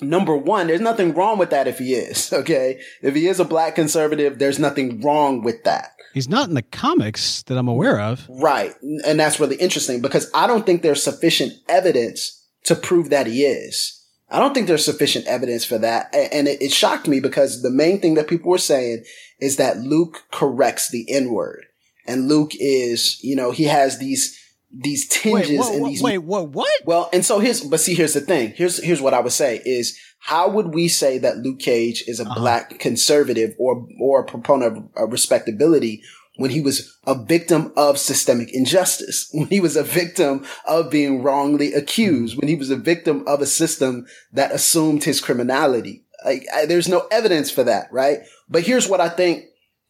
number 0.00 0.36
one, 0.36 0.66
there's 0.66 0.80
nothing 0.80 1.14
wrong 1.14 1.38
with 1.38 1.50
that 1.50 1.68
if 1.68 1.78
he 1.78 1.94
is, 1.94 2.32
okay? 2.32 2.80
If 3.02 3.14
he 3.14 3.28
is 3.28 3.38
a 3.38 3.44
black 3.44 3.74
conservative, 3.74 4.38
there's 4.38 4.58
nothing 4.58 5.00
wrong 5.00 5.42
with 5.42 5.64
that. 5.64 5.92
He's 6.14 6.28
not 6.28 6.48
in 6.48 6.54
the 6.54 6.62
comics 6.62 7.42
that 7.44 7.58
I'm 7.58 7.68
aware 7.68 8.00
of. 8.00 8.26
Right. 8.28 8.74
And 9.06 9.20
that's 9.20 9.38
really 9.38 9.56
interesting 9.56 10.00
because 10.00 10.30
I 10.34 10.46
don't 10.46 10.64
think 10.66 10.82
there's 10.82 11.02
sufficient 11.02 11.52
evidence 11.68 12.44
to 12.64 12.74
prove 12.74 13.10
that 13.10 13.26
he 13.26 13.44
is. 13.44 13.97
I 14.30 14.38
don't 14.38 14.52
think 14.52 14.66
there's 14.66 14.84
sufficient 14.84 15.26
evidence 15.26 15.64
for 15.64 15.78
that. 15.78 16.14
And 16.14 16.48
it, 16.48 16.60
it 16.60 16.72
shocked 16.72 17.08
me 17.08 17.20
because 17.20 17.62
the 17.62 17.70
main 17.70 18.00
thing 18.00 18.14
that 18.14 18.28
people 18.28 18.50
were 18.50 18.58
saying 18.58 19.04
is 19.40 19.56
that 19.56 19.78
Luke 19.78 20.24
corrects 20.30 20.90
the 20.90 21.06
N 21.10 21.30
word. 21.30 21.64
And 22.06 22.28
Luke 22.28 22.52
is, 22.54 23.22
you 23.22 23.36
know, 23.36 23.50
he 23.50 23.64
has 23.64 23.98
these, 23.98 24.38
these 24.70 25.08
tinges 25.08 25.50
wait, 25.50 25.58
what, 25.58 25.74
and 25.74 25.86
these. 25.86 26.02
Wait, 26.02 26.18
what, 26.18 26.50
what? 26.50 26.72
Well, 26.84 27.08
and 27.12 27.24
so 27.24 27.38
here's, 27.38 27.62
but 27.62 27.80
see, 27.80 27.94
here's 27.94 28.14
the 28.14 28.20
thing. 28.20 28.52
Here's, 28.54 28.82
here's 28.82 29.00
what 29.00 29.14
I 29.14 29.20
would 29.20 29.32
say 29.32 29.62
is 29.64 29.98
how 30.18 30.50
would 30.50 30.74
we 30.74 30.88
say 30.88 31.18
that 31.18 31.38
Luke 31.38 31.58
Cage 31.58 32.04
is 32.06 32.20
a 32.20 32.24
uh-huh. 32.24 32.38
black 32.38 32.78
conservative 32.78 33.54
or, 33.58 33.86
or 34.00 34.20
a 34.20 34.24
proponent 34.24 34.90
of 34.96 35.12
respectability 35.12 36.02
when 36.38 36.52
he 36.52 36.60
was 36.60 36.96
a 37.04 37.16
victim 37.16 37.72
of 37.76 37.98
systemic 37.98 38.54
injustice, 38.54 39.28
when 39.32 39.48
he 39.48 39.58
was 39.60 39.76
a 39.76 39.82
victim 39.82 40.46
of 40.66 40.88
being 40.88 41.22
wrongly 41.22 41.74
accused, 41.74 42.38
when 42.38 42.48
he 42.48 42.54
was 42.54 42.70
a 42.70 42.76
victim 42.76 43.24
of 43.26 43.42
a 43.42 43.46
system 43.46 44.06
that 44.32 44.52
assumed 44.52 45.02
his 45.02 45.20
criminality. 45.20 46.04
Like, 46.24 46.46
I, 46.54 46.64
there's 46.64 46.88
no 46.88 47.08
evidence 47.10 47.50
for 47.50 47.64
that, 47.64 47.88
right? 47.92 48.20
But 48.48 48.62
here's 48.62 48.88
what 48.88 49.00
I 49.00 49.08
think 49.08 49.46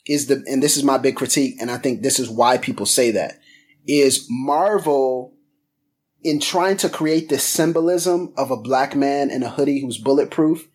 is 0.07 0.27
the, 0.27 0.43
and 0.47 0.63
this 0.63 0.79
is 0.79 0.85
my 0.85 0.97
big 0.97 1.17
critique, 1.17 1.57
and 1.61 1.71
I 1.71 1.77
think 1.77 2.01
this 2.01 2.19
is 2.19 2.31
why 2.31 2.57
people 2.57 2.87
say 2.87 3.11
that, 3.11 3.39
is 3.87 4.27
Marvel 4.31 5.35
in 6.23 6.41
trying 6.41 6.79
to 6.79 6.89
create 6.89 7.29
this 7.29 7.45
symbolism 7.45 8.33
of 8.39 8.51
a 8.51 8.57
black 8.57 8.97
man 8.97 9.31
in 9.31 9.43
a 9.43 9.51
hoodie 9.51 9.83
who's 9.83 9.99
bulletproof, 9.99 10.67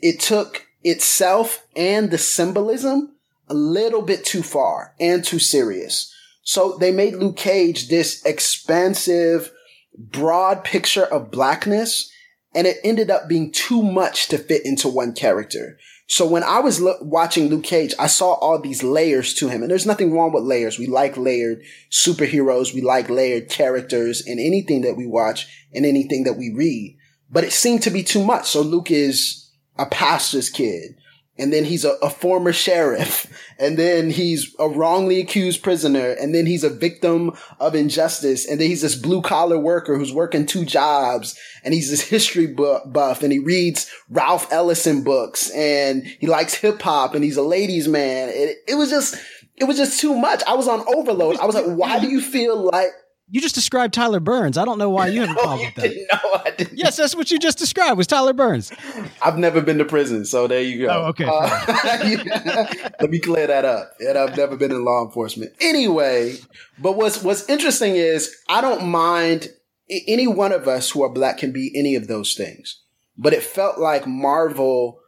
it 0.00 0.20
took 0.20 0.66
itself 0.84 1.66
and 1.74 2.12
the 2.12 2.18
symbolism 2.18 3.13
a 3.48 3.54
little 3.54 4.02
bit 4.02 4.24
too 4.24 4.42
far 4.42 4.94
and 4.98 5.24
too 5.24 5.38
serious. 5.38 6.12
So 6.42 6.76
they 6.78 6.90
made 6.90 7.14
Luke 7.14 7.36
Cage 7.36 7.88
this 7.88 8.24
expansive, 8.24 9.50
broad 9.96 10.64
picture 10.64 11.04
of 11.04 11.30
blackness, 11.30 12.10
and 12.54 12.66
it 12.66 12.76
ended 12.84 13.10
up 13.10 13.28
being 13.28 13.50
too 13.50 13.82
much 13.82 14.28
to 14.28 14.38
fit 14.38 14.64
into 14.64 14.88
one 14.88 15.14
character. 15.14 15.78
So 16.06 16.26
when 16.26 16.42
I 16.42 16.60
was 16.60 16.80
lo- 16.80 16.98
watching 17.00 17.48
Luke 17.48 17.64
Cage, 17.64 17.94
I 17.98 18.08
saw 18.08 18.34
all 18.34 18.60
these 18.60 18.82
layers 18.82 19.32
to 19.34 19.48
him, 19.48 19.62
and 19.62 19.70
there's 19.70 19.86
nothing 19.86 20.12
wrong 20.12 20.32
with 20.32 20.44
layers. 20.44 20.78
We 20.78 20.86
like 20.86 21.16
layered 21.16 21.62
superheroes. 21.90 22.74
We 22.74 22.82
like 22.82 23.08
layered 23.08 23.48
characters 23.48 24.26
in 24.26 24.38
anything 24.38 24.82
that 24.82 24.96
we 24.96 25.06
watch 25.06 25.48
and 25.72 25.86
anything 25.86 26.24
that 26.24 26.36
we 26.36 26.52
read. 26.54 26.98
But 27.30 27.44
it 27.44 27.52
seemed 27.52 27.82
to 27.84 27.90
be 27.90 28.02
too 28.02 28.22
much. 28.22 28.50
So 28.50 28.60
Luke 28.60 28.90
is 28.90 29.50
a 29.78 29.86
pastor's 29.86 30.50
kid 30.50 30.96
and 31.36 31.52
then 31.52 31.64
he's 31.64 31.84
a, 31.84 31.92
a, 32.02 32.10
former 32.10 32.52
sheriff, 32.52 33.26
and 33.58 33.76
then 33.76 34.10
he's 34.10 34.54
a 34.58 34.68
wrongly 34.68 35.20
accused 35.20 35.62
prisoner, 35.62 36.10
and 36.12 36.34
then 36.34 36.46
he's 36.46 36.62
a 36.62 36.70
victim 36.70 37.32
of 37.58 37.74
injustice, 37.74 38.46
and 38.46 38.60
then 38.60 38.68
he's 38.68 38.82
this 38.82 38.94
blue 38.94 39.20
collar 39.20 39.58
worker 39.58 39.98
who's 39.98 40.12
working 40.12 40.46
two 40.46 40.64
jobs, 40.64 41.36
and 41.64 41.74
he's 41.74 41.90
this 41.90 42.02
history 42.02 42.46
buff, 42.46 43.22
and 43.22 43.32
he 43.32 43.38
reads 43.40 43.90
Ralph 44.08 44.50
Ellison 44.52 45.02
books, 45.02 45.50
and 45.50 46.06
he 46.06 46.26
likes 46.26 46.54
hip 46.54 46.80
hop, 46.80 47.14
and 47.14 47.24
he's 47.24 47.36
a 47.36 47.42
ladies' 47.42 47.88
man. 47.88 48.28
It, 48.28 48.58
it 48.68 48.74
was 48.76 48.90
just, 48.90 49.16
it 49.56 49.64
was 49.64 49.76
just 49.76 50.00
too 50.00 50.14
much. 50.14 50.42
I 50.46 50.54
was 50.54 50.68
on 50.68 50.84
overload. 50.94 51.38
I 51.38 51.46
was 51.46 51.54
like, 51.54 51.66
why 51.66 51.98
do 51.98 52.08
you 52.08 52.20
feel 52.20 52.70
like 52.70 52.90
you 53.28 53.40
just 53.40 53.54
described 53.54 53.94
Tyler 53.94 54.20
Burns. 54.20 54.58
I 54.58 54.64
don't 54.64 54.78
know 54.78 54.90
why 54.90 55.08
you 55.08 55.22
have 55.22 55.30
a 55.30 55.34
problem 55.40 55.60
with 55.60 55.74
that. 55.76 56.06
No, 56.12 56.40
I 56.44 56.50
didn't. 56.50 56.78
Yes, 56.78 56.96
that's 56.96 57.14
what 57.16 57.30
you 57.30 57.38
just 57.38 57.58
described 57.58 57.96
was 57.96 58.06
Tyler 58.06 58.32
Burns. 58.32 58.70
I've 59.22 59.38
never 59.38 59.60
been 59.60 59.78
to 59.78 59.84
prison, 59.84 60.24
so 60.24 60.46
there 60.46 60.60
you 60.60 60.86
go. 60.86 60.88
Oh, 60.88 61.06
okay. 61.08 61.24
Uh, 61.26 61.64
let 63.00 63.10
me 63.10 63.18
clear 63.18 63.46
that 63.46 63.64
up. 63.64 63.92
And 64.00 64.18
I've 64.18 64.36
never 64.36 64.56
been 64.56 64.70
in 64.70 64.84
law 64.84 65.04
enforcement. 65.04 65.52
Anyway, 65.60 66.36
but 66.78 66.96
what's 66.96 67.22
what's 67.22 67.48
interesting 67.48 67.96
is 67.96 68.36
I 68.48 68.60
don't 68.60 68.86
mind 68.86 69.48
any 69.88 70.26
one 70.26 70.52
of 70.52 70.68
us 70.68 70.90
who 70.90 71.02
are 71.02 71.12
black 71.12 71.38
can 71.38 71.52
be 71.52 71.72
any 71.74 71.94
of 71.94 72.08
those 72.08 72.34
things. 72.34 72.82
But 73.16 73.32
it 73.32 73.42
felt 73.42 73.78
like 73.78 74.06
Marvel 74.06 75.00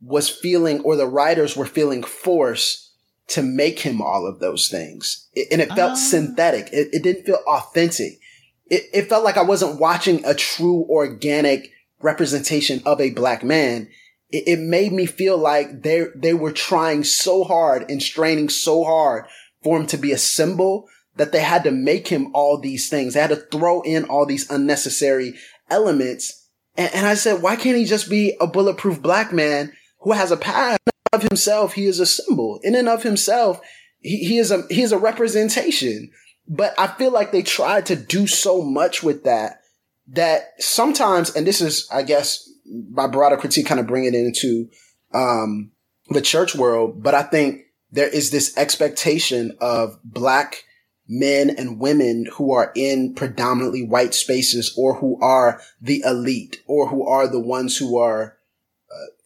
was 0.00 0.28
feeling 0.28 0.80
or 0.80 0.96
the 0.96 1.06
writers 1.06 1.56
were 1.56 1.66
feeling 1.66 2.02
forced 2.02 2.91
to 3.32 3.42
make 3.42 3.80
him 3.80 4.02
all 4.02 4.26
of 4.26 4.40
those 4.40 4.68
things. 4.68 5.28
It, 5.32 5.48
and 5.50 5.60
it 5.60 5.72
felt 5.72 5.92
uh. 5.92 5.96
synthetic. 5.96 6.68
It, 6.72 6.88
it, 6.92 7.02
didn't 7.02 7.24
feel 7.24 7.40
authentic. 7.46 8.18
It, 8.66 8.84
it 8.92 9.08
felt 9.08 9.24
like 9.24 9.38
I 9.38 9.42
wasn't 9.42 9.80
watching 9.80 10.24
a 10.24 10.34
true 10.34 10.86
organic 10.90 11.70
representation 12.00 12.82
of 12.84 13.00
a 13.00 13.10
black 13.10 13.42
man. 13.42 13.88
It, 14.30 14.44
it 14.46 14.58
made 14.58 14.92
me 14.92 15.06
feel 15.06 15.38
like 15.38 15.82
they, 15.82 16.06
they 16.14 16.34
were 16.34 16.52
trying 16.52 17.04
so 17.04 17.42
hard 17.42 17.90
and 17.90 18.02
straining 18.02 18.50
so 18.50 18.84
hard 18.84 19.24
for 19.62 19.78
him 19.78 19.86
to 19.86 19.96
be 19.96 20.12
a 20.12 20.18
symbol 20.18 20.88
that 21.16 21.32
they 21.32 21.40
had 21.40 21.64
to 21.64 21.70
make 21.70 22.08
him 22.08 22.30
all 22.34 22.60
these 22.60 22.90
things. 22.90 23.14
They 23.14 23.20
had 23.20 23.30
to 23.30 23.36
throw 23.36 23.80
in 23.80 24.04
all 24.04 24.26
these 24.26 24.50
unnecessary 24.50 25.34
elements. 25.70 26.48
And, 26.76 26.94
and 26.94 27.06
I 27.06 27.14
said, 27.14 27.40
why 27.40 27.56
can't 27.56 27.78
he 27.78 27.86
just 27.86 28.10
be 28.10 28.36
a 28.40 28.46
bulletproof 28.46 29.00
black 29.00 29.32
man 29.32 29.72
who 30.00 30.12
has 30.12 30.30
a 30.30 30.36
past? 30.36 30.80
Of 31.12 31.22
himself, 31.22 31.74
he 31.74 31.86
is 31.86 32.00
a 32.00 32.06
symbol. 32.06 32.60
In 32.62 32.74
and 32.74 32.88
of 32.88 33.02
himself, 33.02 33.60
he, 34.00 34.18
he 34.18 34.38
is 34.38 34.50
a 34.50 34.62
he 34.70 34.82
is 34.82 34.92
a 34.92 34.98
representation. 34.98 36.10
But 36.48 36.74
I 36.78 36.88
feel 36.88 37.12
like 37.12 37.30
they 37.30 37.42
tried 37.42 37.86
to 37.86 37.96
do 37.96 38.26
so 38.26 38.62
much 38.62 39.02
with 39.02 39.24
that 39.24 39.60
that 40.08 40.50
sometimes, 40.58 41.34
and 41.34 41.46
this 41.46 41.60
is, 41.60 41.88
I 41.92 42.02
guess, 42.02 42.48
my 42.90 43.06
broader 43.06 43.36
critique 43.36 43.66
kind 43.66 43.80
of 43.80 43.86
bring 43.86 44.04
it 44.04 44.14
into 44.14 44.68
um, 45.14 45.70
the 46.08 46.20
church 46.20 46.54
world. 46.54 47.02
But 47.02 47.14
I 47.14 47.22
think 47.22 47.62
there 47.92 48.08
is 48.08 48.30
this 48.30 48.56
expectation 48.56 49.56
of 49.60 49.98
black 50.02 50.64
men 51.08 51.50
and 51.50 51.78
women 51.78 52.26
who 52.32 52.52
are 52.52 52.72
in 52.74 53.14
predominantly 53.14 53.84
white 53.84 54.14
spaces 54.14 54.74
or 54.76 54.94
who 54.94 55.20
are 55.20 55.60
the 55.80 56.02
elite 56.04 56.62
or 56.66 56.88
who 56.88 57.06
are 57.06 57.28
the 57.28 57.40
ones 57.40 57.76
who 57.76 57.98
are 57.98 58.36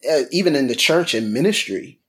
uh, 0.09 0.23
even 0.31 0.55
in 0.55 0.67
the 0.67 0.75
church 0.75 1.13
and 1.13 1.33
ministry, 1.33 1.99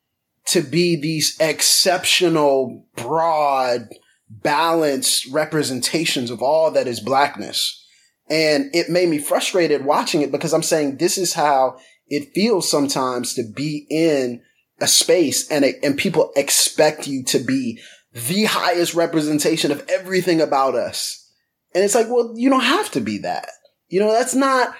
to 0.47 0.63
be 0.63 0.97
these 0.97 1.37
exceptional, 1.41 2.87
broad, 2.97 3.89
balanced 4.31 5.27
representations 5.31 6.31
of 6.31 6.43
all 6.43 6.71
that 6.71 6.87
is 6.87 7.01
blackness. 7.01 7.85
And 8.31 8.71
it 8.75 8.91
made 8.91 9.09
me 9.09 9.19
frustrated 9.19 9.85
watching 9.85 10.23
it 10.23 10.33
because 10.33 10.53
I'm 10.53 10.63
saying 10.63 10.97
this 10.97 11.17
is 11.17 11.35
how 11.35 11.79
it 12.09 12.33
feels 12.35 12.71
sometimes 12.71 13.35
to 13.35 13.43
be 13.43 13.87
in 13.91 14.43
a 14.81 14.87
space 14.87 15.51
and, 15.51 15.65
it, 15.65 15.77
and 15.83 15.97
people 15.97 16.33
expect 16.37 17.07
you 17.07 17.25
to 17.25 17.39
be 17.39 17.81
the 18.13 18.45
highest 18.45 18.95
representation 18.95 19.71
of 19.71 19.85
everything 19.89 20.41
about 20.41 20.75
us. 20.75 21.31
And 21.75 21.85
it's 21.85 21.95
like, 21.95 22.09
well, 22.09 22.33
you 22.37 22.49
don't 22.49 22.61
have 22.61 22.91
to 22.93 23.01
be 23.01 23.19
that. 23.19 23.49
You 23.89 24.01
know, 24.01 24.13
that's 24.13 24.35
not 24.35 24.75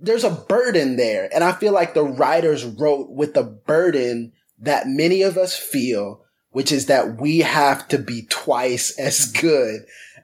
there's 0.00 0.24
a 0.24 0.30
burden 0.30 0.96
there. 0.96 1.28
And 1.32 1.42
I 1.42 1.52
feel 1.52 1.72
like 1.72 1.94
the 1.94 2.04
writers 2.04 2.64
wrote 2.64 3.10
with 3.10 3.34
the 3.34 3.42
burden 3.42 4.32
that 4.58 4.86
many 4.86 5.22
of 5.22 5.38
us 5.38 5.56
feel, 5.56 6.22
which 6.50 6.70
is 6.70 6.86
that 6.86 7.20
we 7.20 7.38
have 7.38 7.88
to 7.88 7.98
be 7.98 8.26
twice 8.28 8.90
as 8.98 9.26
good 9.32 9.82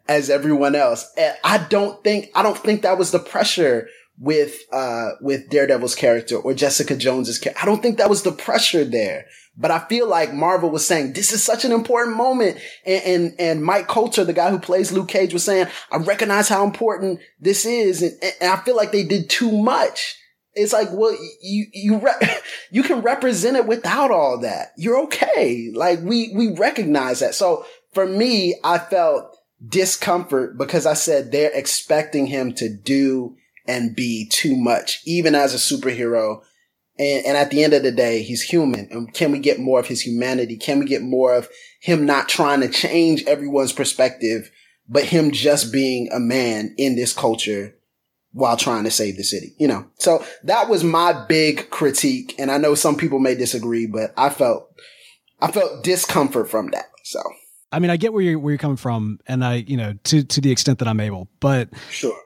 as 0.08 0.30
everyone 0.30 0.74
else. 0.74 1.10
And 1.16 1.34
I 1.42 1.58
don't 1.58 2.02
think, 2.04 2.30
I 2.34 2.42
don't 2.42 2.58
think 2.58 2.82
that 2.82 2.98
was 2.98 3.10
the 3.10 3.18
pressure 3.18 3.88
with, 4.18 4.56
uh, 4.72 5.10
with 5.20 5.50
Daredevil's 5.50 5.94
character 5.94 6.36
or 6.36 6.54
Jessica 6.54 6.96
Jones's 6.96 7.38
character. 7.38 7.62
I 7.62 7.66
don't 7.66 7.82
think 7.82 7.98
that 7.98 8.10
was 8.10 8.22
the 8.22 8.32
pressure 8.32 8.84
there. 8.84 9.26
But 9.56 9.70
I 9.70 9.78
feel 9.80 10.06
like 10.06 10.34
Marvel 10.34 10.70
was 10.70 10.86
saying, 10.86 11.14
this 11.14 11.32
is 11.32 11.42
such 11.42 11.64
an 11.64 11.72
important 11.72 12.16
moment. 12.16 12.58
And, 12.84 13.02
and, 13.04 13.34
and, 13.38 13.64
Mike 13.64 13.86
Colter, 13.86 14.24
the 14.24 14.34
guy 14.34 14.50
who 14.50 14.58
plays 14.58 14.92
Luke 14.92 15.08
Cage 15.08 15.32
was 15.32 15.44
saying, 15.44 15.68
I 15.90 15.96
recognize 15.96 16.48
how 16.48 16.64
important 16.64 17.20
this 17.40 17.64
is. 17.64 18.02
And, 18.02 18.12
and 18.40 18.52
I 18.52 18.56
feel 18.56 18.76
like 18.76 18.92
they 18.92 19.04
did 19.04 19.30
too 19.30 19.50
much. 19.50 20.16
It's 20.52 20.72
like, 20.72 20.88
well, 20.92 21.16
you, 21.42 21.66
you, 21.72 21.98
re- 21.98 22.36
you 22.70 22.82
can 22.82 23.00
represent 23.00 23.56
it 23.56 23.66
without 23.66 24.10
all 24.10 24.40
that. 24.40 24.72
You're 24.76 25.02
okay. 25.04 25.70
Like 25.74 26.00
we, 26.02 26.32
we 26.34 26.54
recognize 26.54 27.20
that. 27.20 27.34
So 27.34 27.64
for 27.94 28.06
me, 28.06 28.58
I 28.62 28.78
felt 28.78 29.34
discomfort 29.66 30.58
because 30.58 30.84
I 30.84 30.94
said 30.94 31.32
they're 31.32 31.50
expecting 31.52 32.26
him 32.26 32.52
to 32.54 32.68
do 32.68 33.36
and 33.66 33.96
be 33.96 34.28
too 34.28 34.56
much, 34.56 35.00
even 35.06 35.34
as 35.34 35.54
a 35.54 35.56
superhero 35.56 36.42
and, 36.98 37.26
and 37.26 37.36
at 37.36 37.50
the 37.50 37.62
end 37.62 37.72
of 37.72 37.82
the 37.82 37.92
day, 37.92 38.22
he's 38.22 38.42
human. 38.42 38.88
And 38.90 39.12
can 39.12 39.32
we 39.32 39.38
get 39.38 39.60
more 39.60 39.78
of 39.78 39.86
his 39.86 40.00
humanity? 40.00 40.56
Can 40.56 40.78
we 40.78 40.86
get 40.86 41.02
more 41.02 41.34
of 41.34 41.48
him 41.80 42.06
not 42.06 42.28
trying 42.28 42.60
to 42.60 42.68
change 42.68 43.24
everyone's 43.24 43.72
perspective, 43.72 44.50
but 44.88 45.04
him 45.04 45.30
just 45.30 45.72
being 45.72 46.08
a 46.12 46.18
man 46.18 46.74
in 46.78 46.96
this 46.96 47.12
culture 47.12 47.74
while 48.32 48.56
trying 48.56 48.84
to 48.84 48.90
save 48.90 49.16
the 49.16 49.24
city, 49.24 49.54
you 49.58 49.68
know? 49.68 49.86
So 49.98 50.24
that 50.44 50.68
was 50.68 50.84
my 50.84 51.26
big 51.26 51.70
critique. 51.70 52.34
And 52.38 52.50
I 52.50 52.58
know 52.58 52.74
some 52.74 52.96
people 52.96 53.18
may 53.18 53.34
disagree, 53.34 53.86
but 53.86 54.12
I 54.16 54.30
felt, 54.30 54.68
I 55.40 55.50
felt 55.50 55.84
discomfort 55.84 56.50
from 56.50 56.70
that. 56.70 56.86
So. 57.04 57.20
I 57.72 57.78
mean, 57.78 57.90
I 57.90 57.96
get 57.96 58.12
where 58.12 58.22
you're, 58.22 58.38
where 58.38 58.52
you're 58.52 58.58
coming 58.58 58.76
from 58.76 59.18
and 59.26 59.44
I, 59.44 59.56
you 59.56 59.76
know, 59.76 59.94
to, 60.04 60.24
to 60.24 60.40
the 60.40 60.50
extent 60.50 60.78
that 60.78 60.88
I'm 60.88 61.00
able, 61.00 61.28
but 61.40 61.68
sure 61.90 62.16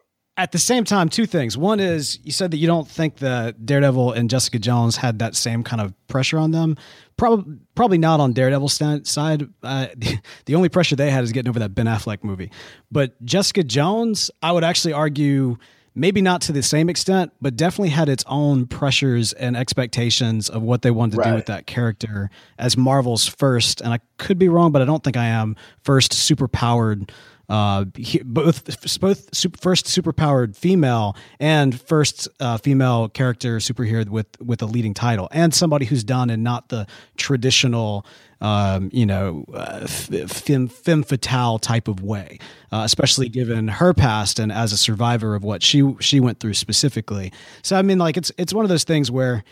at 0.41 0.53
the 0.53 0.59
same 0.59 0.85
time, 0.85 1.11
two 1.11 1.27
things. 1.27 1.59
One 1.59 1.81
is 1.81 2.19
you 2.25 2.33
said 2.33 2.51
that 2.53 2.57
you 2.57 2.67
don't 2.67 2.89
think 2.89 3.17
that 3.19 3.67
Daredevil 3.67 4.13
and 4.13 4.31
Jessica 4.31 4.59
Jones 4.59 4.97
had 4.97 5.19
that 5.19 5.37
same 5.37 5.63
kind 5.63 5.83
of 5.83 5.93
pressure 6.09 6.39
on 6.39 6.51
them. 6.51 6.77
Probably, 7.19 7.59
probably 7.75 7.99
not 7.99 8.21
on 8.21 8.33
Daredevil's 8.33 8.73
side. 8.73 9.49
Uh, 9.63 9.89
the 10.47 10.55
only 10.55 10.71
pressure 10.71 10.97
they 10.97 11.11
had 11.11 11.25
is 11.25 11.33
getting 11.33 11.51
over 11.51 11.59
that 11.59 11.75
Ben 11.75 11.85
Affleck 11.85 12.25
movie. 12.25 12.51
But 12.91 13.23
Jessica 13.23 13.63
Jones, 13.63 14.31
I 14.43 14.53
would 14.53 14.65
actually 14.65 14.95
argue, 14.95 15.59
maybe 15.95 16.23
not 16.23 16.41
to 16.43 16.53
the 16.53 16.63
same 16.63 16.89
extent, 16.89 17.33
but 17.43 17.55
definitely 17.55 17.91
had 17.91 18.09
its 18.09 18.25
own 18.27 18.67
pressures 18.67 19.35
and 19.35 19.59
expectations 19.59 20.49
of 20.49 20.63
what 20.63 20.81
they 20.81 20.91
wanted 20.91 21.17
to 21.17 21.19
right. 21.19 21.31
do 21.31 21.35
with 21.35 21.47
that 21.47 21.67
character 21.67 22.31
as 22.59 22.79
Marvel's 22.79 23.27
first. 23.27 23.83
And 23.83 23.93
I 23.93 24.01
could 24.17 24.39
be 24.39 24.49
wrong, 24.49 24.73
but 24.73 24.81
I 24.81 24.87
don't 24.87 25.05
think 25.05 25.19
I 25.19 25.27
am 25.27 25.55
first 25.85 26.15
super 26.15 26.49
powered 26.49 27.13
uh, 27.51 27.85
both 28.25 29.01
both 29.01 29.35
super, 29.35 29.59
first 29.59 29.87
superpowered 29.87 30.57
female 30.57 31.17
and 31.41 31.79
first 31.81 32.29
uh, 32.39 32.57
female 32.57 33.09
character 33.09 33.59
superhero 33.59 34.09
with 34.09 34.29
with 34.41 34.63
a 34.63 34.67
leading 34.67 34.95
title, 34.95 35.29
and 35.33 35.53
somebody 35.53 35.85
who's 35.85 36.05
done 36.05 36.31
in 36.31 36.45
not 36.45 36.69
the 36.69 36.87
traditional, 37.17 38.07
um, 38.41 38.89
you 38.93 39.05
know, 39.05 39.45
uh, 39.53 39.87
femme, 39.89 40.69
femme 40.69 41.03
fatale 41.03 41.59
type 41.59 41.89
of 41.89 42.05
way, 42.05 42.39
uh, 42.71 42.83
especially 42.85 43.29
given 43.29 43.67
her 43.67 43.93
past 43.93 44.39
and 44.39 44.53
as 44.53 44.73
a 44.73 44.77
survivor 44.77 45.35
of 45.35 45.43
what 45.43 45.61
she 45.61 45.95
she 45.99 46.21
went 46.21 46.39
through 46.39 46.55
specifically. 46.55 47.33
So 47.63 47.75
I 47.77 47.83
mean, 47.83 47.99
like 47.99 48.17
it's 48.17 48.31
it's 48.39 48.55
one 48.55 48.65
of 48.65 48.69
those 48.69 48.85
things 48.85 49.11
where 49.11 49.43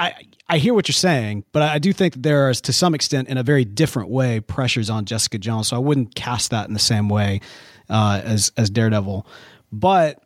I 0.00 0.14
I 0.48 0.58
hear 0.58 0.74
what 0.74 0.88
you're 0.88 0.94
saying, 0.94 1.44
but 1.52 1.62
I 1.62 1.78
do 1.78 1.92
think 1.92 2.14
that 2.14 2.22
there 2.22 2.48
is 2.50 2.60
to 2.62 2.72
some 2.72 2.94
extent 2.94 3.28
in 3.28 3.36
a 3.36 3.42
very 3.42 3.64
different 3.64 4.08
way 4.08 4.40
pressures 4.40 4.90
on 4.90 5.04
Jessica 5.04 5.38
Jones. 5.38 5.68
So 5.68 5.76
I 5.76 5.78
wouldn't 5.78 6.14
cast 6.14 6.50
that 6.50 6.66
in 6.66 6.74
the 6.74 6.80
same 6.80 7.08
way 7.08 7.40
uh, 7.88 8.20
as 8.24 8.50
as 8.56 8.70
Daredevil. 8.70 9.26
But 9.70 10.22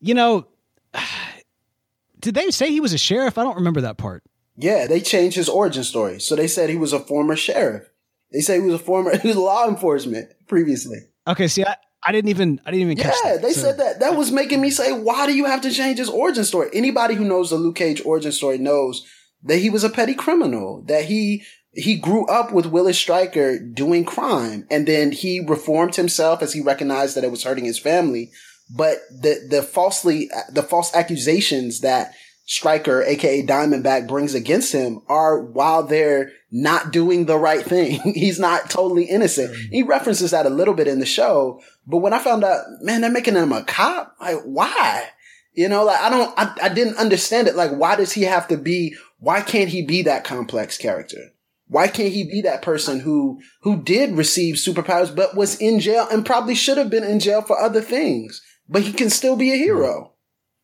you 0.00 0.14
know, 0.14 0.46
did 2.20 2.34
they 2.34 2.50
say 2.50 2.70
he 2.70 2.80
was 2.80 2.94
a 2.94 2.98
sheriff? 2.98 3.36
I 3.36 3.44
don't 3.44 3.56
remember 3.56 3.82
that 3.82 3.98
part. 3.98 4.24
Yeah, 4.56 4.86
they 4.86 5.00
changed 5.00 5.36
his 5.36 5.48
origin 5.48 5.84
story. 5.84 6.18
So 6.20 6.34
they 6.34 6.48
said 6.48 6.70
he 6.70 6.76
was 6.76 6.92
a 6.92 7.00
former 7.00 7.36
sheriff. 7.36 7.88
They 8.32 8.40
say 8.40 8.60
he 8.60 8.66
was 8.66 8.80
a 8.80 8.84
former 8.84 9.16
he 9.22 9.28
was 9.28 9.36
law 9.36 9.68
enforcement 9.68 10.32
previously. 10.48 10.98
Okay, 11.28 11.46
see, 11.46 11.64
I, 11.64 11.76
I 12.02 12.12
didn't 12.12 12.30
even 12.30 12.60
I 12.64 12.70
didn't 12.70 12.92
even 12.92 12.98
yeah, 12.98 13.12
that, 13.24 13.42
they 13.42 13.52
so. 13.52 13.60
said 13.60 13.78
that. 13.78 14.00
That 14.00 14.16
was 14.16 14.32
making 14.32 14.60
me 14.60 14.70
say, 14.70 14.92
why 14.92 15.26
do 15.26 15.34
you 15.34 15.44
have 15.44 15.60
to 15.62 15.70
change 15.70 15.98
his 15.98 16.08
origin 16.08 16.44
story? 16.44 16.70
Anybody 16.72 17.14
who 17.14 17.24
knows 17.24 17.50
the 17.50 17.56
Luke 17.56 17.76
Cage 17.76 18.02
origin 18.04 18.32
story 18.32 18.58
knows 18.58 19.06
that 19.42 19.58
he 19.58 19.70
was 19.70 19.84
a 19.84 19.90
petty 19.90 20.14
criminal, 20.14 20.82
that 20.86 21.04
he 21.04 21.44
he 21.72 21.96
grew 21.96 22.26
up 22.26 22.52
with 22.52 22.66
Willis 22.66 22.98
Stryker 22.98 23.58
doing 23.58 24.04
crime, 24.04 24.66
and 24.70 24.88
then 24.88 25.12
he 25.12 25.40
reformed 25.40 25.96
himself 25.96 26.42
as 26.42 26.52
he 26.52 26.60
recognized 26.60 27.16
that 27.16 27.24
it 27.24 27.30
was 27.30 27.44
hurting 27.44 27.64
his 27.64 27.78
family. 27.78 28.30
But 28.74 28.98
the 29.10 29.46
the 29.48 29.62
falsely 29.62 30.30
the 30.50 30.62
false 30.62 30.94
accusations 30.94 31.80
that 31.80 32.12
Stryker, 32.46 33.02
aka 33.02 33.44
Diamondback, 33.44 34.08
brings 34.08 34.34
against 34.34 34.72
him 34.72 35.02
are 35.08 35.40
while 35.40 35.82
they're 35.82 36.32
not 36.50 36.92
doing 36.92 37.26
the 37.26 37.38
right 37.38 37.64
thing. 37.64 38.00
He's 38.14 38.38
not 38.38 38.70
totally 38.70 39.04
innocent. 39.04 39.52
Mm-hmm. 39.52 39.72
He 39.72 39.82
references 39.82 40.32
that 40.32 40.46
a 40.46 40.50
little 40.50 40.74
bit 40.74 40.88
in 40.88 40.98
the 40.98 41.06
show, 41.06 41.62
but 41.86 41.98
when 41.98 42.12
I 42.12 42.18
found 42.18 42.44
out, 42.44 42.64
man, 42.80 43.00
they're 43.00 43.10
making 43.10 43.34
him 43.34 43.52
a 43.52 43.64
cop. 43.64 44.16
Like, 44.20 44.42
why? 44.44 45.08
You 45.52 45.68
know, 45.68 45.84
like 45.84 46.00
I 46.00 46.10
don't, 46.10 46.32
I, 46.38 46.56
I 46.62 46.68
didn't 46.68 46.96
understand 46.98 47.48
it. 47.48 47.56
Like, 47.56 47.72
why 47.72 47.96
does 47.96 48.12
he 48.12 48.22
have 48.22 48.48
to 48.48 48.56
be? 48.56 48.94
Why 49.18 49.40
can't 49.40 49.68
he 49.68 49.82
be 49.82 50.02
that 50.02 50.24
complex 50.24 50.78
character? 50.78 51.32
Why 51.66 51.86
can't 51.86 52.12
he 52.12 52.24
be 52.24 52.40
that 52.42 52.62
person 52.62 53.00
who 53.00 53.40
who 53.62 53.82
did 53.82 54.16
receive 54.16 54.56
superpowers 54.56 55.14
but 55.14 55.36
was 55.36 55.60
in 55.60 55.78
jail 55.78 56.06
and 56.10 56.26
probably 56.26 56.54
should 56.54 56.78
have 56.78 56.90
been 56.90 57.04
in 57.04 57.20
jail 57.20 57.42
for 57.42 57.58
other 57.58 57.80
things, 57.80 58.42
but 58.68 58.82
he 58.82 58.92
can 58.92 59.10
still 59.10 59.36
be 59.36 59.52
a 59.52 59.56
hero? 59.56 60.14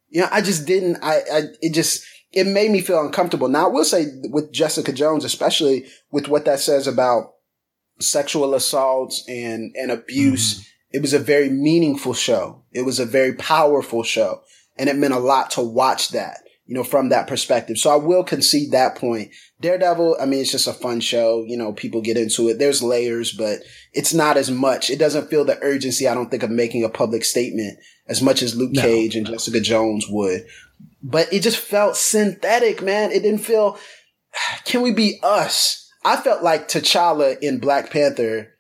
You 0.09 0.23
know, 0.23 0.29
I 0.31 0.41
just 0.41 0.67
didn't. 0.67 0.99
I, 1.03 1.23
I 1.33 1.43
it 1.61 1.75
just 1.75 2.05
it 2.33 2.47
made 2.47 2.71
me 2.71 2.81
feel 2.81 3.01
uncomfortable. 3.01 3.49
Now 3.49 3.67
I 3.67 3.71
will 3.71 3.85
say 3.85 4.07
with 4.25 4.53
Jessica 4.53 4.93
Jones, 4.93 5.25
especially 5.25 5.87
with 6.11 6.29
what 6.29 6.45
that 6.45 6.61
says 6.61 6.87
about 6.87 7.35
sexual 7.99 8.55
assaults 8.55 9.25
and 9.29 9.75
and 9.77 9.91
abuse. 9.91 10.61
Mm. 10.61 10.67
It 10.93 11.03
was 11.03 11.13
a 11.13 11.19
very 11.19 11.51
meaningful 11.51 12.15
show. 12.15 12.63
It 12.73 12.83
was 12.83 13.01
a 13.01 13.05
very 13.05 13.35
powerful 13.35 14.03
show, 14.03 14.43
and 14.79 14.89
it 14.89 14.97
meant 14.97 15.15
a 15.15 15.19
lot 15.19 15.51
to 15.53 15.63
watch 15.63 16.11
that 16.11 16.39
you 16.67 16.75
know, 16.75 16.85
from 16.85 17.11
that 17.11 17.29
perspective. 17.29 17.79
So 17.79 17.91
I 17.91 17.97
will 17.97 18.25
concede 18.25 18.73
that 18.73 18.97
point. 18.97 19.31
Daredevil, 19.61 20.17
I 20.21 20.27
mean, 20.27 20.41
it's 20.41 20.51
just 20.51 20.67
a 20.67 20.73
fun 20.73 21.01
show. 21.01 21.45
You 21.47 21.57
know, 21.57 21.73
people 21.73 22.01
get 22.01 22.17
into 22.17 22.49
it. 22.49 22.59
There's 22.59 22.83
layers, 22.83 23.33
but 23.33 23.61
it's 23.93 24.13
not 24.13 24.37
as 24.37 24.51
much. 24.51 24.91
It 24.91 24.99
doesn't 24.99 25.31
feel 25.31 25.45
the 25.45 25.63
urgency, 25.63 26.09
I 26.09 26.15
don't 26.15 26.29
think, 26.29 26.43
of 26.43 26.51
making 26.51 26.85
a 26.85 26.89
public 26.89 27.25
statement 27.25 27.79
as 28.09 28.21
much 28.21 28.43
as 28.43 28.57
Luke 28.57 28.73
no, 28.73 28.83
Cage 28.83 29.15
and 29.15 29.27
no. 29.27 29.33
Jessica 29.33 29.61
Jones 29.61 30.07
would. 30.09 30.45
But 31.03 31.33
it 31.33 31.43
just 31.43 31.59
felt 31.59 31.97
synthetic, 31.97 32.83
man. 32.83 33.13
It 33.13 33.23
didn't 33.23 33.41
feel, 33.41 33.79
can 34.65 34.83
we 34.83 34.93
be 34.93 35.19
us? 35.23 35.91
I 36.05 36.17
felt 36.17 36.43
like 36.43 36.69
T'Challa 36.69 37.39
in 37.41 37.59
Black 37.59 37.91
Panther. 37.91 38.55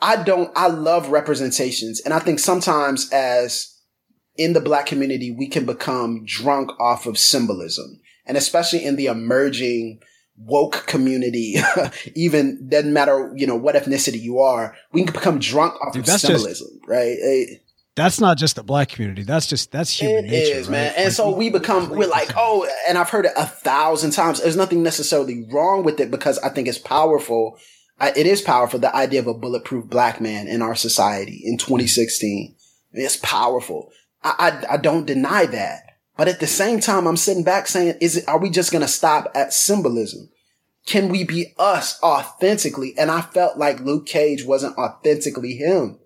I 0.00 0.22
don't, 0.22 0.50
I 0.56 0.68
love 0.68 1.10
representations. 1.10 2.00
And 2.00 2.12
I 2.12 2.18
think 2.18 2.38
sometimes 2.40 3.08
as 3.12 3.78
in 4.36 4.52
the 4.52 4.60
black 4.60 4.86
community, 4.86 5.30
we 5.30 5.48
can 5.48 5.66
become 5.66 6.24
drunk 6.24 6.70
off 6.80 7.06
of 7.06 7.18
symbolism. 7.18 8.00
And 8.26 8.36
especially 8.36 8.84
in 8.84 8.96
the 8.96 9.06
emerging 9.06 10.00
woke 10.36 10.86
community, 10.86 11.56
even 12.14 12.68
doesn't 12.68 12.92
matter, 12.92 13.32
you 13.36 13.46
know, 13.46 13.56
what 13.56 13.74
ethnicity 13.74 14.20
you 14.20 14.38
are, 14.38 14.76
we 14.92 15.04
can 15.04 15.12
become 15.12 15.38
drunk 15.38 15.74
off 15.80 15.92
Dude, 15.92 16.08
of 16.08 16.20
symbolism, 16.20 16.68
just, 16.68 16.88
right? 16.88 17.16
It, 17.18 17.62
that's 17.98 18.20
not 18.20 18.38
just 18.38 18.56
the 18.56 18.62
black 18.62 18.88
community. 18.90 19.22
That's 19.22 19.46
just 19.46 19.72
that's 19.72 19.90
human 19.90 20.24
it 20.26 20.30
nature, 20.30 20.58
is, 20.58 20.68
right? 20.68 20.72
man. 20.72 20.92
And 20.96 21.04
like, 21.06 21.12
so 21.12 21.34
we 21.34 21.50
become 21.50 21.90
we're 21.90 22.08
like, 22.08 22.32
oh, 22.36 22.68
and 22.88 22.96
I've 22.96 23.10
heard 23.10 23.26
it 23.26 23.32
a 23.36 23.44
thousand 23.44 24.12
times. 24.12 24.40
There's 24.40 24.56
nothing 24.56 24.82
necessarily 24.82 25.46
wrong 25.50 25.82
with 25.82 25.98
it 25.98 26.10
because 26.10 26.38
I 26.38 26.48
think 26.48 26.68
it's 26.68 26.78
powerful. 26.78 27.58
I, 28.00 28.10
it 28.10 28.26
is 28.26 28.40
powerful. 28.40 28.78
The 28.78 28.94
idea 28.94 29.20
of 29.20 29.26
a 29.26 29.34
bulletproof 29.34 29.86
black 29.86 30.20
man 30.20 30.46
in 30.46 30.62
our 30.62 30.76
society 30.76 31.42
in 31.44 31.54
mm-hmm. 31.54 31.66
2016. 31.66 32.54
It's 32.92 33.16
powerful. 33.16 33.90
I, 34.22 34.62
I, 34.70 34.74
I 34.74 34.76
don't 34.76 35.06
deny 35.06 35.46
that. 35.46 35.82
But 36.16 36.28
at 36.28 36.40
the 36.40 36.46
same 36.46 36.80
time, 36.80 37.06
I'm 37.06 37.16
sitting 37.16 37.44
back 37.44 37.68
saying, 37.68 37.96
is 38.00 38.16
it, 38.16 38.28
are 38.28 38.38
we 38.38 38.50
just 38.50 38.72
going 38.72 38.82
to 38.82 38.88
stop 38.88 39.30
at 39.34 39.52
symbolism? 39.52 40.30
Can 40.86 41.08
we 41.08 41.22
be 41.22 41.54
us 41.58 42.02
authentically? 42.02 42.94
And 42.98 43.10
I 43.10 43.20
felt 43.20 43.56
like 43.56 43.80
Luke 43.80 44.06
Cage 44.06 44.44
wasn't 44.44 44.76
authentically 44.76 45.54
him. 45.54 45.98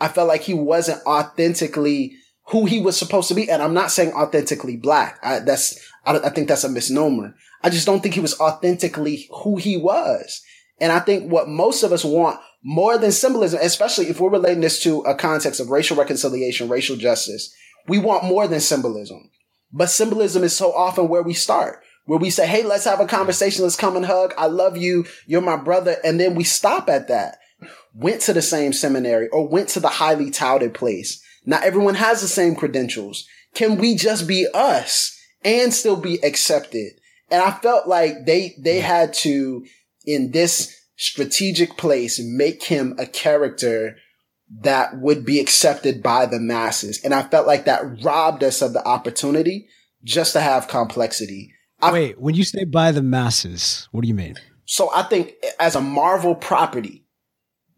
I 0.00 0.08
felt 0.08 0.28
like 0.28 0.42
he 0.42 0.54
wasn't 0.54 1.04
authentically 1.06 2.16
who 2.48 2.66
he 2.66 2.80
was 2.80 2.96
supposed 2.96 3.28
to 3.28 3.34
be. 3.34 3.50
And 3.50 3.62
I'm 3.62 3.74
not 3.74 3.90
saying 3.90 4.12
authentically 4.12 4.76
black. 4.76 5.18
I, 5.22 5.40
that's, 5.40 5.78
I, 6.04 6.18
I 6.18 6.30
think 6.30 6.48
that's 6.48 6.64
a 6.64 6.68
misnomer. 6.68 7.34
I 7.62 7.70
just 7.70 7.86
don't 7.86 8.00
think 8.00 8.14
he 8.14 8.20
was 8.20 8.38
authentically 8.40 9.28
who 9.42 9.56
he 9.56 9.76
was. 9.76 10.42
And 10.80 10.92
I 10.92 11.00
think 11.00 11.30
what 11.30 11.48
most 11.48 11.82
of 11.82 11.92
us 11.92 12.04
want 12.04 12.40
more 12.62 12.98
than 12.98 13.12
symbolism, 13.12 13.60
especially 13.62 14.08
if 14.08 14.20
we're 14.20 14.30
relating 14.30 14.60
this 14.60 14.82
to 14.82 15.00
a 15.00 15.14
context 15.14 15.60
of 15.60 15.70
racial 15.70 15.96
reconciliation, 15.96 16.68
racial 16.68 16.96
justice, 16.96 17.52
we 17.86 17.98
want 17.98 18.24
more 18.24 18.46
than 18.46 18.60
symbolism. 18.60 19.30
But 19.72 19.90
symbolism 19.90 20.44
is 20.44 20.56
so 20.56 20.72
often 20.72 21.08
where 21.08 21.22
we 21.22 21.34
start, 21.34 21.82
where 22.06 22.18
we 22.18 22.30
say, 22.30 22.46
Hey, 22.46 22.62
let's 22.62 22.84
have 22.84 23.00
a 23.00 23.06
conversation. 23.06 23.64
Let's 23.64 23.76
come 23.76 23.96
and 23.96 24.06
hug. 24.06 24.32
I 24.38 24.46
love 24.46 24.76
you. 24.76 25.04
You're 25.26 25.40
my 25.40 25.56
brother. 25.56 25.96
And 26.04 26.18
then 26.18 26.34
we 26.34 26.44
stop 26.44 26.88
at 26.88 27.08
that. 27.08 27.38
Went 28.00 28.20
to 28.22 28.32
the 28.32 28.42
same 28.42 28.72
seminary 28.72 29.28
or 29.28 29.48
went 29.48 29.68
to 29.70 29.80
the 29.80 29.88
highly 29.88 30.30
touted 30.30 30.72
place. 30.72 31.20
Not 31.44 31.64
everyone 31.64 31.96
has 31.96 32.20
the 32.20 32.28
same 32.28 32.54
credentials. 32.54 33.26
Can 33.54 33.76
we 33.76 33.96
just 33.96 34.28
be 34.28 34.46
us 34.54 35.18
and 35.44 35.74
still 35.74 35.96
be 35.96 36.18
accepted? 36.22 36.92
And 37.30 37.42
I 37.42 37.50
felt 37.50 37.88
like 37.88 38.24
they, 38.24 38.54
they 38.58 38.80
had 38.80 39.12
to, 39.14 39.64
in 40.06 40.30
this 40.30 40.74
strategic 40.96 41.76
place 41.76 42.20
make 42.22 42.64
him 42.64 42.94
a 42.98 43.06
character 43.06 43.96
that 44.60 44.98
would 44.98 45.24
be 45.24 45.40
accepted 45.40 46.02
by 46.02 46.26
the 46.26 46.40
masses. 46.40 47.00
And 47.04 47.14
I 47.14 47.22
felt 47.22 47.46
like 47.46 47.64
that 47.64 48.02
robbed 48.02 48.42
us 48.42 48.62
of 48.62 48.72
the 48.72 48.86
opportunity 48.86 49.68
just 50.04 50.32
to 50.32 50.40
have 50.40 50.68
complexity. 50.68 51.52
I, 51.80 51.92
Wait, 51.92 52.20
when 52.20 52.34
you 52.34 52.44
say 52.44 52.64
by 52.64 52.92
the 52.92 53.02
masses, 53.02 53.88
what 53.92 54.02
do 54.02 54.08
you 54.08 54.14
mean? 54.14 54.36
So 54.64 54.90
I 54.94 55.02
think 55.04 55.34
as 55.58 55.76
a 55.76 55.80
Marvel 55.80 56.34
property, 56.34 57.04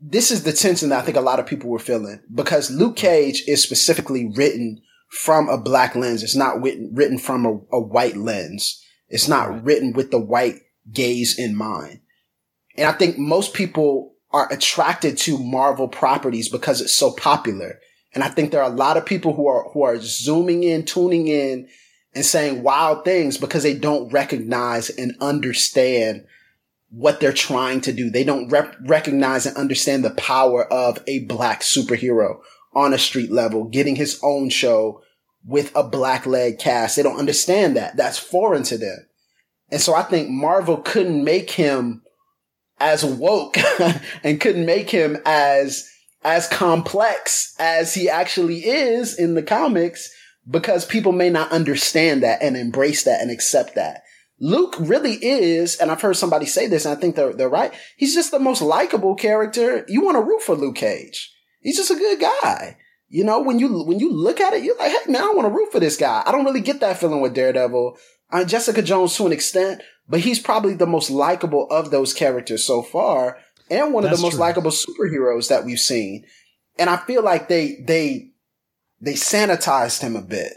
this 0.01 0.31
is 0.31 0.45
the 0.45 0.53
tension 0.53 0.89
that 0.89 1.03
I 1.03 1.03
think 1.03 1.17
a 1.17 1.23
lot 1.23 1.39
of 1.39 1.47
people 1.47 1.69
were 1.69 1.79
feeling 1.79 2.21
because 2.35 2.71
Luke 2.71 2.97
Cage 2.97 3.45
is 3.47 3.63
specifically 3.63 4.31
written 4.35 4.81
from 5.11 5.49
a 5.49 5.59
black 5.59 5.95
lens. 5.95 6.23
It's 6.23 6.37
not 6.37 6.61
written, 6.63 6.91
written 6.95 7.19
from 7.19 7.45
a, 7.45 7.77
a 7.77 7.81
white 7.81 8.17
lens. 8.17 8.83
It's 9.09 9.29
not 9.29 9.65
written 9.65 9.93
with 9.93 10.11
the 10.11 10.21
white 10.21 10.61
gaze 10.91 11.39
in 11.39 11.55
mind. 11.55 12.01
And 12.77 12.87
I 12.87 12.93
think 12.93 13.19
most 13.19 13.53
people 13.53 14.15
are 14.33 14.51
attracted 14.53 15.19
to 15.19 15.39
Marvel 15.39 15.89
properties 15.89 16.49
because 16.49 16.81
it's 16.81 16.95
so 16.95 17.13
popular. 17.13 17.79
And 18.15 18.25
I 18.25 18.29
think 18.29 18.51
there 18.51 18.63
are 18.63 18.71
a 18.71 18.75
lot 18.75 18.97
of 18.97 19.05
people 19.05 19.35
who 19.35 19.47
are, 19.49 19.69
who 19.71 19.83
are 19.83 19.99
zooming 20.01 20.63
in, 20.63 20.85
tuning 20.85 21.29
in 21.29 21.69
and 22.15 22.25
saying 22.25 22.63
wild 22.63 23.05
things 23.05 23.37
because 23.37 23.63
they 23.63 23.75
don't 23.75 24.13
recognize 24.13 24.89
and 24.91 25.15
understand 25.21 26.25
what 26.91 27.21
they're 27.21 27.33
trying 27.33 27.81
to 27.83 27.93
do. 27.93 28.11
They 28.11 28.25
don't 28.25 28.49
rep- 28.49 28.77
recognize 28.87 29.47
and 29.47 29.57
understand 29.57 30.05
the 30.05 30.11
power 30.11 30.71
of 30.73 31.03
a 31.07 31.25
black 31.25 31.63
superhero 31.63 32.41
on 32.75 32.93
a 32.93 32.99
street 32.99 33.31
level, 33.31 33.65
getting 33.65 33.97
his 33.97 34.21
own 34.23 34.51
show 34.51 35.03
with 35.45 35.75
a 35.75 35.83
black 35.83 36.27
led 36.27 36.59
cast. 36.59 36.97
They 36.97 37.03
don't 37.03 37.19
understand 37.19 37.77
that. 37.77 37.97
That's 37.97 38.19
foreign 38.19 38.65
to 38.65 38.79
them. 38.79 39.07
And 39.71 39.81
so 39.81 39.95
I 39.95 40.03
think 40.03 40.29
Marvel 40.29 40.79
couldn't 40.79 41.25
make 41.25 41.53
him 41.53 42.03
as 42.79 43.05
woke 43.05 43.57
and 44.25 44.41
couldn't 44.41 44.67
make 44.67 44.91
him 44.91 45.19
as 45.25 45.87
as 46.23 46.49
complex 46.49 47.55
as 47.59 47.95
he 47.95 48.09
actually 48.09 48.59
is 48.67 49.19
in 49.19 49.35
the 49.35 49.43
comics 49.43 50.11
because 50.49 50.85
people 50.85 51.13
may 51.13 51.31
not 51.31 51.53
understand 51.53 52.23
that 52.23 52.43
and 52.43 52.57
embrace 52.57 53.05
that 53.05 53.23
and 53.23 53.31
accept 53.31 53.75
that. 53.77 54.03
Luke 54.41 54.75
really 54.79 55.15
is, 55.23 55.77
and 55.77 55.91
I've 55.91 56.01
heard 56.01 56.17
somebody 56.17 56.47
say 56.47 56.67
this, 56.67 56.87
and 56.87 56.97
I 56.97 57.01
think 57.01 57.15
they're, 57.15 57.35
they're 57.35 57.49
right. 57.49 57.73
He's 57.97 58.15
just 58.15 58.31
the 58.31 58.39
most 58.39 58.63
likable 58.63 59.15
character. 59.15 59.85
You 59.87 60.03
want 60.03 60.17
to 60.17 60.23
root 60.23 60.43
for 60.43 60.55
Luke 60.55 60.77
Cage. 60.77 61.33
He's 61.61 61.77
just 61.77 61.91
a 61.91 61.95
good 61.95 62.21
guy. 62.21 62.79
You 63.09 63.25
know, 63.25 63.43
when 63.43 63.59
you, 63.59 63.83
when 63.85 63.99
you 63.99 64.11
look 64.11 64.41
at 64.41 64.55
it, 64.55 64.65
you're 64.65 64.79
like, 64.79 64.93
hey 64.93 65.13
man, 65.13 65.23
I 65.23 65.33
want 65.35 65.47
to 65.47 65.55
root 65.55 65.73
for 65.73 65.81
this 65.81 65.97
guy. 65.97 66.23
I 66.25 66.33
don't 66.33 66.45
really 66.45 66.63
get 66.63 66.81
that 66.81 66.99
feeling 66.99 67.21
with 67.21 67.35
Daredevil. 67.35 67.99
Uh, 68.31 68.45
Jessica 68.45 68.81
Jones 68.81 69.15
to 69.17 69.27
an 69.27 69.33
extent, 69.33 69.83
but 70.09 70.21
he's 70.21 70.39
probably 70.39 70.75
the 70.75 70.87
most 70.87 71.11
likable 71.11 71.67
of 71.71 71.91
those 71.91 72.15
characters 72.15 72.65
so 72.65 72.83
far 72.83 73.39
and 73.71 73.93
one 73.93 74.05
of 74.05 74.11
the 74.11 74.23
most 74.23 74.39
likable 74.39 74.71
superheroes 74.71 75.49
that 75.49 75.65
we've 75.65 75.79
seen. 75.79 76.25
And 76.79 76.89
I 76.89 76.97
feel 76.97 77.23
like 77.23 77.49
they, 77.49 77.83
they, 77.87 78.31
they 79.01 79.15
sanitized 79.15 80.01
him 80.01 80.17
a 80.17 80.23
bit. 80.23 80.53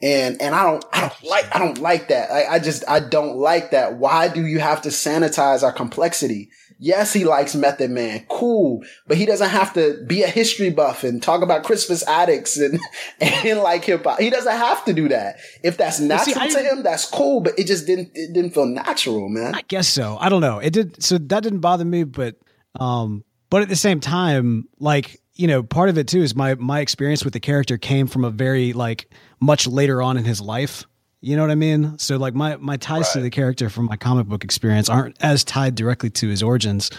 And, 0.00 0.40
and 0.40 0.54
I 0.54 0.62
don't, 0.64 0.84
I 0.92 1.00
don't 1.00 1.24
like, 1.24 1.54
I 1.54 1.58
don't 1.58 1.78
like 1.78 2.08
that. 2.08 2.30
I, 2.30 2.54
I 2.54 2.58
just, 2.60 2.84
I 2.88 3.00
don't 3.00 3.36
like 3.36 3.72
that. 3.72 3.96
Why 3.96 4.28
do 4.28 4.46
you 4.46 4.60
have 4.60 4.82
to 4.82 4.90
sanitize 4.90 5.62
our 5.62 5.72
complexity? 5.72 6.50
Yes, 6.80 7.12
he 7.12 7.24
likes 7.24 7.56
Method 7.56 7.90
Man. 7.90 8.24
Cool. 8.28 8.84
But 9.08 9.16
he 9.16 9.26
doesn't 9.26 9.48
have 9.48 9.74
to 9.74 10.04
be 10.06 10.22
a 10.22 10.28
history 10.28 10.70
buff 10.70 11.02
and 11.02 11.20
talk 11.20 11.42
about 11.42 11.64
Crispus 11.64 12.04
Attucks 12.06 12.56
and, 12.56 12.78
and 13.20 13.58
like 13.58 13.84
hip 13.84 14.04
hop. 14.04 14.20
He 14.20 14.30
doesn't 14.30 14.56
have 14.56 14.84
to 14.84 14.92
do 14.92 15.08
that. 15.08 15.38
If 15.64 15.76
that's 15.76 15.98
natural 15.98 16.36
see, 16.36 16.40
I, 16.40 16.48
to 16.48 16.60
him, 16.60 16.82
that's 16.84 17.04
cool, 17.10 17.40
but 17.40 17.58
it 17.58 17.66
just 17.66 17.84
didn't, 17.86 18.12
it 18.14 18.32
didn't 18.32 18.54
feel 18.54 18.66
natural, 18.66 19.28
man. 19.28 19.56
I 19.56 19.62
guess 19.62 19.88
so. 19.88 20.16
I 20.20 20.28
don't 20.28 20.40
know. 20.40 20.60
It 20.60 20.72
did. 20.72 21.02
So 21.02 21.18
that 21.18 21.42
didn't 21.42 21.60
bother 21.60 21.84
me, 21.84 22.04
but, 22.04 22.36
um, 22.78 23.24
but 23.50 23.62
at 23.62 23.68
the 23.68 23.76
same 23.76 23.98
time, 23.98 24.68
like, 24.78 25.20
you 25.38 25.46
know, 25.46 25.62
part 25.62 25.88
of 25.88 25.96
it 25.96 26.08
too 26.08 26.20
is 26.20 26.34
my, 26.34 26.56
my 26.56 26.80
experience 26.80 27.24
with 27.24 27.32
the 27.32 27.40
character 27.40 27.78
came 27.78 28.08
from 28.08 28.24
a 28.24 28.30
very 28.30 28.72
like 28.72 29.08
much 29.40 29.66
later 29.66 30.02
on 30.02 30.18
in 30.18 30.24
his 30.24 30.40
life. 30.40 30.84
You 31.20 31.36
know 31.36 31.42
what 31.42 31.50
I 31.50 31.56
mean? 31.56 31.98
So 31.98 32.16
like 32.16 32.34
my 32.34 32.56
my 32.58 32.76
ties 32.76 33.00
right. 33.00 33.12
to 33.14 33.20
the 33.22 33.30
character 33.30 33.68
from 33.68 33.86
my 33.86 33.96
comic 33.96 34.26
book 34.26 34.44
experience 34.44 34.88
aren't 34.88 35.16
as 35.20 35.42
tied 35.42 35.74
directly 35.74 36.10
to 36.10 36.28
his 36.28 36.44
origins, 36.44 36.92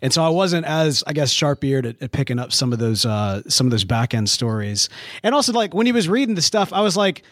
and 0.00 0.12
so 0.12 0.22
I 0.22 0.28
wasn't 0.28 0.64
as 0.64 1.02
I 1.08 1.12
guess 1.12 1.30
sharp 1.30 1.64
eared 1.64 1.84
at, 1.84 2.00
at, 2.00 2.12
picking 2.12 2.38
up 2.38 2.52
some 2.52 2.72
of 2.72 2.78
those 2.78 3.04
uh, 3.04 3.42
some 3.48 3.66
of 3.66 3.72
those 3.72 3.82
back 3.82 4.14
end 4.14 4.30
stories. 4.30 4.88
And 5.24 5.34
also 5.34 5.52
like 5.52 5.74
when 5.74 5.86
he 5.86 5.92
was 5.92 6.08
reading 6.08 6.36
the 6.36 6.42
stuff, 6.42 6.72
I 6.72 6.82
was 6.82 6.96
like, 6.96 7.24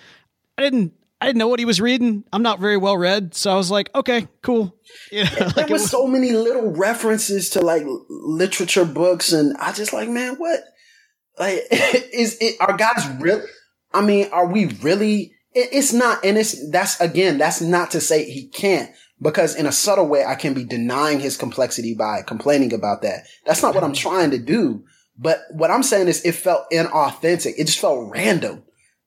I 0.58 0.62
didn't 0.62 0.92
I 1.22 1.26
didn't 1.26 1.38
know 1.38 1.46
what 1.46 1.60
he 1.60 1.64
was 1.64 1.80
reading. 1.80 2.24
I'm 2.32 2.42
not 2.42 2.58
very 2.58 2.76
well 2.76 2.96
read, 2.96 3.32
so 3.32 3.52
I 3.52 3.54
was 3.54 3.70
like, 3.70 3.90
okay, 3.94 4.26
cool. 4.42 4.76
Yeah, 5.10 5.22
like 5.38 5.54
there 5.54 5.66
was, 5.68 5.82
was 5.82 5.90
so 5.90 6.06
many 6.06 6.32
little 6.32 6.72
references 6.72 7.50
to 7.50 7.60
like 7.60 7.84
literature 8.08 8.84
books, 8.84 9.32
and 9.32 9.56
I 9.58 9.72
just 9.72 9.92
like, 9.92 10.08
man, 10.08 10.34
what? 10.34 10.60
Like, 11.38 11.60
is 11.70 12.36
it? 12.40 12.56
Are 12.60 12.76
guys 12.76 13.08
really? 13.20 13.46
I 13.94 14.00
mean, 14.00 14.28
are 14.32 14.46
we 14.46 14.66
really? 14.82 15.32
it's 15.54 15.92
not, 15.92 16.24
and 16.24 16.36
it's, 16.38 16.70
that's 16.70 17.00
again, 17.00 17.38
that's 17.38 17.60
not 17.60 17.92
to 17.92 18.00
say 18.00 18.24
he 18.28 18.48
can't, 18.48 18.90
because 19.20 19.54
in 19.54 19.66
a 19.66 19.72
subtle 19.72 20.08
way, 20.08 20.24
I 20.24 20.34
can 20.34 20.54
be 20.54 20.64
denying 20.64 21.20
his 21.20 21.36
complexity 21.36 21.94
by 21.94 22.22
complaining 22.22 22.72
about 22.72 23.02
that. 23.02 23.26
That's 23.46 23.62
not 23.62 23.74
what 23.74 23.84
I'm 23.84 23.92
mm-hmm. 23.92 24.08
trying 24.08 24.30
to 24.32 24.38
do. 24.38 24.84
But 25.16 25.42
what 25.52 25.70
I'm 25.70 25.84
saying 25.84 26.08
is 26.08 26.24
it 26.24 26.32
felt 26.32 26.70
inauthentic. 26.72 27.54
It 27.56 27.66
just 27.66 27.78
felt 27.78 28.10
random. 28.10 28.64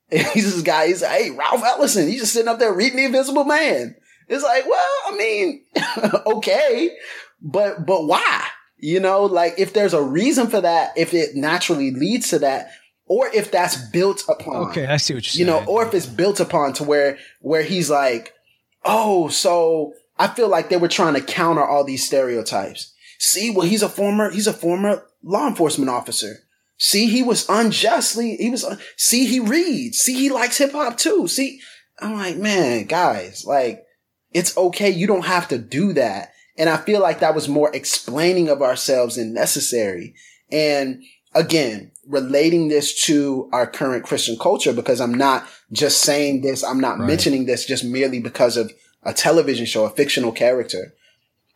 he's 0.34 0.54
this 0.54 0.62
guy, 0.62 0.88
he's 0.88 1.02
like, 1.02 1.12
hey, 1.12 1.32
Ralph 1.32 1.64
Ellison, 1.64 2.08
he's 2.08 2.22
just 2.22 2.34
sitting 2.34 2.48
up 2.48 2.60
there 2.60 2.74
reading 2.74 2.98
The 2.98 3.06
Invisible 3.06 3.46
Man. 3.46 3.96
It's 4.28 4.44
like, 4.44 4.66
well, 4.68 5.00
I 5.08 5.16
mean, 5.18 5.66
okay, 6.38 6.92
but, 7.42 7.86
but 7.86 8.06
why? 8.06 8.48
You 8.78 9.00
know, 9.00 9.24
like 9.24 9.56
if 9.58 9.74
there's 9.74 9.94
a 9.94 10.02
reason 10.02 10.48
for 10.48 10.62
that, 10.62 10.98
if 10.98 11.14
it 11.14 11.36
naturally 11.36 11.92
leads 11.92 12.30
to 12.30 12.40
that, 12.40 12.72
or 13.08 13.28
if 13.28 13.52
that's 13.52 13.76
built 13.90 14.24
upon. 14.28 14.70
Okay, 14.70 14.86
I 14.86 14.98
see 14.98 15.14
what 15.14 15.24
you're 15.36 15.46
you 15.46 15.52
saying. 15.52 15.60
You 15.60 15.66
know, 15.66 15.72
or 15.72 15.86
if 15.86 15.94
it's 15.94 16.06
built 16.06 16.40
upon 16.40 16.74
to 16.74 16.84
where 16.84 17.18
where 17.40 17.64
he's 17.64 17.90
like, 17.90 18.34
oh, 18.84 19.30
so 19.30 19.94
I 20.18 20.28
feel 20.28 20.50
like 20.50 20.70
they 20.70 20.78
were 20.78 20.88
trying 20.88 21.14
to 21.14 21.22
counter 21.22 21.64
all 21.64 21.84
these 21.84 22.06
stereotypes. 22.06 22.94
See, 23.20 23.52
well, 23.52 23.68
he's 23.68 23.84
a 23.84 23.90
former 23.90 24.32
he's 24.32 24.48
a 24.48 24.54
former 24.54 25.04
law 25.24 25.48
enforcement 25.48 25.90
officer. 25.90 26.40
See, 26.78 27.08
he 27.08 27.24
was 27.24 27.48
unjustly 27.48 28.36
he 28.36 28.50
was. 28.50 28.66
See, 28.98 29.26
he 29.26 29.40
reads. 29.40 30.00
See, 30.00 30.14
he 30.14 30.30
likes 30.30 30.58
hip 30.58 30.74
hop 30.74 30.98
too. 30.98 31.28
See, 31.28 31.62
I'm 32.00 32.16
like, 32.16 32.38
man, 32.38 32.86
guys, 32.86 33.46
like 33.46 33.84
it's 34.32 34.58
okay. 34.58 34.90
You 34.90 35.08
don't 35.08 35.26
have 35.26 35.48
to 35.50 35.58
do 35.58 35.94
that. 35.94 36.34
And 36.58 36.70
I 36.70 36.78
feel 36.78 37.02
like 37.02 37.20
that 37.20 37.36
was 37.36 37.50
more 37.50 37.74
explaining 37.74 38.50
of 38.50 38.62
ourselves 38.62 39.16
than 39.16 39.34
necessary. 39.34 40.16
And 40.52 41.04
again, 41.34 41.92
relating 42.08 42.68
this 42.68 43.06
to 43.06 43.50
our 43.52 43.68
current 43.68 44.06
Christian 44.06 44.38
culture 44.38 44.74
because 44.74 45.02
I'm 45.02 45.14
not 45.14 45.48
just 45.72 46.02
saying 46.02 46.42
this. 46.42 46.64
I'm 46.64 46.80
not 46.80 47.00
right. 47.00 47.08
mentioning 47.08 47.46
this 47.46 47.66
just 47.66 47.84
merely 47.84 48.20
because 48.20 48.58
of 48.58 48.72
a 49.04 49.14
television 49.14 49.66
show, 49.66 49.86
a 49.86 49.90
fictional 49.90 50.32
character. 50.32 50.94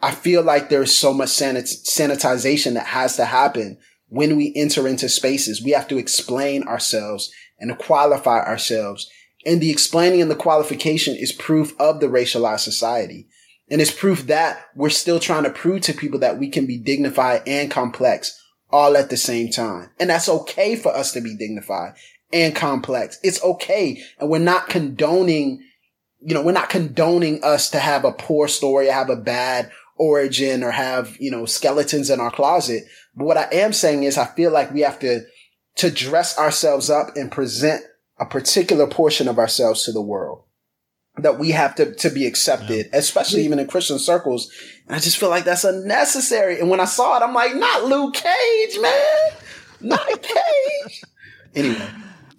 I 0.02 0.12
feel 0.12 0.44
like 0.44 0.70
there's 0.70 0.94
so 0.94 1.14
much 1.14 1.30
sanit- 1.30 1.86
sanitization 1.86 2.74
that 2.76 2.88
has 2.88 3.18
to 3.18 3.26
happen 3.26 3.78
when 4.10 4.36
we 4.36 4.54
enter 4.56 4.88
into 4.88 5.08
spaces. 5.08 5.64
We 5.64 5.72
have 5.72 5.88
to 5.88 5.98
explain 5.98 6.64
ourselves 6.64 7.32
and 7.60 7.78
qualify 7.78 8.40
ourselves. 8.40 9.10
And 9.46 9.62
the 9.62 9.72
explaining 9.72 10.22
and 10.22 10.30
the 10.30 10.36
qualification 10.36 11.16
is 11.16 11.32
proof 11.32 11.80
of 11.80 12.00
the 12.00 12.08
racialized 12.08 12.60
society. 12.60 13.28
And 13.70 13.82
it's 13.82 13.92
proof 13.92 14.28
that 14.28 14.66
we're 14.76 14.90
still 14.90 15.20
trying 15.20 15.44
to 15.44 15.52
prove 15.52 15.82
to 15.82 15.94
people 15.94 16.20
that 16.20 16.40
we 16.40 16.50
can 16.50 16.66
be 16.66 16.78
dignified 16.78 17.44
and 17.48 17.70
complex 17.70 18.36
all 18.72 18.98
at 18.98 19.10
the 19.10 19.18
same 19.18 19.50
time. 19.50 19.92
And 20.00 20.10
that's 20.10 20.30
okay 20.30 20.76
for 20.76 20.94
us 20.96 21.12
to 21.14 21.22
be 21.22 21.36
dignified 21.36 21.94
and 22.34 22.56
complex. 22.56 23.20
It's 23.24 23.44
okay. 23.44 24.02
And 24.20 24.30
we're 24.30 24.40
not 24.40 24.70
condoning, 24.70 25.64
you 26.20 26.34
know, 26.34 26.44
we're 26.44 26.52
not 26.52 26.70
condoning 26.70 27.44
us 27.44 27.70
to 27.72 27.80
have 27.80 28.06
a 28.06 28.12
poor 28.12 28.48
story, 28.48 28.88
have 28.88 29.10
a 29.10 29.16
bad 29.16 29.72
origin 29.98 30.64
or 30.64 30.72
have, 30.72 31.18
you 31.20 31.30
know, 31.30 31.46
skeletons 31.46 32.10
in 32.10 32.20
our 32.20 32.32
closet. 32.32 32.84
But 33.20 33.26
what 33.26 33.38
I 33.38 33.50
am 33.52 33.74
saying 33.74 34.04
is 34.04 34.18
I 34.18 34.28
feel 34.28 34.50
like 34.50 34.74
we 34.74 34.80
have 34.80 34.98
to, 35.00 35.26
to 35.76 35.92
dress 35.92 36.40
ourselves 36.40 36.90
up 36.90 37.18
and 37.18 37.30
present 37.30 37.84
a 38.18 38.26
particular 38.26 38.88
portion 38.88 39.28
of 39.28 39.38
ourselves 39.38 39.84
to 39.84 39.92
the 39.92 40.02
world 40.02 40.44
that 41.18 41.38
we 41.38 41.52
have 41.52 41.76
to, 41.76 41.94
to 41.96 42.10
be 42.10 42.26
accepted, 42.26 42.88
yeah. 42.90 42.98
especially 42.98 43.44
even 43.44 43.60
in 43.60 43.68
Christian 43.68 44.00
circles. 44.00 44.50
And 44.88 44.96
I 44.96 45.00
just 45.00 45.18
feel 45.18 45.28
like 45.28 45.44
that's 45.44 45.66
unnecessary. 45.66 46.62
And 46.62 46.70
when 46.70 46.80
I 46.80 46.86
saw 46.86 47.18
it, 47.18 47.22
I'm 47.22 47.34
like, 47.34 47.54
not 47.56 47.84
Luke 47.84 48.14
Cage, 48.14 48.80
man. 48.80 49.32
Not 49.82 50.08
Cage. 50.08 51.04
anyway. 51.56 51.90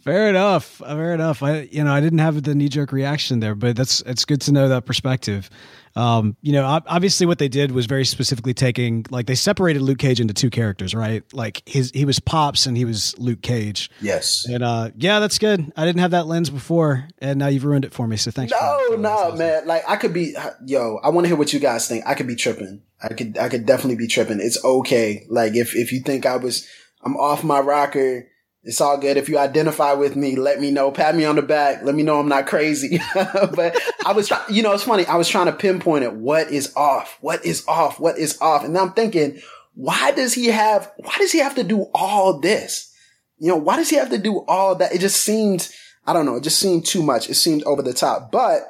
Fair 0.02 0.30
enough. 0.30 0.64
Fair 0.64 1.12
enough. 1.12 1.42
I, 1.42 1.68
you 1.70 1.84
know, 1.84 1.92
I 1.92 2.00
didn't 2.00 2.20
have 2.20 2.42
the 2.42 2.54
knee 2.54 2.70
jerk 2.70 2.90
reaction 2.90 3.40
there, 3.40 3.54
but 3.54 3.76
that's 3.76 4.00
it's 4.06 4.24
good 4.24 4.40
to 4.42 4.52
know 4.52 4.70
that 4.70 4.86
perspective. 4.86 5.50
Um, 5.96 6.36
you 6.40 6.52
know, 6.52 6.64
obviously 6.86 7.26
what 7.26 7.38
they 7.38 7.48
did 7.48 7.72
was 7.72 7.86
very 7.86 8.04
specifically 8.04 8.54
taking 8.54 9.04
like 9.10 9.26
they 9.26 9.34
separated 9.34 9.82
Luke 9.82 9.98
Cage 9.98 10.20
into 10.20 10.32
two 10.32 10.50
characters, 10.50 10.94
right? 10.94 11.22
Like 11.32 11.62
his 11.66 11.90
he 11.92 12.04
was 12.04 12.20
Pops 12.20 12.66
and 12.66 12.76
he 12.76 12.84
was 12.84 13.18
Luke 13.18 13.42
Cage. 13.42 13.90
Yes. 14.00 14.46
And 14.48 14.62
uh 14.62 14.90
yeah, 14.96 15.18
that's 15.18 15.38
good. 15.38 15.72
I 15.76 15.84
didn't 15.84 16.00
have 16.00 16.12
that 16.12 16.26
lens 16.26 16.50
before 16.50 17.08
and 17.18 17.38
now 17.38 17.48
you've 17.48 17.64
ruined 17.64 17.84
it 17.84 17.92
for 17.92 18.06
me. 18.06 18.16
So 18.16 18.30
thanks. 18.30 18.52
No, 18.52 18.96
no, 18.96 19.32
man. 19.32 19.66
Like 19.66 19.82
I 19.88 19.96
could 19.96 20.14
be 20.14 20.34
yo, 20.64 21.00
I 21.02 21.08
want 21.08 21.24
to 21.24 21.28
hear 21.28 21.36
what 21.36 21.52
you 21.52 21.60
guys 21.60 21.88
think. 21.88 22.04
I 22.06 22.14
could 22.14 22.28
be 22.28 22.36
tripping. 22.36 22.82
I 23.02 23.08
could 23.08 23.36
I 23.38 23.48
could 23.48 23.66
definitely 23.66 23.96
be 23.96 24.06
tripping. 24.06 24.40
It's 24.40 24.62
okay. 24.64 25.26
Like 25.28 25.56
if 25.56 25.74
if 25.74 25.92
you 25.92 26.00
think 26.00 26.24
I 26.24 26.36
was 26.36 26.68
I'm 27.02 27.16
off 27.16 27.42
my 27.42 27.60
rocker 27.60 28.29
it's 28.62 28.80
all 28.80 28.98
good. 28.98 29.16
If 29.16 29.28
you 29.28 29.38
identify 29.38 29.94
with 29.94 30.16
me, 30.16 30.36
let 30.36 30.60
me 30.60 30.70
know. 30.70 30.90
Pat 30.90 31.16
me 31.16 31.24
on 31.24 31.36
the 31.36 31.42
back. 31.42 31.82
Let 31.82 31.94
me 31.94 32.02
know 32.02 32.20
I'm 32.20 32.28
not 32.28 32.46
crazy. 32.46 33.00
but 33.14 33.80
I 34.04 34.12
was 34.12 34.28
trying, 34.28 34.54
you 34.54 34.62
know, 34.62 34.72
it's 34.72 34.82
funny. 34.82 35.06
I 35.06 35.16
was 35.16 35.28
trying 35.28 35.46
to 35.46 35.52
pinpoint 35.52 36.04
it. 36.04 36.14
What 36.14 36.50
is 36.50 36.74
off? 36.76 37.16
What 37.22 37.44
is 37.44 37.66
off? 37.66 37.98
What 37.98 38.18
is 38.18 38.38
off? 38.40 38.64
And 38.64 38.76
I'm 38.76 38.92
thinking, 38.92 39.40
why 39.74 40.10
does 40.10 40.34
he 40.34 40.48
have, 40.48 40.92
why 40.98 41.14
does 41.18 41.32
he 41.32 41.38
have 41.38 41.54
to 41.54 41.64
do 41.64 41.86
all 41.94 42.38
this? 42.38 42.94
You 43.38 43.48
know, 43.48 43.56
why 43.56 43.76
does 43.76 43.88
he 43.88 43.96
have 43.96 44.10
to 44.10 44.18
do 44.18 44.44
all 44.46 44.74
that? 44.74 44.94
It 44.94 45.00
just 45.00 45.22
seemed, 45.22 45.70
I 46.06 46.12
don't 46.12 46.26
know. 46.26 46.36
It 46.36 46.42
just 46.42 46.58
seemed 46.58 46.84
too 46.84 47.02
much. 47.02 47.30
It 47.30 47.34
seemed 47.34 47.62
over 47.64 47.80
the 47.80 47.94
top, 47.94 48.30
but 48.30 48.68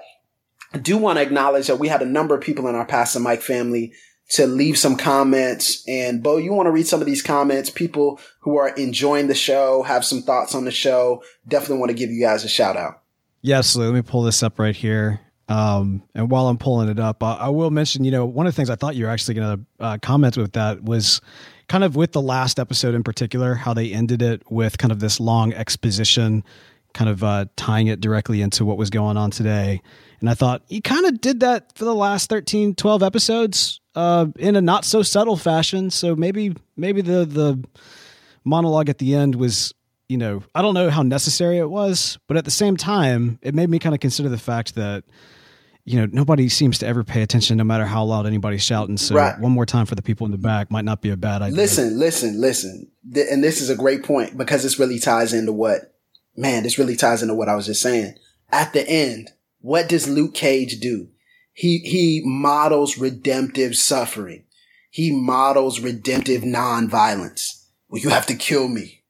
I 0.72 0.78
do 0.78 0.98
want 0.98 1.18
to 1.18 1.22
acknowledge 1.22 1.66
that 1.66 1.80
we 1.80 1.88
had 1.88 2.02
a 2.02 2.06
number 2.06 2.36
of 2.36 2.42
people 2.42 2.68
in 2.68 2.76
our 2.76 2.86
Pass 2.86 3.14
the 3.14 3.20
Mic 3.20 3.42
family 3.42 3.92
to 4.30 4.46
leave 4.46 4.78
some 4.78 4.96
comments. 4.96 5.84
And 5.88 6.22
Bo, 6.22 6.36
you 6.36 6.52
want 6.52 6.66
to 6.66 6.70
read 6.70 6.86
some 6.86 7.00
of 7.00 7.06
these 7.06 7.22
comments? 7.22 7.68
People 7.70 8.20
who 8.40 8.56
are 8.56 8.68
enjoying 8.70 9.26
the 9.26 9.34
show, 9.34 9.82
have 9.82 10.04
some 10.04 10.22
thoughts 10.22 10.54
on 10.54 10.64
the 10.64 10.70
show. 10.70 11.22
Definitely 11.46 11.78
want 11.78 11.90
to 11.90 11.96
give 11.96 12.10
you 12.10 12.20
guys 12.20 12.44
a 12.44 12.48
shout 12.48 12.76
out. 12.76 13.02
Yes, 13.42 13.74
let 13.74 13.92
me 13.92 14.02
pull 14.02 14.22
this 14.22 14.42
up 14.42 14.58
right 14.58 14.76
here. 14.76 15.20
Um, 15.48 16.04
and 16.14 16.30
while 16.30 16.46
I'm 16.46 16.58
pulling 16.58 16.88
it 16.88 17.00
up, 17.00 17.24
I, 17.24 17.34
I, 17.34 17.48
will 17.48 17.72
mention, 17.72 18.04
you 18.04 18.12
know, 18.12 18.24
one 18.24 18.46
of 18.46 18.52
the 18.52 18.56
things 18.56 18.70
I 18.70 18.76
thought 18.76 18.94
you 18.94 19.06
were 19.06 19.10
actually 19.10 19.34
going 19.34 19.58
to 19.58 19.84
uh, 19.84 19.98
comment 20.00 20.36
with 20.36 20.52
that 20.52 20.84
was 20.84 21.20
kind 21.66 21.82
of 21.82 21.96
with 21.96 22.12
the 22.12 22.22
last 22.22 22.60
episode 22.60 22.94
in 22.94 23.02
particular, 23.02 23.56
how 23.56 23.74
they 23.74 23.92
ended 23.92 24.22
it 24.22 24.44
with 24.48 24.78
kind 24.78 24.92
of 24.92 25.00
this 25.00 25.18
long 25.18 25.52
exposition 25.52 26.44
kind 26.92 27.10
of 27.10 27.24
uh, 27.24 27.46
tying 27.56 27.88
it 27.88 28.00
directly 28.00 28.42
into 28.42 28.64
what 28.64 28.76
was 28.76 28.90
going 28.90 29.16
on 29.16 29.30
today. 29.30 29.80
And 30.20 30.30
I 30.30 30.34
thought 30.34 30.62
you 30.68 30.82
kind 30.82 31.06
of 31.06 31.20
did 31.20 31.40
that 31.40 31.76
for 31.76 31.84
the 31.84 31.94
last 31.94 32.28
13, 32.28 32.74
12 32.74 33.02
episodes 33.02 33.79
uh, 33.94 34.26
in 34.38 34.56
a 34.56 34.60
not 34.60 34.84
so 34.84 35.02
subtle 35.02 35.36
fashion. 35.36 35.90
So 35.90 36.14
maybe 36.16 36.54
maybe 36.76 37.00
the 37.00 37.24
the 37.24 37.64
monologue 38.44 38.88
at 38.88 38.98
the 38.98 39.14
end 39.14 39.34
was, 39.34 39.74
you 40.08 40.16
know, 40.16 40.42
I 40.54 40.62
don't 40.62 40.74
know 40.74 40.90
how 40.90 41.02
necessary 41.02 41.58
it 41.58 41.70
was, 41.70 42.18
but 42.26 42.36
at 42.36 42.44
the 42.44 42.50
same 42.50 42.76
time, 42.76 43.38
it 43.42 43.54
made 43.54 43.68
me 43.68 43.78
kind 43.78 43.94
of 43.94 44.00
consider 44.00 44.28
the 44.28 44.38
fact 44.38 44.74
that 44.74 45.04
you 45.84 45.98
know 45.98 46.06
nobody 46.12 46.48
seems 46.48 46.78
to 46.78 46.86
ever 46.86 47.02
pay 47.02 47.22
attention 47.22 47.56
no 47.56 47.64
matter 47.64 47.86
how 47.86 48.04
loud 48.04 48.26
anybody's 48.26 48.62
shouting 48.62 48.96
so 48.96 49.14
right. 49.14 49.38
one 49.40 49.52
more 49.52 49.66
time 49.66 49.86
for 49.86 49.94
the 49.94 50.02
people 50.02 50.26
in 50.26 50.30
the 50.30 50.38
back 50.38 50.70
might 50.70 50.84
not 50.84 51.00
be 51.00 51.10
a 51.10 51.16
bad 51.16 51.42
idea. 51.42 51.56
Listen 51.56 51.98
listen 51.98 52.40
listen. 52.40 52.90
And 53.14 53.42
this 53.42 53.60
is 53.60 53.70
a 53.70 53.76
great 53.76 54.04
point 54.04 54.36
because 54.36 54.62
this 54.62 54.78
really 54.78 54.98
ties 54.98 55.32
into 55.32 55.52
what 55.52 55.94
man 56.36 56.62
this 56.62 56.78
really 56.78 56.96
ties 56.96 57.22
into 57.22 57.34
what 57.34 57.48
i 57.48 57.56
was 57.56 57.66
just 57.66 57.82
saying. 57.82 58.14
At 58.52 58.72
the 58.72 58.88
end 58.88 59.30
what 59.60 59.88
does 59.88 60.08
luke 60.08 60.34
cage 60.34 60.80
do 60.80 61.08
he 61.60 61.78
he 61.78 62.22
models 62.24 62.96
redemptive 62.96 63.76
suffering 63.76 64.44
he 64.90 65.10
models 65.10 65.80
redemptive 65.80 66.42
nonviolence 66.42 67.66
well 67.88 68.00
you 68.00 68.08
have 68.08 68.26
to 68.26 68.34
kill 68.34 68.68
me 68.68 69.00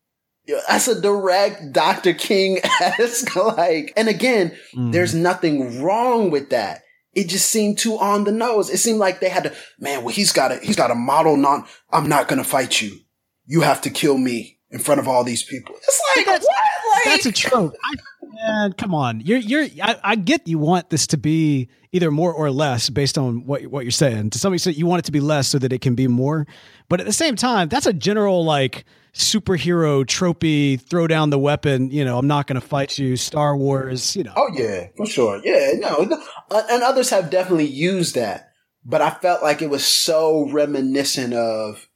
that's 0.69 0.89
a 0.89 1.01
direct 1.01 1.73
Dr. 1.73 2.13
King 2.13 2.59
esque 2.81 3.37
like, 3.57 3.93
and 3.97 4.09
again, 4.09 4.57
mm. 4.75 4.93
there's 4.93 5.15
nothing 5.15 5.83
wrong 5.83 6.31
with 6.31 6.51
that. 6.51 6.83
It 7.13 7.29
just 7.29 7.51
seemed 7.51 7.79
too 7.79 7.99
on 7.99 8.25
the 8.25 8.33
nose. 8.33 8.71
It 8.71 8.79
seemed 8.79 8.99
like 8.99 9.21
they 9.21 9.29
had 9.29 9.45
to, 9.45 9.55
man, 9.79 10.05
well, 10.05 10.15
he's 10.15 10.33
got 10.33 10.53
a, 10.53 10.57
he's 10.57 10.77
got 10.77 10.91
a 10.91 10.95
model 10.95 11.37
non, 11.37 11.67
I'm 11.91 12.09
not 12.09 12.29
going 12.29 12.43
to 12.43 12.49
fight 12.49 12.81
you. 12.81 12.99
You 13.47 13.63
have 13.63 13.81
to 13.83 13.91
kill 13.91 14.17
me 14.17 14.59
in 14.71 14.79
front 14.79 15.01
of 15.01 15.09
all 15.09 15.25
these 15.25 15.43
people. 15.43 15.75
It's 15.77 16.03
like, 16.17 16.27
that's, 16.27 16.47
what? 16.47 16.57
Like, 16.93 17.05
that's 17.05 17.27
a 17.27 17.33
trope. 17.33 17.75
I, 17.85 17.95
man, 18.35 18.73
come 18.73 18.95
on. 18.95 19.21
You're, 19.21 19.39
you're, 19.39 19.67
I, 19.83 19.97
I 20.03 20.17
get 20.17 20.47
you 20.47 20.59
want 20.59 20.91
this 20.91 21.07
to 21.09 21.17
be 21.17 21.69
either 21.93 22.11
more 22.11 22.33
or 22.33 22.51
less 22.51 22.91
based 22.91 23.19
on 23.19 23.47
what, 23.47 23.67
what 23.67 23.85
you're 23.85 23.91
saying. 23.91 24.31
To 24.31 24.39
some 24.39 24.55
extent, 24.55 24.77
you 24.77 24.87
want 24.87 25.01
it 25.01 25.05
to 25.07 25.13
be 25.13 25.21
less 25.21 25.49
so 25.49 25.59
that 25.59 25.73
it 25.73 25.81
can 25.81 25.95
be 25.95 26.09
more. 26.09 26.47
But 26.89 27.01
at 27.01 27.07
the 27.07 27.13
same 27.13 27.37
time, 27.37 27.69
that's 27.69 27.87
a 27.87 27.93
general, 27.93 28.45
like, 28.45 28.85
superhero 29.13 30.05
tropey, 30.05 30.81
throw 30.81 31.07
down 31.07 31.31
the 31.31 31.39
weapon, 31.39 31.91
you 31.91 32.05
know, 32.05 32.19
I'm 32.19 32.29
not 32.29 32.47
going 32.47 32.61
to 32.61 32.67
fight 32.67 32.97
you, 32.99 33.17
Star 33.17 33.57
Wars, 33.57 34.15
you 34.15 34.23
know. 34.23 34.33
Oh, 34.37 34.51
yeah, 34.53 34.87
for 34.97 35.07
sure. 35.07 35.41
Yeah, 35.45 35.73
no. 35.77 36.09
Uh, 36.51 36.63
and 36.71 36.83
others 36.83 37.11
have 37.11 37.31
definitely 37.31 37.67
used 37.67 38.15
that. 38.15 38.53
But 38.85 39.03
I 39.03 39.11
felt 39.11 39.43
like 39.43 39.63
it 39.63 39.69
was 39.69 39.85
so 39.85 40.49
reminiscent 40.51 41.35
of, 41.35 41.89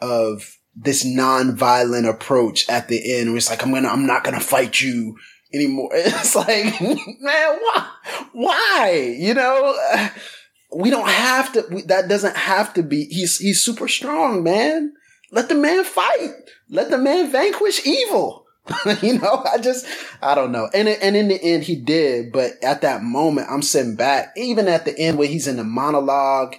of 0.00 0.56
this 0.74 1.04
non-violent 1.04 2.06
approach 2.06 2.68
at 2.68 2.88
the 2.88 3.14
end 3.14 3.28
where 3.28 3.36
it's 3.36 3.50
like, 3.50 3.62
I'm 3.62 3.72
gonna, 3.72 3.88
I'm 3.88 4.06
not 4.06 4.24
gonna 4.24 4.40
fight 4.40 4.80
you 4.80 5.16
anymore. 5.54 5.90
It's 5.94 6.34
like, 6.34 6.80
man, 6.80 7.58
why? 7.60 7.90
Why? 8.32 9.16
You 9.18 9.34
know, 9.34 9.74
we 10.74 10.90
don't 10.90 11.08
have 11.08 11.52
to, 11.52 11.64
we, 11.70 11.82
that 11.82 12.08
doesn't 12.08 12.36
have 12.36 12.74
to 12.74 12.82
be, 12.82 13.04
he's, 13.04 13.38
he's 13.38 13.64
super 13.64 13.88
strong, 13.88 14.42
man. 14.42 14.92
Let 15.30 15.48
the 15.48 15.54
man 15.54 15.84
fight. 15.84 16.32
Let 16.68 16.90
the 16.90 16.98
man 16.98 17.30
vanquish 17.30 17.86
evil. 17.86 18.46
you 19.02 19.18
know, 19.18 19.44
I 19.44 19.58
just, 19.58 19.86
I 20.22 20.34
don't 20.34 20.52
know. 20.52 20.68
And, 20.72 20.88
and 20.88 21.16
in 21.16 21.28
the 21.28 21.42
end, 21.42 21.64
he 21.64 21.76
did. 21.76 22.32
But 22.32 22.52
at 22.62 22.80
that 22.82 23.02
moment, 23.02 23.48
I'm 23.50 23.62
sitting 23.62 23.96
back, 23.96 24.32
even 24.36 24.68
at 24.68 24.84
the 24.84 24.98
end 24.98 25.18
where 25.18 25.28
he's 25.28 25.46
in 25.46 25.56
the 25.56 25.64
monologue 25.64 26.56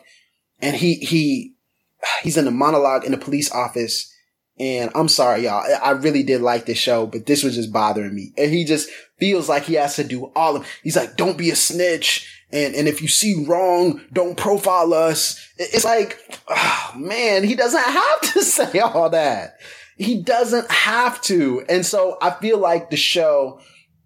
and 0.59 0.75
he, 0.75 0.95
he, 0.95 1.55
he's 2.21 2.37
in 2.37 2.45
the 2.45 2.51
monologue 2.51 3.05
in 3.05 3.11
the 3.11 3.17
police 3.17 3.51
office. 3.51 4.11
And 4.57 4.91
I'm 4.95 5.09
sorry, 5.09 5.43
y'all. 5.43 5.65
I 5.83 5.91
really 5.91 6.23
did 6.23 6.41
like 6.41 6.65
this 6.65 6.77
show, 6.77 7.05
but 7.05 7.25
this 7.25 7.43
was 7.43 7.55
just 7.55 7.73
bothering 7.73 8.15
me. 8.15 8.33
And 8.37 8.51
he 8.51 8.63
just 8.63 8.89
feels 9.19 9.49
like 9.49 9.63
he 9.63 9.73
has 9.73 9.95
to 9.97 10.03
do 10.03 10.31
all 10.35 10.55
of, 10.55 10.67
he's 10.81 10.95
like, 10.95 11.17
don't 11.17 11.37
be 11.37 11.49
a 11.49 11.55
snitch. 11.55 12.31
And, 12.53 12.73
and 12.73 12.87
if 12.87 13.01
you 13.01 13.07
see 13.09 13.45
wrong, 13.45 14.01
don't 14.13 14.37
profile 14.37 14.93
us. 14.93 15.45
It's 15.57 15.83
like, 15.83 16.19
oh, 16.47 16.91
man, 16.95 17.43
he 17.43 17.55
doesn't 17.55 17.83
have 17.83 18.21
to 18.33 18.43
say 18.43 18.79
all 18.79 19.09
that. 19.09 19.57
He 19.97 20.21
doesn't 20.21 20.71
have 20.71 21.21
to. 21.23 21.65
And 21.67 21.85
so 21.85 22.17
I 22.21 22.31
feel 22.31 22.57
like 22.57 22.89
the 22.89 22.97
show, 22.97 23.59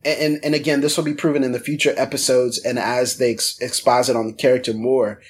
and, 0.03 0.39
and 0.43 0.55
again, 0.55 0.81
this 0.81 0.97
will 0.97 1.03
be 1.03 1.13
proven 1.13 1.43
in 1.43 1.51
the 1.51 1.59
future 1.59 1.93
episodes 1.95 2.63
and 2.63 2.79
as 2.79 3.17
they 3.17 3.33
ex- 3.33 3.59
exposit 3.59 4.15
on 4.15 4.27
the 4.27 4.33
character 4.33 4.73
more, 4.73 5.21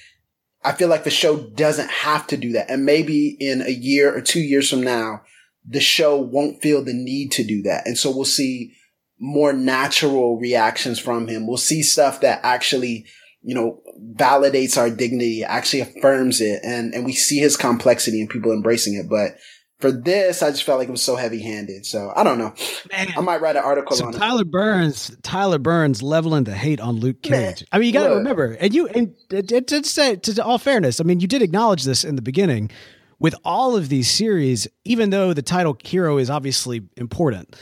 I 0.63 0.73
feel 0.73 0.89
like 0.89 1.03
the 1.03 1.09
show 1.09 1.37
doesn't 1.37 1.89
have 1.89 2.27
to 2.27 2.37
do 2.37 2.53
that. 2.53 2.69
And 2.69 2.85
maybe 2.85 3.37
in 3.39 3.61
a 3.61 3.71
year 3.71 4.15
or 4.15 4.21
two 4.21 4.41
years 4.41 4.69
from 4.69 4.81
now, 4.81 5.21
the 5.67 5.79
show 5.79 6.17
won't 6.17 6.61
feel 6.61 6.83
the 6.83 6.93
need 6.93 7.31
to 7.33 7.43
do 7.43 7.61
that. 7.63 7.87
And 7.87 7.97
so 7.97 8.11
we'll 8.11 8.25
see 8.25 8.73
more 9.19 9.53
natural 9.53 10.37
reactions 10.37 10.99
from 10.99 11.27
him. 11.27 11.47
We'll 11.47 11.57
see 11.57 11.81
stuff 11.83 12.21
that 12.21 12.39
actually 12.43 13.05
you 13.41 13.55
know, 13.55 13.81
validates 14.15 14.77
our 14.77 14.89
dignity, 14.89 15.43
actually 15.43 15.81
affirms 15.81 16.41
it, 16.41 16.59
and 16.63 16.93
and 16.93 17.05
we 17.05 17.13
see 17.13 17.39
his 17.39 17.55
complexity 17.55 18.19
and 18.19 18.29
people 18.29 18.51
embracing 18.51 18.95
it. 18.95 19.09
But 19.09 19.37
for 19.79 19.91
this, 19.91 20.43
I 20.43 20.51
just 20.51 20.63
felt 20.63 20.79
like 20.79 20.87
it 20.87 20.91
was 20.91 21.01
so 21.01 21.15
heavy 21.15 21.41
handed. 21.41 21.85
So 21.85 22.11
I 22.15 22.23
don't 22.23 22.37
know. 22.37 22.53
Man. 22.91 23.13
I 23.15 23.21
might 23.21 23.41
write 23.41 23.55
an 23.55 23.63
article 23.63 23.95
so 23.95 24.07
on 24.07 24.13
Tyler 24.13 24.41
it. 24.41 24.51
Burns, 24.51 25.15
Tyler 25.23 25.57
Burns 25.57 26.03
leveling 26.03 26.43
the 26.43 26.55
hate 26.55 26.79
on 26.79 26.97
Luke 26.97 27.21
Cage. 27.21 27.31
Man, 27.31 27.55
I 27.71 27.79
mean, 27.79 27.87
you 27.87 27.93
got 27.93 28.07
to 28.07 28.15
remember, 28.15 28.57
and 28.59 28.73
you, 28.73 28.87
and 28.87 29.15
to 29.29 29.83
say, 29.83 30.17
to 30.17 30.43
all 30.43 30.57
fairness, 30.57 30.99
I 30.99 31.03
mean, 31.03 31.19
you 31.19 31.27
did 31.27 31.41
acknowledge 31.41 31.83
this 31.83 32.03
in 32.03 32.15
the 32.15 32.21
beginning. 32.21 32.71
With 33.21 33.35
all 33.43 33.75
of 33.75 33.89
these 33.89 34.09
series, 34.09 34.65
even 34.85 35.09
though 35.09 35.33
the 35.33 35.41
title 35.41 35.77
hero 35.83 36.17
is 36.19 36.29
obviously 36.29 36.87
important, 36.95 37.53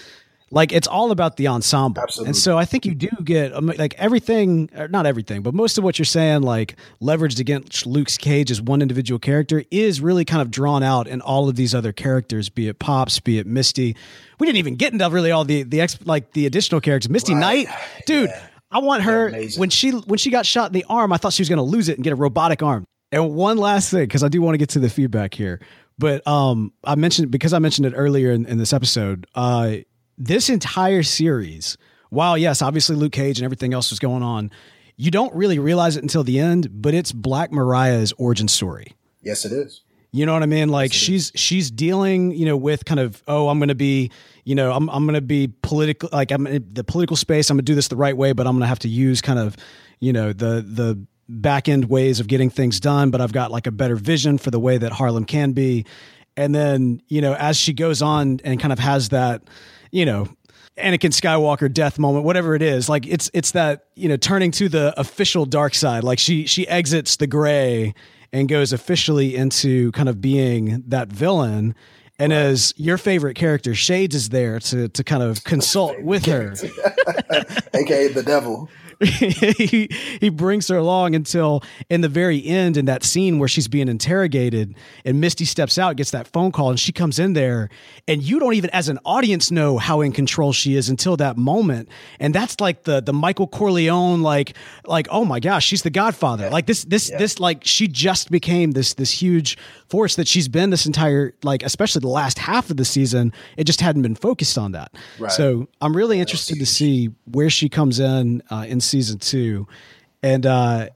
like 0.51 0.71
it's 0.71 0.87
all 0.87 1.11
about 1.11 1.37
the 1.37 1.47
ensemble 1.47 2.01
Absolutely. 2.01 2.29
and 2.29 2.37
so 2.37 2.57
i 2.57 2.65
think 2.65 2.85
you 2.85 2.95
do 2.95 3.09
get 3.23 3.53
um, 3.53 3.67
like 3.77 3.93
everything 3.95 4.69
not 4.89 5.05
everything 5.05 5.41
but 5.41 5.53
most 5.53 5.77
of 5.77 5.83
what 5.83 5.99
you're 5.99 6.05
saying 6.05 6.41
like 6.41 6.75
leveraged 7.01 7.39
against 7.39 7.85
luke's 7.85 8.17
cage 8.17 8.51
as 8.51 8.61
one 8.61 8.81
individual 8.81 9.19
character 9.19 9.63
is 9.71 10.01
really 10.01 10.25
kind 10.25 10.41
of 10.41 10.51
drawn 10.51 10.83
out 10.83 11.07
in 11.07 11.21
all 11.21 11.49
of 11.49 11.55
these 11.55 11.75
other 11.75 11.91
characters 11.91 12.49
be 12.49 12.67
it 12.67 12.79
pops 12.79 13.19
be 13.19 13.39
it 13.39 13.47
misty 13.47 13.95
we 14.39 14.47
didn't 14.47 14.57
even 14.57 14.75
get 14.75 14.93
into 14.93 15.07
really 15.09 15.31
all 15.31 15.45
the 15.45 15.63
the 15.63 15.81
ex, 15.81 15.97
like 16.05 16.31
the 16.33 16.45
additional 16.45 16.81
characters 16.81 17.09
misty 17.09 17.33
right. 17.33 17.67
knight 17.67 17.67
dude 18.05 18.29
yeah. 18.29 18.47
i 18.71 18.79
want 18.79 19.03
her 19.03 19.31
when 19.57 19.69
she 19.69 19.91
when 19.91 20.17
she 20.17 20.29
got 20.29 20.45
shot 20.45 20.67
in 20.67 20.73
the 20.73 20.85
arm 20.89 21.11
i 21.11 21.17
thought 21.17 21.33
she 21.33 21.41
was 21.41 21.49
going 21.49 21.57
to 21.57 21.63
lose 21.63 21.89
it 21.89 21.97
and 21.97 22.03
get 22.03 22.13
a 22.13 22.17
robotic 22.17 22.63
arm 22.63 22.85
and 23.11 23.33
one 23.35 23.57
last 23.57 23.91
thing 23.91 24.03
because 24.03 24.23
i 24.23 24.27
do 24.27 24.41
want 24.41 24.53
to 24.53 24.57
get 24.57 24.69
to 24.69 24.79
the 24.79 24.89
feedback 24.89 25.33
here 25.33 25.59
but 25.99 26.25
um, 26.27 26.73
I 26.83 26.95
mentioned 26.95 27.31
because 27.31 27.53
I 27.53 27.59
mentioned 27.59 27.87
it 27.87 27.93
earlier 27.95 28.31
in, 28.31 28.45
in 28.45 28.57
this 28.57 28.71
episode. 28.71 29.25
Uh, 29.33 29.77
this 30.17 30.49
entire 30.49 31.03
series, 31.03 31.77
while 32.09 32.37
yes, 32.37 32.61
obviously 32.61 32.95
Luke 32.95 33.11
Cage 33.11 33.39
and 33.39 33.45
everything 33.45 33.73
else 33.73 33.89
was 33.89 33.99
going 33.99 34.23
on, 34.23 34.51
you 34.95 35.11
don't 35.11 35.33
really 35.35 35.59
realize 35.59 35.95
it 35.95 36.03
until 36.03 36.23
the 36.23 36.39
end, 36.39 36.81
but 36.81 36.93
it's 36.93 37.11
Black 37.11 37.51
Mariah's 37.51 38.13
origin 38.17 38.47
story. 38.47 38.95
Yes, 39.21 39.45
it 39.45 39.51
is. 39.51 39.83
You 40.11 40.25
know 40.25 40.33
what 40.33 40.41
I 40.41 40.47
mean? 40.47 40.69
Like 40.69 40.91
yes, 40.91 40.99
she's 40.99 41.31
is. 41.31 41.39
she's 41.39 41.71
dealing, 41.71 42.31
you 42.31 42.45
know, 42.45 42.57
with 42.57 42.85
kind 42.85 42.99
of 42.99 43.21
oh, 43.27 43.49
I'm 43.49 43.59
going 43.59 43.69
to 43.69 43.75
be, 43.75 44.09
you 44.45 44.55
know, 44.55 44.71
I'm 44.71 44.89
I'm 44.89 45.05
going 45.05 45.15
to 45.15 45.21
be 45.21 45.51
political, 45.61 46.09
like 46.11 46.31
I'm 46.31 46.47
in 46.47 46.65
the 46.71 46.83
political 46.83 47.15
space. 47.15 47.49
I'm 47.49 47.57
going 47.57 47.65
to 47.65 47.71
do 47.71 47.75
this 47.75 47.89
the 47.89 47.97
right 47.97 48.15
way, 48.15 48.31
but 48.31 48.47
I'm 48.47 48.53
going 48.53 48.61
to 48.61 48.67
have 48.67 48.79
to 48.79 48.89
use 48.89 49.21
kind 49.21 49.37
of, 49.37 49.55
you 49.99 50.13
know, 50.13 50.33
the 50.33 50.65
the 50.67 50.99
back 51.29 51.67
end 51.67 51.85
ways 51.85 52.19
of 52.21 52.27
getting 52.27 52.49
things 52.49 52.79
done. 52.79 53.11
But 53.11 53.21
I've 53.21 53.33
got 53.33 53.51
like 53.51 53.67
a 53.67 53.71
better 53.71 53.97
vision 53.97 54.37
for 54.37 54.49
the 54.49 54.59
way 54.59 54.77
that 54.77 54.93
Harlem 54.93 55.25
can 55.25 55.51
be. 55.51 55.85
And 56.37 56.55
then 56.55 57.01
you 57.09 57.21
know, 57.21 57.35
as 57.35 57.57
she 57.57 57.73
goes 57.73 58.01
on 58.01 58.39
and 58.43 58.59
kind 58.59 58.71
of 58.71 58.79
has 58.79 59.09
that 59.09 59.43
you 59.97 60.05
know, 60.05 60.27
Anakin 60.77 61.09
Skywalker 61.09 61.73
death 61.73 61.97
moment, 61.97 62.23
whatever 62.23 62.53
it 62.53 62.61
is. 62.61 62.87
Like 62.87 63.07
it's 63.07 63.31
it's 63.33 63.51
that 63.51 63.87
you 63.95 64.07
know 64.07 64.15
turning 64.15 64.51
to 64.51 64.69
the 64.69 64.93
official 64.95 65.45
dark 65.45 65.73
side. 65.73 66.03
Like 66.03 66.19
she 66.19 66.45
she 66.45 66.67
exits 66.67 67.15
the 67.15 67.25
gray 67.25 67.95
and 68.31 68.47
goes 68.47 68.73
officially 68.73 69.35
into 69.35 69.91
kind 69.93 70.07
of 70.07 70.21
being 70.21 70.83
that 70.87 71.07
villain. 71.07 71.73
And 72.19 72.31
as 72.31 72.73
your 72.77 72.99
favorite 72.99 73.35
character, 73.35 73.73
Shades 73.73 74.13
is 74.13 74.29
there 74.29 74.59
to 74.59 74.87
to 74.89 75.03
kind 75.03 75.23
of 75.23 75.43
consult 75.43 75.99
with 76.03 76.25
her, 76.25 76.53
aka 77.73 78.07
the 78.13 78.23
devil. 78.23 78.69
he 79.03 79.89
he 80.19 80.29
brings 80.29 80.67
her 80.67 80.77
along 80.77 81.13
until 81.13 81.63
in 81.89 82.01
the 82.01 82.09
very 82.09 82.43
end 82.45 82.77
in 82.77 82.85
that 82.85 83.03
scene 83.03 83.37
where 83.37 83.47
she's 83.47 83.67
being 83.67 83.87
interrogated 83.87 84.75
and 85.05 85.21
Misty 85.21 85.45
steps 85.45 85.77
out 85.77 85.95
gets 85.97 86.11
that 86.11 86.27
phone 86.27 86.51
call 86.51 86.69
and 86.69 86.79
she 86.79 86.91
comes 86.91 87.19
in 87.19 87.33
there 87.33 87.69
and 88.07 88.23
you 88.23 88.39
don't 88.39 88.55
even 88.55 88.69
as 88.71 88.89
an 88.89 88.97
audience 89.05 89.51
know 89.51 89.77
how 89.77 90.01
in 90.01 90.11
control 90.11 90.51
she 90.51 90.75
is 90.75 90.89
until 90.89 91.15
that 91.17 91.37
moment 91.37 91.89
and 92.19 92.33
that's 92.33 92.59
like 92.59 92.83
the 92.83 93.01
the 93.01 93.13
Michael 93.13 93.47
Corleone 93.47 94.23
like 94.23 94.55
like 94.85 95.07
oh 95.11 95.23
my 95.23 95.39
gosh 95.39 95.65
she's 95.65 95.83
the 95.83 95.91
godfather 95.91 96.45
yeah. 96.45 96.49
like 96.49 96.65
this 96.65 96.83
this 96.85 97.09
yeah. 97.11 97.17
this 97.17 97.39
like 97.39 97.63
she 97.63 97.87
just 97.87 98.31
became 98.31 98.71
this 98.71 98.95
this 98.95 99.11
huge 99.11 99.57
force 99.89 100.15
that 100.15 100.27
she's 100.27 100.47
been 100.47 100.71
this 100.71 100.87
entire 100.87 101.33
like 101.43 101.61
especially 101.61 101.99
the 101.99 102.07
last 102.07 102.39
half 102.39 102.71
of 102.71 102.77
the 102.77 102.85
season 102.85 103.31
it 103.57 103.65
just 103.65 103.79
hadn't 103.79 104.01
been 104.01 104.15
focused 104.15 104.57
on 104.57 104.71
that 104.71 104.91
right. 105.19 105.31
so 105.31 105.67
I'm 105.81 105.95
really 105.95 106.19
interested 106.19 106.57
to 106.59 106.65
see 106.65 107.11
where 107.31 107.49
she 107.49 107.69
comes 107.69 107.99
in 107.99 108.41
uh, 108.49 108.65
in 108.67 108.81
season 108.87 109.19
two, 109.19 109.67
and 110.23 110.45
uh, 110.45 110.89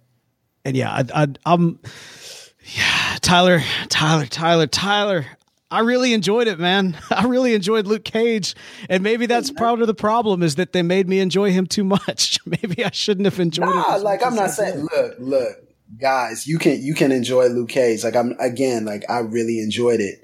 and 0.66 0.76
yeah, 0.76 0.92
I, 0.92 1.24
I, 1.24 1.28
I'm 1.46 1.80
yeah, 2.64 3.18
Tyler, 3.22 3.62
Tyler, 3.90 4.26
Tyler, 4.26 4.68
Tyler. 4.68 5.26
I 5.70 5.80
really 5.80 6.14
enjoyed 6.14 6.48
it, 6.48 6.60
man. 6.60 6.98
I 7.12 7.26
really 7.26 7.54
enjoyed 7.54 7.88
Luke 7.88 8.04
Cage, 8.04 8.56
and 8.90 9.04
maybe 9.04 9.26
that's 9.26 9.52
part 9.52 9.82
of 9.82 9.88
the 9.88 9.94
problem 9.94 10.44
is 10.44 10.56
that 10.56 10.74
they 10.74 10.82
made 10.84 11.08
me 11.08 11.20
enjoy 11.20 11.52
him 11.52 11.66
too 11.66 11.84
much. 11.84 12.40
maybe 12.46 12.84
I 12.84 12.92
shouldn't 12.92 13.26
have 13.26 13.40
enjoyed 13.40 13.68
nah, 13.68 13.96
it. 13.96 14.04
like 14.04 14.26
I'm 14.26 14.36
not 14.36 14.52
saying. 14.52 14.88
Look, 14.94 15.16
look, 15.20 15.58
guys, 16.00 16.46
you 16.46 16.58
can 16.58 16.82
you 16.82 16.94
can 16.94 17.12
enjoy 17.12 17.48
Luke 17.48 17.70
Cage. 17.70 18.04
Like 18.04 18.16
I'm 18.16 18.36
again, 18.40 18.86
like 18.86 19.04
I 19.10 19.20
really 19.20 19.60
enjoyed 19.60 20.02
it. 20.02 20.22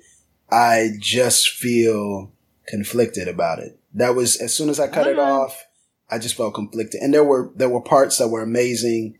I 0.51 0.91
just 0.99 1.49
feel 1.49 2.31
conflicted 2.67 3.27
about 3.27 3.59
it. 3.59 3.79
That 3.93 4.15
was 4.15 4.37
as 4.37 4.53
soon 4.53 4.69
as 4.69 4.79
I 4.79 4.87
cut 4.87 5.07
it 5.07 5.19
off, 5.19 5.66
I 6.09 6.19
just 6.19 6.35
felt 6.35 6.53
conflicted, 6.53 7.01
and 7.01 7.13
there 7.13 7.23
were 7.23 7.51
there 7.55 7.69
were 7.69 7.81
parts 7.81 8.17
that 8.17 8.29
were 8.29 8.41
amazing 8.41 9.17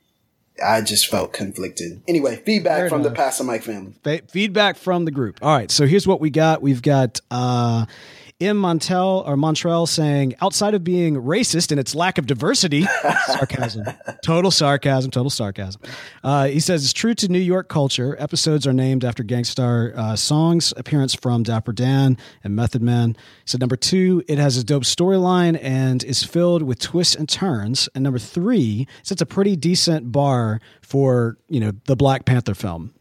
I 0.64 0.82
just 0.82 1.08
felt 1.08 1.34
conflicted. 1.34 2.02
Anyway, 2.08 2.38
feedback 2.38 2.78
Fair 2.80 2.90
from 2.90 3.02
enough. 3.02 3.14
the 3.14 3.16
Pass 3.16 3.38
the 3.38 3.44
Mic 3.44 3.62
family. 3.64 3.94
feedback 4.32 4.76
from 4.78 5.06
the 5.06 5.12
group. 5.12 5.38
All 5.42 5.56
right, 5.56 5.70
so 5.70 5.86
here's 5.86 6.08
what 6.08 6.20
we 6.20 6.30
got. 6.32 6.62
We've 6.64 6.82
got 6.82 7.22
uh, 7.30 7.86
M. 8.40 8.62
Montel 8.62 9.28
or 9.28 9.36
Montreal 9.36 9.88
saying, 9.88 10.36
outside 10.42 10.76
of 10.76 10.84
being 10.84 11.16
racist 11.16 11.72
and 11.72 11.80
its 11.80 11.96
lack 11.96 12.20
of 12.20 12.28
diversity, 12.28 12.84
sarcasm, 13.26 13.84
total 14.24 14.52
sarcasm, 14.52 15.10
total 15.10 15.32
sarcasm. 15.32 15.82
Uh, 16.24 16.46
he 16.46 16.60
says 16.60 16.84
it's 16.84 16.94
true 16.94 17.16
to 17.16 17.28
New 17.30 17.40
York 17.40 17.68
culture. 17.68 18.16
Episodes 18.20 18.68
are 18.68 18.74
named 18.74 19.04
after 19.04 19.24
Gang 19.24 19.44
Starr 19.44 19.92
uh, 19.96 20.16
songs, 20.16 20.72
appearance 20.78 21.16
from 21.16 21.42
Dapper 21.42 21.74
Dan 21.74 22.16
and 22.44 22.56
Method 22.56 22.84
Man. 22.84 23.16
He 23.16 23.48
said 23.48 23.60
number 23.60 23.76
two, 23.76 24.24
it 24.28 24.38
has 24.38 24.56
a 24.56 24.64
dope 24.64 24.84
storyline 24.84 25.60
and 25.60 26.04
is 26.04 26.22
filled 26.22 26.62
with 26.62 26.78
twists 26.80 27.16
and 27.16 27.28
turns. 27.28 27.90
And 27.96 28.04
number 28.04 28.20
three, 28.20 28.88
it's 29.02 29.20
a 29.20 29.26
pretty 29.26 29.56
decent 29.56 30.12
bar 30.12 30.62
for 30.84 31.40
you 31.50 31.60
know 31.60 31.72
the 31.86 31.96
Black 31.96 32.26
Panther 32.26 32.54
film. 32.54 32.94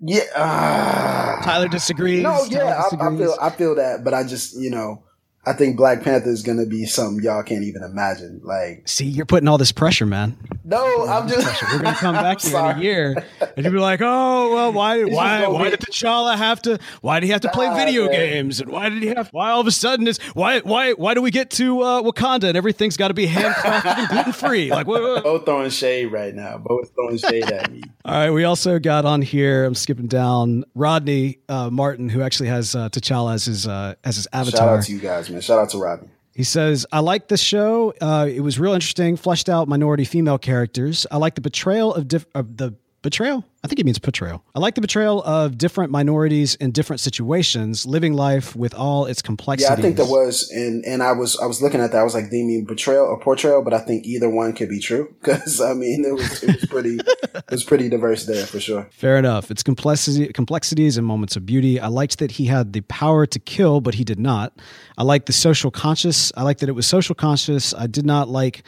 Yeah, 0.00 0.24
uh, 0.34 1.42
Tyler 1.42 1.68
disagrees. 1.68 2.22
No, 2.22 2.44
yeah, 2.44 2.82
I, 2.92 3.08
I, 3.08 3.16
feel 3.16 3.36
I 3.40 3.50
feel 3.50 3.74
that, 3.76 4.04
but 4.04 4.12
I 4.12 4.24
just 4.24 4.54
you 4.56 4.70
know 4.70 5.02
I 5.48 5.52
think 5.52 5.76
Black 5.76 6.02
Panther 6.02 6.28
is 6.28 6.42
going 6.42 6.58
to 6.58 6.66
be 6.66 6.86
something 6.86 7.22
y'all 7.22 7.44
can't 7.44 7.62
even 7.62 7.84
imagine. 7.84 8.40
Like, 8.42 8.82
see, 8.88 9.06
you're 9.06 9.26
putting 9.26 9.46
all 9.46 9.58
this 9.58 9.70
pressure, 9.70 10.04
man. 10.04 10.36
No, 10.64 11.06
I'm 11.06 11.28
just. 11.28 11.46
Pressure. 11.46 11.66
We're 11.70 11.82
going 11.82 11.94
to 11.94 12.00
come 12.00 12.16
back 12.16 12.40
here 12.42 12.58
in 12.58 12.78
a 12.78 12.80
year, 12.80 13.24
and 13.40 13.64
you'll 13.64 13.72
be 13.72 13.78
like, 13.78 14.00
"Oh, 14.02 14.52
well, 14.52 14.72
why, 14.72 15.04
why, 15.04 15.46
why 15.46 15.70
did 15.70 15.78
T'Challa 15.78 16.36
have 16.36 16.60
to? 16.62 16.80
Why 17.00 17.20
did 17.20 17.26
he 17.26 17.32
have 17.32 17.42
to 17.42 17.50
play 17.50 17.72
video 17.76 18.06
man. 18.06 18.12
games? 18.12 18.60
And 18.60 18.72
why 18.72 18.88
did 18.88 19.04
he 19.04 19.10
have? 19.10 19.28
Why 19.28 19.50
all 19.50 19.60
of 19.60 19.68
a 19.68 19.70
sudden 19.70 20.08
is 20.08 20.18
why, 20.34 20.58
why, 20.60 20.94
why 20.94 21.14
do 21.14 21.22
we 21.22 21.30
get 21.30 21.50
to 21.50 21.80
uh, 21.80 22.02
Wakanda 22.02 22.48
and 22.48 22.56
everything's 22.56 22.96
got 22.96 23.08
to 23.08 23.14
be 23.14 23.28
handcrafted 23.28 23.98
and 23.98 24.08
gluten 24.08 24.32
free? 24.32 24.70
Like, 24.76 24.88
what, 24.88 25.00
what? 25.00 25.24
both 25.24 25.44
throwing 25.46 25.70
shade 25.70 26.06
right 26.06 26.34
now. 26.34 26.58
Both 26.58 26.92
throwing 26.94 27.16
shade 27.16 27.44
at 27.44 27.70
me. 27.70 27.82
All 28.04 28.14
right, 28.14 28.30
we 28.30 28.44
also 28.44 28.78
got 28.78 29.06
on 29.06 29.22
here. 29.22 29.64
I'm 29.64 29.74
skipping 29.74 30.06
down. 30.06 30.64
Rodney 30.74 31.38
uh, 31.48 31.70
Martin, 31.70 32.10
who 32.10 32.20
actually 32.20 32.48
has 32.48 32.74
uh, 32.74 32.90
T'Challa 32.90 33.34
as 33.34 33.46
his 33.46 33.66
uh, 33.66 33.94
as 34.04 34.16
his 34.16 34.28
avatar. 34.32 34.58
Shout 34.58 34.78
out 34.78 34.84
to 34.84 34.92
you 34.92 34.98
guys, 34.98 35.30
man 35.30 35.35
Shout 35.40 35.58
out 35.58 35.70
to 35.70 35.78
Robbie. 35.78 36.08
He 36.34 36.44
says, 36.44 36.84
I 36.92 37.00
like 37.00 37.28
the 37.28 37.38
show. 37.38 37.94
Uh, 38.00 38.28
it 38.30 38.40
was 38.40 38.58
real 38.58 38.74
interesting, 38.74 39.16
fleshed 39.16 39.48
out 39.48 39.68
minority 39.68 40.04
female 40.04 40.36
characters. 40.36 41.06
I 41.10 41.16
like 41.16 41.34
the 41.34 41.40
betrayal 41.40 41.94
of, 41.94 42.08
diff- 42.08 42.26
of 42.34 42.58
the 42.58 42.74
betrayal. 43.06 43.44
I 43.62 43.68
think 43.68 43.78
it 43.78 43.86
means 43.86 44.00
portrayal. 44.00 44.44
I 44.52 44.58
like 44.58 44.74
the 44.74 44.80
betrayal 44.80 45.22
of 45.22 45.56
different 45.56 45.92
minorities 45.92 46.56
in 46.56 46.72
different 46.72 46.98
situations, 46.98 47.86
living 47.86 48.14
life 48.14 48.56
with 48.56 48.74
all 48.74 49.06
its 49.06 49.22
complexities. 49.22 49.70
Yeah, 49.70 49.78
I 49.78 49.80
think 49.80 49.96
there 49.96 50.06
was, 50.06 50.50
and 50.50 50.84
and 50.84 51.04
I 51.04 51.12
was 51.12 51.38
I 51.38 51.46
was 51.46 51.62
looking 51.62 51.80
at 51.80 51.92
that. 51.92 52.00
I 52.00 52.02
was 52.02 52.14
like, 52.14 52.30
do 52.30 52.36
you 52.36 52.44
mean 52.44 52.64
betrayal 52.64 53.04
or 53.06 53.20
portrayal? 53.20 53.62
But 53.62 53.74
I 53.74 53.78
think 53.78 54.06
either 54.06 54.28
one 54.28 54.54
could 54.54 54.68
be 54.68 54.80
true 54.80 55.14
because 55.22 55.60
I 55.60 55.72
mean 55.72 56.04
it 56.04 56.14
was 56.14 56.42
it 56.42 56.56
was 56.56 56.66
pretty 56.66 56.98
it 56.98 57.50
was 57.50 57.62
pretty 57.62 57.88
diverse 57.88 58.26
there 58.26 58.44
for 58.44 58.58
sure. 58.58 58.88
Fair 58.90 59.16
enough. 59.18 59.52
It's 59.52 59.62
complexity 59.62 60.32
complexities 60.32 60.96
and 60.96 61.06
moments 61.06 61.36
of 61.36 61.46
beauty. 61.46 61.78
I 61.78 61.86
liked 61.86 62.18
that 62.18 62.32
he 62.32 62.46
had 62.46 62.72
the 62.72 62.80
power 62.82 63.24
to 63.24 63.38
kill, 63.38 63.80
but 63.80 63.94
he 63.94 64.02
did 64.02 64.18
not. 64.18 64.52
I 64.98 65.04
like 65.04 65.26
the 65.26 65.32
social 65.32 65.70
conscious. 65.70 66.32
I 66.36 66.42
like 66.42 66.58
that 66.58 66.68
it 66.68 66.72
was 66.72 66.88
social 66.88 67.14
conscious. 67.14 67.72
I 67.72 67.86
did 67.86 68.04
not 68.04 68.28
like 68.28 68.64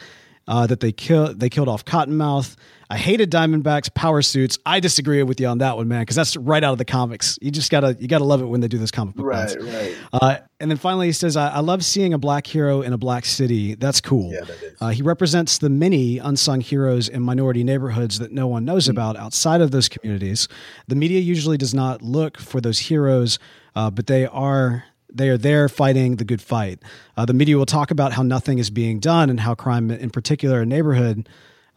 uh, 0.47 0.65
that 0.67 0.79
they 0.79 0.91
killed 0.91 1.39
they 1.39 1.49
killed 1.49 1.69
off 1.69 1.85
Cottonmouth. 1.85 2.55
I 2.91 2.97
hated 2.97 3.31
Diamondback's 3.31 3.89
power 3.89 4.23
suits. 4.23 4.57
I 4.65 4.79
disagree 4.79 5.21
with 5.21 5.39
you 5.39 5.45
on 5.45 5.59
that 5.59 5.77
one, 5.77 5.87
man, 5.87 6.01
because 6.01 6.15
that's 6.15 6.35
right 6.35 6.63
out 6.63 6.71
of 6.71 6.79
the 6.79 6.85
comics. 6.85 7.37
You 7.39 7.51
just 7.51 7.69
gotta 7.69 7.95
you 7.99 8.07
gotta 8.07 8.23
love 8.23 8.41
it 8.41 8.45
when 8.45 8.61
they 8.61 8.67
do 8.67 8.79
this 8.79 8.89
comic 8.89 9.13
book. 9.15 9.27
Right, 9.27 9.55
ones. 9.55 9.71
right. 9.71 9.97
Uh, 10.11 10.37
and 10.59 10.71
then 10.71 10.77
finally, 10.77 11.05
he 11.05 11.11
says, 11.11 11.37
I, 11.37 11.49
I, 11.49 11.59
love 11.59 11.85
seeing 11.85 12.13
a 12.13 12.17
black 12.17 12.47
hero 12.47 12.81
in 12.81 12.91
a 12.91 12.97
black 12.97 13.25
city. 13.25 13.75
That's 13.75 14.01
cool. 14.01 14.33
Yeah, 14.33 14.41
that 14.41 14.63
is. 14.63 14.77
Uh, 14.81 14.89
he 14.89 15.03
represents 15.03 15.59
the 15.59 15.69
many 15.69 16.17
unsung 16.17 16.61
heroes 16.61 17.07
in 17.07 17.21
minority 17.21 17.63
neighborhoods 17.63 18.17
that 18.19 18.31
no 18.31 18.47
one 18.47 18.65
knows 18.65 18.85
mm-hmm. 18.85 18.91
about 18.91 19.17
outside 19.17 19.61
of 19.61 19.69
those 19.69 19.87
communities. 19.87 20.47
The 20.87 20.95
media 20.95 21.19
usually 21.19 21.57
does 21.57 21.75
not 21.75 22.01
look 22.01 22.39
for 22.39 22.59
those 22.59 22.79
heroes, 22.79 23.37
uh, 23.75 23.91
but 23.91 24.07
they 24.07 24.25
are 24.25 24.85
they 25.13 25.29
are 25.29 25.37
there 25.37 25.69
fighting 25.69 26.15
the 26.15 26.25
good 26.25 26.41
fight. 26.41 26.79
Uh, 27.15 27.25
the 27.25 27.33
media 27.33 27.55
will 27.55 27.65
talk 27.67 27.91
about 27.91 28.13
how 28.13 28.23
nothing 28.23 28.57
is 28.57 28.71
being 28.71 28.99
done 28.99 29.29
and 29.29 29.39
how 29.39 29.53
crime, 29.53 29.91
in 29.91 30.09
particular, 30.09 30.61
a 30.61 30.65
neighborhood 30.65 31.29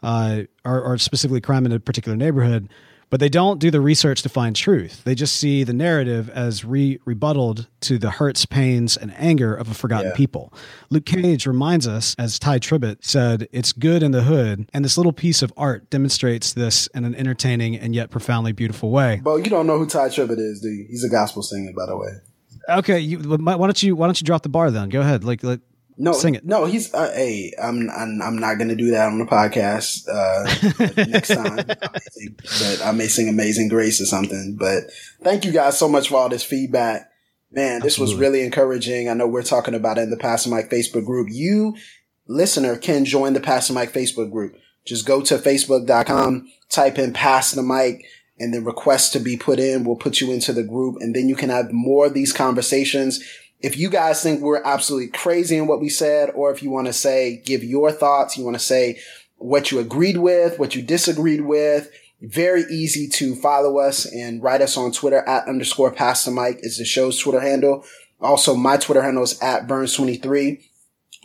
uh, 0.03 0.43
or, 0.65 0.81
or 0.81 0.97
specifically 0.97 1.41
crime 1.41 1.65
in 1.65 1.71
a 1.71 1.79
particular 1.79 2.15
neighborhood, 2.15 2.69
but 3.09 3.19
they 3.19 3.29
don't 3.29 3.59
do 3.59 3.69
the 3.69 3.79
research 3.79 4.23
to 4.23 4.29
find 4.29 4.55
truth. 4.55 5.03
They 5.03 5.13
just 5.13 5.35
see 5.35 5.63
the 5.63 5.71
narrative 5.71 6.31
as 6.31 6.65
re- 6.65 6.99
rebutted 7.05 7.67
to 7.81 7.99
the 7.99 8.09
hurts, 8.09 8.45
pains, 8.47 8.97
and 8.97 9.13
anger 9.17 9.53
of 9.53 9.69
a 9.69 9.75
forgotten 9.75 10.09
yeah. 10.09 10.15
people. 10.15 10.51
Luke 10.89 11.05
Cage 11.05 11.45
reminds 11.45 11.87
us, 11.87 12.15
as 12.17 12.39
Tye 12.39 12.57
Tribbett 12.57 13.05
said, 13.05 13.47
it's 13.51 13.71
good 13.71 14.01
in 14.01 14.13
the 14.13 14.23
hood, 14.23 14.67
and 14.73 14.83
this 14.83 14.97
little 14.97 15.13
piece 15.13 15.43
of 15.43 15.53
art 15.55 15.91
demonstrates 15.91 16.53
this 16.53 16.87
in 16.87 17.05
an 17.05 17.13
entertaining 17.13 17.77
and 17.77 17.93
yet 17.93 18.09
profoundly 18.09 18.51
beautiful 18.51 18.89
way. 18.89 19.21
But 19.23 19.37
you 19.45 19.51
don't 19.51 19.67
know 19.67 19.77
who 19.77 19.85
Tye 19.85 20.09
Tribbett 20.09 20.39
is, 20.39 20.59
do 20.61 20.69
you? 20.69 20.87
He's 20.89 21.03
a 21.03 21.09
gospel 21.09 21.43
singer, 21.43 21.71
by 21.71 21.85
the 21.85 21.95
way. 21.95 22.13
Okay, 22.67 22.99
you, 22.99 23.19
why 23.19 23.57
don't 23.57 23.83
you 23.83 23.95
why 23.95 24.07
don't 24.07 24.19
you 24.19 24.25
drop 24.25 24.41
the 24.41 24.49
bar 24.49 24.71
then? 24.71 24.89
Go 24.89 25.01
ahead, 25.01 25.23
like, 25.23 25.43
like 25.43 25.59
no, 25.97 26.13
sing 26.13 26.35
it. 26.35 26.45
No, 26.45 26.65
he's 26.65 26.93
uh, 26.93 27.11
hey, 27.13 27.53
I'm, 27.61 27.89
I'm 27.89 28.21
I'm 28.21 28.37
not 28.37 28.57
gonna 28.57 28.75
do 28.75 28.91
that 28.91 29.07
on 29.07 29.19
the 29.19 29.25
podcast 29.25 30.07
uh, 30.07 31.03
next 31.09 31.29
time. 31.29 31.65
but 31.65 32.81
I 32.83 32.91
may 32.91 33.07
sing 33.07 33.29
"Amazing 33.29 33.69
Grace" 33.69 34.01
or 34.01 34.05
something. 34.05 34.55
But 34.59 34.83
thank 35.21 35.45
you 35.45 35.51
guys 35.51 35.77
so 35.77 35.87
much 35.87 36.09
for 36.09 36.15
all 36.15 36.29
this 36.29 36.43
feedback. 36.43 37.09
Man, 37.51 37.81
this 37.81 37.93
Absolutely. 37.93 38.13
was 38.13 38.19
really 38.19 38.41
encouraging. 38.43 39.09
I 39.09 39.13
know 39.13 39.27
we're 39.27 39.43
talking 39.43 39.75
about 39.75 39.97
it 39.97 40.01
in 40.01 40.09
the 40.09 40.17
Pass 40.17 40.45
the 40.45 40.55
Mic 40.55 40.69
Facebook 40.69 41.05
group. 41.05 41.27
You 41.29 41.75
listener 42.27 42.77
can 42.77 43.05
join 43.05 43.33
the 43.33 43.39
Pass 43.39 43.67
the 43.67 43.73
Mic 43.73 43.93
Facebook 43.93 44.31
group. 44.31 44.55
Just 44.85 45.05
go 45.05 45.21
to 45.21 45.37
facebook.com, 45.37 46.47
type 46.69 46.97
in 46.97 47.13
Pass 47.13 47.51
the 47.51 47.63
Mic, 47.63 48.05
and 48.39 48.53
then 48.53 48.65
request 48.65 49.13
to 49.13 49.19
be 49.19 49.37
put 49.37 49.59
in. 49.59 49.83
We'll 49.83 49.95
put 49.95 50.19
you 50.19 50.31
into 50.31 50.51
the 50.51 50.63
group, 50.63 50.97
and 50.99 51.15
then 51.15 51.29
you 51.29 51.35
can 51.35 51.49
have 51.49 51.71
more 51.71 52.07
of 52.07 52.13
these 52.13 52.33
conversations 52.33 53.23
if 53.63 53.77
you 53.77 53.89
guys 53.89 54.21
think 54.21 54.41
we're 54.41 54.61
absolutely 54.63 55.07
crazy 55.07 55.57
in 55.57 55.67
what 55.67 55.79
we 55.79 55.89
said, 55.89 56.29
or 56.35 56.51
if 56.51 56.61
you 56.61 56.69
want 56.69 56.87
to 56.87 56.93
say, 56.93 57.41
give 57.45 57.63
your 57.63 57.91
thoughts, 57.91 58.37
you 58.37 58.43
want 58.43 58.57
to 58.57 58.63
say 58.63 58.99
what 59.37 59.71
you 59.71 59.79
agreed 59.79 60.17
with, 60.17 60.59
what 60.59 60.75
you 60.75 60.81
disagreed 60.81 61.41
with, 61.41 61.89
very 62.21 62.63
easy 62.63 63.07
to 63.07 63.35
follow 63.35 63.79
us 63.79 64.05
and 64.05 64.43
write 64.43 64.61
us 64.61 64.77
on 64.77 64.91
Twitter 64.91 65.27
at 65.27 65.47
underscore 65.47 65.91
Pass 65.91 66.25
the 66.25 66.31
Mic 66.31 66.59
is 66.61 66.77
the 66.77 66.85
show's 66.85 67.17
Twitter 67.17 67.39
handle. 67.39 67.85
Also, 68.21 68.53
my 68.53 68.77
Twitter 68.77 69.01
handle 69.01 69.23
is 69.23 69.39
at 69.41 69.67
Burns23 69.67 70.61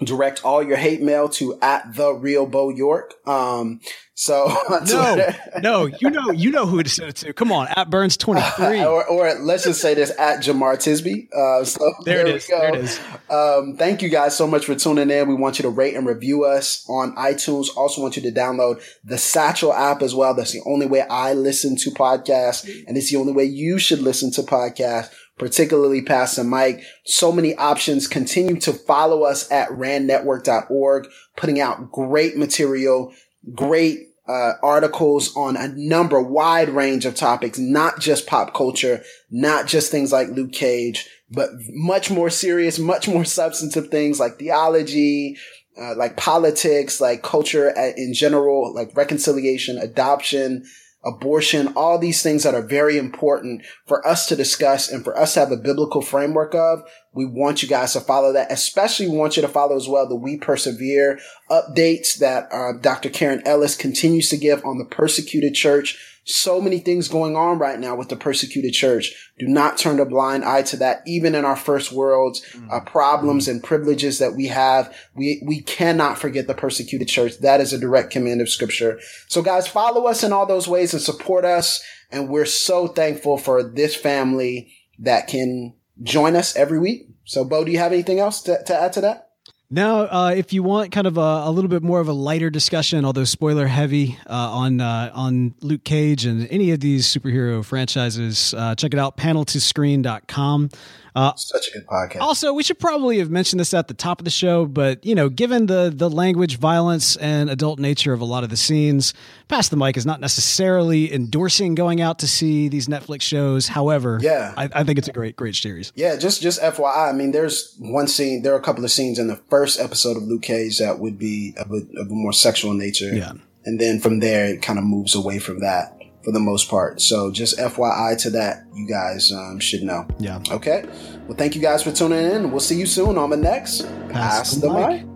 direct 0.04 0.44
all 0.44 0.62
your 0.62 0.76
hate 0.76 1.02
mail 1.02 1.28
to 1.28 1.58
at 1.60 1.94
the 1.94 2.12
real 2.12 2.46
Bo 2.46 2.70
York. 2.70 3.14
Um, 3.26 3.80
so 4.18 4.52
no, 4.86 5.32
no, 5.62 5.86
you 5.86 6.10
know, 6.10 6.32
you 6.32 6.50
know 6.50 6.66
who 6.66 6.82
to 6.82 6.90
send 6.90 7.10
it 7.10 7.16
to. 7.18 7.32
Come 7.32 7.52
on, 7.52 7.68
at 7.76 7.88
Burns 7.88 8.16
twenty 8.16 8.40
three, 8.56 8.82
or, 8.84 9.06
or, 9.06 9.32
let's 9.34 9.62
just 9.62 9.80
say 9.80 9.94
this 9.94 10.10
at 10.18 10.40
Jemar 10.40 10.74
Tisby. 10.74 11.32
Uh, 11.32 11.64
so 11.64 11.94
there, 12.04 12.24
there 12.24 12.26
it 12.26 12.34
is. 12.34 12.46
There 12.48 12.74
it 12.74 12.80
is. 12.80 13.00
Um, 13.30 13.76
thank 13.76 14.02
you 14.02 14.08
guys 14.08 14.36
so 14.36 14.48
much 14.48 14.64
for 14.64 14.74
tuning 14.74 15.08
in. 15.10 15.28
We 15.28 15.36
want 15.36 15.60
you 15.60 15.62
to 15.62 15.68
rate 15.68 15.94
and 15.94 16.04
review 16.04 16.44
us 16.44 16.84
on 16.88 17.14
iTunes. 17.14 17.68
Also, 17.76 18.02
want 18.02 18.16
you 18.16 18.22
to 18.22 18.32
download 18.32 18.82
the 19.04 19.18
Satchel 19.18 19.72
app 19.72 20.02
as 20.02 20.16
well. 20.16 20.34
That's 20.34 20.52
the 20.52 20.62
only 20.66 20.86
way 20.86 21.02
I 21.02 21.34
listen 21.34 21.76
to 21.76 21.90
podcasts, 21.90 22.68
and 22.88 22.96
it's 22.96 23.12
the 23.12 23.18
only 23.18 23.32
way 23.32 23.44
you 23.44 23.78
should 23.78 24.00
listen 24.00 24.32
to 24.32 24.42
podcasts 24.42 25.14
particularly 25.38 26.02
Pass 26.02 26.34
the 26.34 26.42
Mic. 26.42 26.82
So 27.04 27.30
many 27.30 27.54
options. 27.54 28.08
Continue 28.08 28.58
to 28.62 28.72
follow 28.72 29.22
us 29.22 29.48
at 29.52 29.68
raanetwork.org, 29.68 31.06
putting 31.36 31.60
out 31.60 31.92
great 31.92 32.36
material, 32.36 33.14
great 33.54 34.07
uh, 34.28 34.52
articles 34.62 35.34
on 35.36 35.56
a 35.56 35.68
number, 35.68 36.20
wide 36.20 36.68
range 36.68 37.06
of 37.06 37.14
topics, 37.14 37.58
not 37.58 37.98
just 37.98 38.26
pop 38.26 38.54
culture, 38.54 39.02
not 39.30 39.66
just 39.66 39.90
things 39.90 40.12
like 40.12 40.28
Luke 40.28 40.52
Cage, 40.52 41.08
but 41.30 41.50
much 41.70 42.10
more 42.10 42.30
serious, 42.30 42.78
much 42.78 43.08
more 43.08 43.24
substantive 43.24 43.88
things 43.88 44.20
like 44.20 44.38
theology, 44.38 45.36
uh, 45.80 45.94
like 45.96 46.16
politics, 46.16 47.00
like 47.00 47.22
culture 47.22 47.70
in 47.96 48.12
general, 48.12 48.74
like 48.74 48.94
reconciliation, 48.94 49.78
adoption, 49.78 50.64
abortion, 51.04 51.72
all 51.76 51.98
these 51.98 52.22
things 52.22 52.42
that 52.42 52.54
are 52.54 52.66
very 52.66 52.98
important 52.98 53.62
for 53.86 54.06
us 54.06 54.26
to 54.26 54.36
discuss 54.36 54.90
and 54.90 55.04
for 55.04 55.16
us 55.16 55.34
to 55.34 55.40
have 55.40 55.52
a 55.52 55.56
biblical 55.56 56.02
framework 56.02 56.54
of. 56.54 56.82
We 57.12 57.24
want 57.24 57.62
you 57.62 57.68
guys 57.68 57.92
to 57.92 58.00
follow 58.00 58.32
that. 58.32 58.50
Especially 58.50 59.08
we 59.08 59.16
want 59.16 59.36
you 59.36 59.42
to 59.42 59.48
follow 59.48 59.76
as 59.76 59.88
well 59.88 60.08
the 60.08 60.16
We 60.16 60.36
Persevere 60.36 61.20
updates 61.50 62.18
that 62.18 62.48
uh, 62.52 62.72
Dr. 62.80 63.10
Karen 63.10 63.42
Ellis 63.46 63.76
continues 63.76 64.28
to 64.30 64.36
give 64.36 64.64
on 64.64 64.78
the 64.78 64.84
persecuted 64.84 65.54
church. 65.54 66.17
So 66.28 66.60
many 66.60 66.78
things 66.78 67.08
going 67.08 67.36
on 67.36 67.58
right 67.58 67.78
now 67.78 67.96
with 67.96 68.10
the 68.10 68.16
persecuted 68.16 68.72
church. 68.72 69.14
Do 69.38 69.46
not 69.46 69.78
turn 69.78 69.98
a 69.98 70.04
blind 70.04 70.44
eye 70.44 70.62
to 70.62 70.76
that. 70.76 71.02
Even 71.06 71.34
in 71.34 71.44
our 71.44 71.56
first 71.56 71.90
world's 71.90 72.44
uh, 72.70 72.80
problems 72.80 73.48
and 73.48 73.62
privileges 73.62 74.18
that 74.18 74.34
we 74.34 74.48
have, 74.48 74.94
we, 75.14 75.42
we 75.44 75.62
cannot 75.62 76.18
forget 76.18 76.46
the 76.46 76.54
persecuted 76.54 77.08
church. 77.08 77.38
That 77.38 77.60
is 77.60 77.72
a 77.72 77.78
direct 77.78 78.10
command 78.10 78.40
of 78.40 78.50
scripture. 78.50 79.00
So 79.28 79.42
guys, 79.42 79.66
follow 79.66 80.06
us 80.06 80.22
in 80.22 80.32
all 80.32 80.46
those 80.46 80.68
ways 80.68 80.92
and 80.92 81.02
support 81.02 81.44
us. 81.44 81.82
And 82.10 82.28
we're 82.28 82.46
so 82.46 82.88
thankful 82.88 83.38
for 83.38 83.62
this 83.62 83.96
family 83.96 84.72
that 84.98 85.28
can 85.28 85.74
join 86.02 86.36
us 86.36 86.54
every 86.56 86.78
week. 86.78 87.08
So 87.24 87.44
Bo, 87.44 87.64
do 87.64 87.72
you 87.72 87.78
have 87.78 87.92
anything 87.92 88.20
else 88.20 88.42
to, 88.42 88.62
to 88.64 88.74
add 88.74 88.92
to 88.94 89.00
that? 89.02 89.27
Now, 89.70 90.00
uh, 90.00 90.34
if 90.34 90.54
you 90.54 90.62
want 90.62 90.92
kind 90.92 91.06
of 91.06 91.18
a, 91.18 91.20
a, 91.20 91.50
little 91.50 91.68
bit 91.68 91.82
more 91.82 92.00
of 92.00 92.08
a 92.08 92.12
lighter 92.14 92.48
discussion, 92.48 93.04
although 93.04 93.24
spoiler 93.24 93.66
heavy 93.66 94.18
uh, 94.26 94.32
on 94.32 94.80
uh, 94.80 95.10
on 95.12 95.54
Luke 95.60 95.84
Cage 95.84 96.24
and 96.24 96.48
any 96.50 96.70
of 96.70 96.80
these 96.80 97.06
superhero 97.06 97.62
franchises, 97.62 98.54
uh, 98.54 98.74
check 98.74 98.94
it 98.94 98.98
out, 98.98 99.18
panel2screen.com. 99.18 100.70
Uh, 101.18 101.34
Such 101.34 101.66
a 101.66 101.70
good 101.72 101.86
podcast. 101.88 102.20
Also, 102.20 102.52
we 102.52 102.62
should 102.62 102.78
probably 102.78 103.18
have 103.18 103.28
mentioned 103.28 103.58
this 103.58 103.74
at 103.74 103.88
the 103.88 103.94
top 103.94 104.20
of 104.20 104.24
the 104.24 104.30
show, 104.30 104.66
but 104.66 105.04
you 105.04 105.16
know, 105.16 105.28
given 105.28 105.66
the 105.66 105.92
the 105.92 106.08
language, 106.08 106.58
violence, 106.58 107.16
and 107.16 107.50
adult 107.50 107.80
nature 107.80 108.12
of 108.12 108.20
a 108.20 108.24
lot 108.24 108.44
of 108.44 108.50
the 108.50 108.56
scenes, 108.56 109.14
Pass 109.48 109.68
the 109.68 109.76
Mic 109.76 109.96
is 109.96 110.06
not 110.06 110.20
necessarily 110.20 111.12
endorsing 111.12 111.74
going 111.74 112.00
out 112.00 112.20
to 112.20 112.28
see 112.28 112.68
these 112.68 112.86
Netflix 112.86 113.22
shows. 113.22 113.66
However, 113.66 114.20
yeah, 114.22 114.54
I, 114.56 114.68
I 114.72 114.84
think 114.84 114.96
it's 115.00 115.08
a 115.08 115.12
great 115.12 115.34
great 115.34 115.56
series. 115.56 115.92
Yeah, 115.96 116.16
just 116.16 116.40
just 116.40 116.60
FYI, 116.60 117.08
I 117.08 117.12
mean, 117.12 117.32
there's 117.32 117.74
one 117.80 118.06
scene, 118.06 118.42
there 118.42 118.54
are 118.54 118.58
a 118.58 118.62
couple 118.62 118.84
of 118.84 118.90
scenes 118.92 119.18
in 119.18 119.26
the 119.26 119.40
first 119.50 119.80
episode 119.80 120.16
of 120.16 120.22
Luke 120.22 120.42
Cage 120.42 120.78
that 120.78 121.00
would 121.00 121.18
be 121.18 121.52
of 121.56 121.72
a, 121.72 121.78
of 122.00 122.06
a 122.06 122.14
more 122.14 122.32
sexual 122.32 122.74
nature. 122.74 123.12
Yeah, 123.12 123.32
and 123.64 123.80
then 123.80 123.98
from 123.98 124.20
there, 124.20 124.46
it 124.46 124.62
kind 124.62 124.78
of 124.78 124.84
moves 124.84 125.16
away 125.16 125.40
from 125.40 125.58
that 125.60 125.97
for 126.24 126.32
the 126.32 126.40
most 126.40 126.68
part. 126.68 127.00
So 127.00 127.30
just 127.30 127.58
FYI 127.58 128.20
to 128.22 128.30
that, 128.30 128.64
you 128.74 128.86
guys 128.88 129.32
um, 129.32 129.58
should 129.60 129.82
know. 129.82 130.06
Yeah. 130.18 130.40
Okay. 130.50 130.84
Well, 131.26 131.36
thank 131.36 131.54
you 131.54 131.62
guys 131.62 131.82
for 131.82 131.92
tuning 131.92 132.18
in. 132.30 132.50
We'll 132.50 132.60
see 132.60 132.78
you 132.78 132.86
soon 132.86 133.18
on 133.18 133.30
the 133.30 133.36
next 133.36 133.82
Pass, 134.08 134.38
Pass 134.38 134.52
the, 134.52 134.72
mic. 134.72 135.04
mic. 135.04 135.08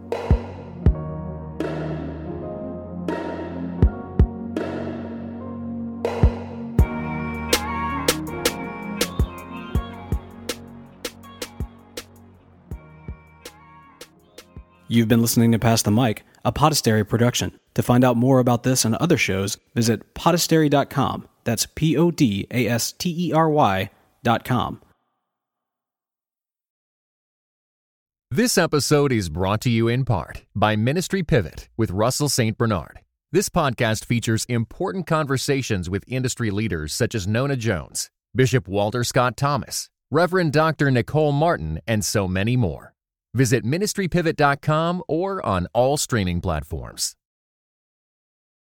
You've 14.88 15.08
been 15.08 15.22
listening 15.22 15.52
to 15.52 15.58
Pass 15.58 15.80
the 15.80 15.90
Mic, 15.90 16.22
a 16.44 16.52
Podastery 16.52 17.08
production. 17.08 17.58
To 17.74 17.82
find 17.82 18.04
out 18.04 18.16
more 18.16 18.38
about 18.38 18.62
this 18.62 18.84
and 18.84 18.94
other 18.96 19.16
shows, 19.16 19.56
visit 19.74 20.14
podastery.com. 20.14 21.28
That's 21.44 21.66
P 21.74 21.96
O 21.96 22.10
D 22.10 22.46
A 22.50 22.66
S 22.68 22.92
T 22.92 23.28
E 23.28 23.32
R 23.32 23.48
Y.com. 23.48 24.80
This 28.30 28.56
episode 28.56 29.12
is 29.12 29.28
brought 29.28 29.60
to 29.60 29.68
you 29.70 29.88
in 29.88 30.06
part 30.06 30.44
by 30.54 30.74
Ministry 30.74 31.22
Pivot 31.22 31.68
with 31.76 31.90
Russell 31.90 32.30
St. 32.30 32.56
Bernard. 32.56 33.00
This 33.30 33.50
podcast 33.50 34.06
features 34.06 34.46
important 34.46 35.06
conversations 35.06 35.90
with 35.90 36.04
industry 36.06 36.50
leaders 36.50 36.94
such 36.94 37.14
as 37.14 37.26
Nona 37.26 37.56
Jones, 37.56 38.10
Bishop 38.34 38.68
Walter 38.68 39.04
Scott 39.04 39.36
Thomas, 39.36 39.90
Reverend 40.10 40.52
Dr. 40.52 40.90
Nicole 40.90 41.32
Martin, 41.32 41.80
and 41.86 42.04
so 42.04 42.26
many 42.26 42.56
more. 42.56 42.91
Visit 43.34 43.64
ministrypivot.com 43.64 45.02
or 45.08 45.44
on 45.44 45.66
all 45.72 45.96
streaming 45.96 46.40
platforms. 46.40 47.14